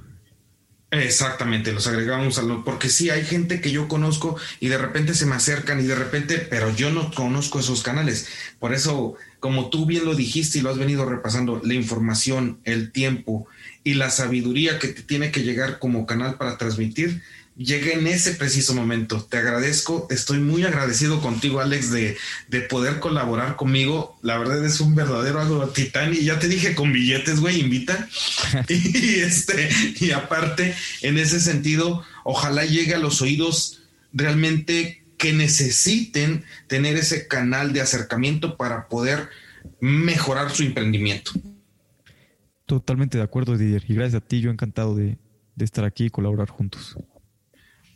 Exactamente, 0.92 1.72
los 1.72 1.86
agregamos 1.86 2.36
a 2.36 2.42
lo, 2.42 2.64
porque 2.64 2.90
sí 2.90 3.08
hay 3.08 3.24
gente 3.24 3.62
que 3.62 3.70
yo 3.70 3.88
conozco 3.88 4.36
y 4.60 4.68
de 4.68 4.76
repente 4.76 5.14
se 5.14 5.24
me 5.24 5.34
acercan 5.34 5.80
y 5.80 5.84
de 5.84 5.94
repente, 5.94 6.36
pero 6.36 6.74
yo 6.74 6.90
no 6.90 7.10
conozco 7.12 7.60
esos 7.60 7.82
canales. 7.82 8.28
Por 8.58 8.74
eso, 8.74 9.14
como 9.40 9.70
tú 9.70 9.86
bien 9.86 10.04
lo 10.04 10.14
dijiste 10.14 10.58
y 10.58 10.60
lo 10.60 10.68
has 10.68 10.76
venido 10.76 11.06
repasando, 11.06 11.62
la 11.64 11.72
información, 11.72 12.60
el 12.64 12.92
tiempo, 12.92 13.46
y 13.84 13.94
la 13.94 14.10
sabiduría 14.10 14.78
que 14.78 14.88
te 14.88 15.02
tiene 15.02 15.30
que 15.30 15.42
llegar 15.42 15.78
como 15.78 16.06
canal 16.06 16.36
para 16.36 16.56
transmitir, 16.58 17.22
llegue 17.56 17.94
en 17.94 18.06
ese 18.06 18.32
preciso 18.32 18.74
momento. 18.74 19.22
Te 19.22 19.38
agradezco, 19.38 20.06
estoy 20.10 20.38
muy 20.38 20.64
agradecido 20.64 21.20
contigo, 21.20 21.60
Alex, 21.60 21.90
de, 21.90 22.16
de 22.48 22.60
poder 22.62 22.98
colaborar 22.98 23.56
conmigo. 23.56 24.18
La 24.22 24.38
verdad 24.38 24.64
es 24.64 24.80
un 24.80 24.94
verdadero 24.94 25.40
algo 25.40 25.68
titán 25.68 26.14
y 26.14 26.24
ya 26.24 26.38
te 26.38 26.48
dije 26.48 26.74
con 26.74 26.92
billetes, 26.92 27.40
güey, 27.40 27.60
invita. 27.60 28.08
y 28.68 29.20
este, 29.20 29.68
y 30.00 30.12
aparte, 30.12 30.74
en 31.02 31.18
ese 31.18 31.40
sentido, 31.40 32.04
ojalá 32.24 32.64
llegue 32.64 32.94
a 32.94 32.98
los 32.98 33.20
oídos 33.20 33.82
realmente 34.12 35.02
que 35.18 35.32
necesiten 35.32 36.44
tener 36.66 36.96
ese 36.96 37.28
canal 37.28 37.72
de 37.72 37.80
acercamiento 37.80 38.56
para 38.56 38.88
poder 38.88 39.28
mejorar 39.80 40.50
su 40.50 40.62
emprendimiento. 40.62 41.32
Totalmente 42.72 43.18
de 43.18 43.24
acuerdo, 43.24 43.58
Didier. 43.58 43.84
Y 43.86 43.94
gracias 43.94 44.22
a 44.22 44.26
ti, 44.26 44.40
yo 44.40 44.50
encantado 44.50 44.94
de, 44.94 45.18
de 45.56 45.64
estar 45.66 45.84
aquí 45.84 46.06
y 46.06 46.08
colaborar 46.08 46.48
juntos. 46.48 46.96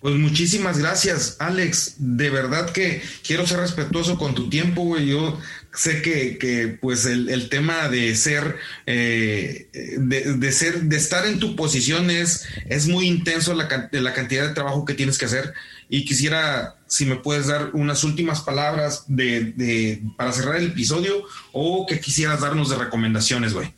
Pues 0.02 0.16
muchísimas 0.16 0.76
gracias, 0.76 1.38
Alex. 1.38 1.94
De 1.96 2.28
verdad 2.28 2.68
que 2.68 3.00
quiero 3.26 3.46
ser 3.46 3.60
respetuoso 3.60 4.18
con 4.18 4.34
tu 4.34 4.50
tiempo, 4.50 4.82
güey. 4.82 5.06
Yo 5.06 5.40
sé 5.74 6.02
que, 6.02 6.36
que 6.36 6.68
pues 6.68 7.06
el, 7.06 7.30
el, 7.30 7.48
tema 7.48 7.88
de 7.88 8.14
ser, 8.16 8.56
eh, 8.84 9.70
de, 9.72 10.34
de, 10.34 10.52
ser, 10.52 10.82
de 10.82 10.96
estar 10.98 11.24
en 11.24 11.38
tu 11.38 11.56
posición 11.56 12.10
es, 12.10 12.44
es 12.66 12.86
muy 12.86 13.06
intenso 13.06 13.54
la, 13.54 13.88
la 13.90 14.12
cantidad 14.12 14.46
de 14.46 14.52
trabajo 14.52 14.84
que 14.84 14.92
tienes 14.92 15.16
que 15.16 15.24
hacer. 15.24 15.54
Y 15.88 16.04
quisiera, 16.04 16.76
si 16.86 17.06
me 17.06 17.16
puedes 17.16 17.46
dar 17.46 17.70
unas 17.72 18.04
últimas 18.04 18.42
palabras 18.42 19.04
de, 19.06 19.52
de 19.52 20.02
para 20.18 20.32
cerrar 20.32 20.56
el 20.56 20.66
episodio 20.66 21.24
o 21.52 21.86
que 21.86 21.98
quisieras 21.98 22.42
darnos 22.42 22.68
de 22.68 22.76
recomendaciones, 22.76 23.54
güey. 23.54 23.72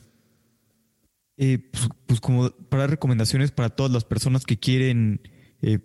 Eh, 1.40 1.58
pues, 1.70 1.88
pues, 2.06 2.20
como 2.20 2.50
para 2.50 2.88
recomendaciones 2.88 3.52
para 3.52 3.70
todas 3.70 3.92
las 3.92 4.04
personas 4.04 4.44
que 4.44 4.58
quieren 4.58 5.20
eh, 5.62 5.78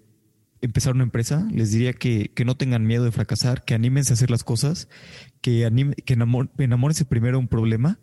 empezar 0.62 0.96
una 0.96 1.04
empresa, 1.04 1.48
les 1.52 1.72
diría 1.72 1.94
que, 1.94 2.32
que, 2.34 2.44
no 2.44 2.58
tengan 2.58 2.88
miedo 2.88 3.04
de 3.04 3.12
fracasar, 3.12 3.64
que 3.64 3.76
anímense 3.76 4.12
a 4.12 4.16
hacer 4.16 4.32
las 4.32 4.44
cosas, 4.44 4.90
que, 5.42 5.66
anime, 5.66 5.94
que 5.94 6.14
enamor, 6.14 6.50
enamórense 6.58 7.06
primero 7.06 7.38
un 7.38 7.48
problema 7.48 8.00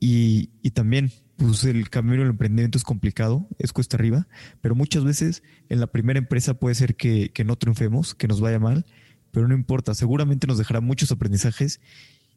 y, 0.00 0.50
y, 0.60 0.72
también 0.72 1.12
pues 1.36 1.64
el 1.64 1.88
camino 1.88 2.18
del 2.18 2.30
emprendimiento 2.30 2.76
es 2.76 2.84
complicado, 2.84 3.48
es 3.58 3.72
cuesta 3.72 3.96
arriba, 3.96 4.28
pero 4.60 4.74
muchas 4.74 5.02
veces 5.02 5.42
en 5.70 5.80
la 5.80 5.86
primera 5.86 6.18
empresa 6.18 6.54
puede 6.54 6.74
ser 6.74 6.94
que, 6.94 7.30
que 7.30 7.44
no 7.44 7.56
triunfemos, 7.56 8.14
que 8.14 8.28
nos 8.28 8.42
vaya 8.42 8.58
mal, 8.58 8.84
pero 9.30 9.48
no 9.48 9.54
importa, 9.54 9.94
seguramente 9.94 10.46
nos 10.46 10.58
dejará 10.58 10.82
muchos 10.82 11.10
aprendizajes 11.10 11.80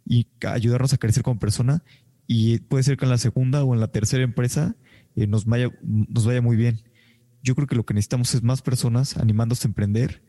y 0.05 0.27
ayudarnos 0.47 0.93
a 0.93 0.97
crecer 0.97 1.23
como 1.23 1.39
persona 1.39 1.83
y 2.27 2.59
puede 2.59 2.83
ser 2.83 2.97
que 2.97 3.05
en 3.05 3.11
la 3.11 3.17
segunda 3.17 3.63
o 3.63 3.73
en 3.73 3.79
la 3.79 3.87
tercera 3.87 4.23
empresa 4.23 4.75
eh, 5.15 5.27
nos, 5.27 5.45
vaya, 5.45 5.69
nos 5.83 6.25
vaya 6.25 6.41
muy 6.41 6.55
bien. 6.55 6.81
Yo 7.43 7.55
creo 7.55 7.67
que 7.67 7.75
lo 7.75 7.85
que 7.85 7.93
necesitamos 7.93 8.33
es 8.33 8.43
más 8.43 8.61
personas 8.61 9.17
animándose 9.17 9.67
a 9.67 9.69
emprender 9.69 10.23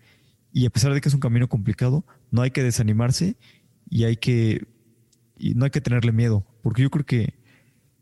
y 0.52 0.66
a 0.66 0.70
pesar 0.70 0.92
de 0.92 1.00
que 1.00 1.08
es 1.08 1.14
un 1.14 1.20
camino 1.20 1.48
complicado, 1.48 2.04
no 2.30 2.42
hay 2.42 2.50
que 2.50 2.62
desanimarse 2.62 3.36
y 3.88 4.04
hay 4.04 4.16
que 4.16 4.66
no 5.54 5.66
hay 5.66 5.70
que 5.70 5.82
tenerle 5.82 6.12
miedo, 6.12 6.46
porque 6.62 6.82
yo 6.82 6.90
creo 6.90 7.04
que 7.04 7.34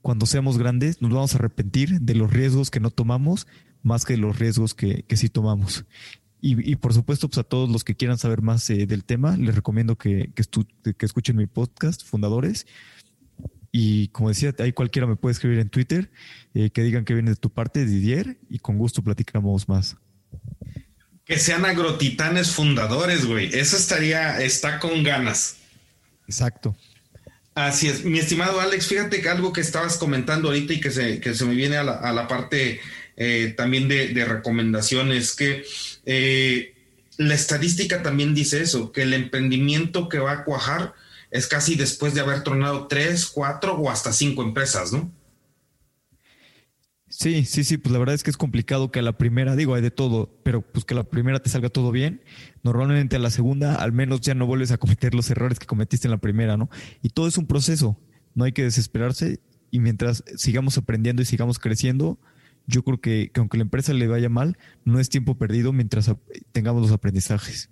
cuando 0.02 0.24
seamos 0.24 0.56
grandes 0.56 1.02
nos 1.02 1.12
vamos 1.12 1.34
a 1.34 1.38
arrepentir 1.38 2.00
de 2.00 2.14
los 2.14 2.32
riesgos 2.32 2.70
que 2.70 2.78
no 2.78 2.90
tomamos 2.90 3.48
más 3.82 4.04
que 4.04 4.12
de 4.14 4.18
los 4.20 4.38
riesgos 4.38 4.74
que, 4.74 5.02
que 5.02 5.16
sí 5.16 5.28
tomamos. 5.28 5.84
Y, 6.40 6.70
y, 6.70 6.76
por 6.76 6.92
supuesto, 6.92 7.26
pues 7.28 7.38
a 7.38 7.42
todos 7.42 7.70
los 7.70 7.84
que 7.84 7.94
quieran 7.94 8.18
saber 8.18 8.42
más 8.42 8.68
eh, 8.68 8.86
del 8.86 9.04
tema, 9.04 9.34
les 9.38 9.54
recomiendo 9.54 9.96
que, 9.96 10.30
que 10.34 11.06
escuchen 11.06 11.36
mi 11.36 11.46
podcast, 11.46 12.04
Fundadores, 12.04 12.66
y 13.76 14.06
como 14.10 14.28
decía, 14.28 14.54
ahí 14.60 14.72
cualquiera 14.72 15.04
me 15.08 15.16
puede 15.16 15.32
escribir 15.32 15.58
en 15.58 15.68
Twitter 15.68 16.08
eh, 16.54 16.70
que 16.70 16.84
digan 16.84 17.04
que 17.04 17.12
viene 17.12 17.30
de 17.30 17.36
tu 17.36 17.50
parte, 17.50 17.84
Didier, 17.84 18.38
y 18.48 18.60
con 18.60 18.78
gusto 18.78 19.02
platicamos 19.02 19.68
más. 19.68 19.96
Que 21.24 21.40
sean 21.40 21.64
agrotitanes 21.64 22.52
fundadores, 22.52 23.26
güey. 23.26 23.52
Eso 23.52 23.76
estaría, 23.76 24.40
está 24.40 24.78
con 24.78 25.02
ganas. 25.02 25.56
Exacto. 26.28 26.76
Así 27.56 27.88
es. 27.88 28.04
Mi 28.04 28.20
estimado 28.20 28.60
Alex, 28.60 28.86
fíjate 28.86 29.20
que 29.20 29.28
algo 29.28 29.52
que 29.52 29.62
estabas 29.62 29.96
comentando 29.96 30.50
ahorita 30.50 30.72
y 30.74 30.80
que 30.80 30.92
se, 30.92 31.18
que 31.18 31.34
se 31.34 31.44
me 31.44 31.56
viene 31.56 31.76
a 31.76 31.82
la, 31.82 31.94
a 31.94 32.12
la 32.12 32.28
parte 32.28 32.78
eh, 33.16 33.54
también 33.56 33.88
de, 33.88 34.14
de, 34.14 34.24
recomendaciones, 34.24 35.34
que 35.34 35.64
eh, 36.06 36.74
la 37.16 37.34
estadística 37.34 38.04
también 38.04 38.36
dice 38.36 38.62
eso, 38.62 38.92
que 38.92 39.02
el 39.02 39.14
emprendimiento 39.14 40.08
que 40.08 40.20
va 40.20 40.30
a 40.30 40.44
cuajar 40.44 40.94
es 41.34 41.48
casi 41.48 41.74
después 41.74 42.14
de 42.14 42.20
haber 42.20 42.44
tronado 42.44 42.86
tres, 42.86 43.26
cuatro 43.26 43.74
o 43.74 43.90
hasta 43.90 44.12
cinco 44.12 44.44
empresas, 44.44 44.92
¿no? 44.92 45.12
Sí, 47.08 47.44
sí, 47.44 47.64
sí, 47.64 47.76
pues 47.76 47.92
la 47.92 47.98
verdad 47.98 48.14
es 48.14 48.22
que 48.22 48.30
es 48.30 48.36
complicado 48.36 48.92
que 48.92 49.00
a 49.00 49.02
la 49.02 49.18
primera, 49.18 49.56
digo, 49.56 49.74
hay 49.74 49.82
de 49.82 49.90
todo, 49.90 50.38
pero 50.44 50.62
pues 50.62 50.84
que 50.84 50.94
a 50.94 50.98
la 50.98 51.02
primera 51.02 51.40
te 51.40 51.50
salga 51.50 51.70
todo 51.70 51.90
bien. 51.90 52.22
Normalmente 52.62 53.16
a 53.16 53.18
la 53.18 53.30
segunda 53.30 53.74
al 53.74 53.90
menos 53.90 54.20
ya 54.20 54.34
no 54.34 54.46
vuelves 54.46 54.70
a 54.70 54.78
cometer 54.78 55.12
los 55.12 55.28
errores 55.28 55.58
que 55.58 55.66
cometiste 55.66 56.06
en 56.06 56.12
la 56.12 56.18
primera, 56.18 56.56
¿no? 56.56 56.70
Y 57.02 57.08
todo 57.08 57.26
es 57.26 57.36
un 57.36 57.48
proceso, 57.48 57.98
no 58.36 58.44
hay 58.44 58.52
que 58.52 58.62
desesperarse 58.62 59.40
y 59.72 59.80
mientras 59.80 60.22
sigamos 60.36 60.78
aprendiendo 60.78 61.20
y 61.20 61.24
sigamos 61.24 61.58
creciendo, 61.58 62.16
yo 62.68 62.84
creo 62.84 63.00
que, 63.00 63.32
que 63.34 63.40
aunque 63.40 63.58
la 63.58 63.64
empresa 63.64 63.92
le 63.92 64.06
vaya 64.06 64.28
mal, 64.28 64.56
no 64.84 65.00
es 65.00 65.08
tiempo 65.08 65.36
perdido 65.36 65.72
mientras 65.72 66.12
tengamos 66.52 66.82
los 66.82 66.92
aprendizajes. 66.92 67.70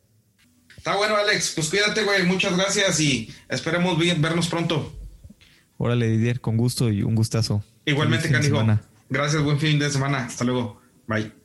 Está 0.82 0.96
bueno, 0.96 1.14
Alex. 1.14 1.52
Pues 1.54 1.70
cuídate, 1.70 2.02
güey. 2.02 2.24
Muchas 2.24 2.56
gracias 2.56 2.98
y 2.98 3.32
esperemos 3.48 3.96
vernos 3.96 4.48
pronto. 4.48 4.92
Órale, 5.76 6.08
Didier, 6.08 6.40
con 6.40 6.56
gusto 6.56 6.90
y 6.90 7.04
un 7.04 7.14
gustazo. 7.14 7.62
Igualmente, 7.84 8.28
Canijo. 8.28 8.66
Gracias, 9.08 9.44
buen 9.44 9.60
fin 9.60 9.78
de 9.78 9.88
semana. 9.90 10.24
Hasta 10.24 10.42
luego. 10.42 10.80
Bye. 11.06 11.41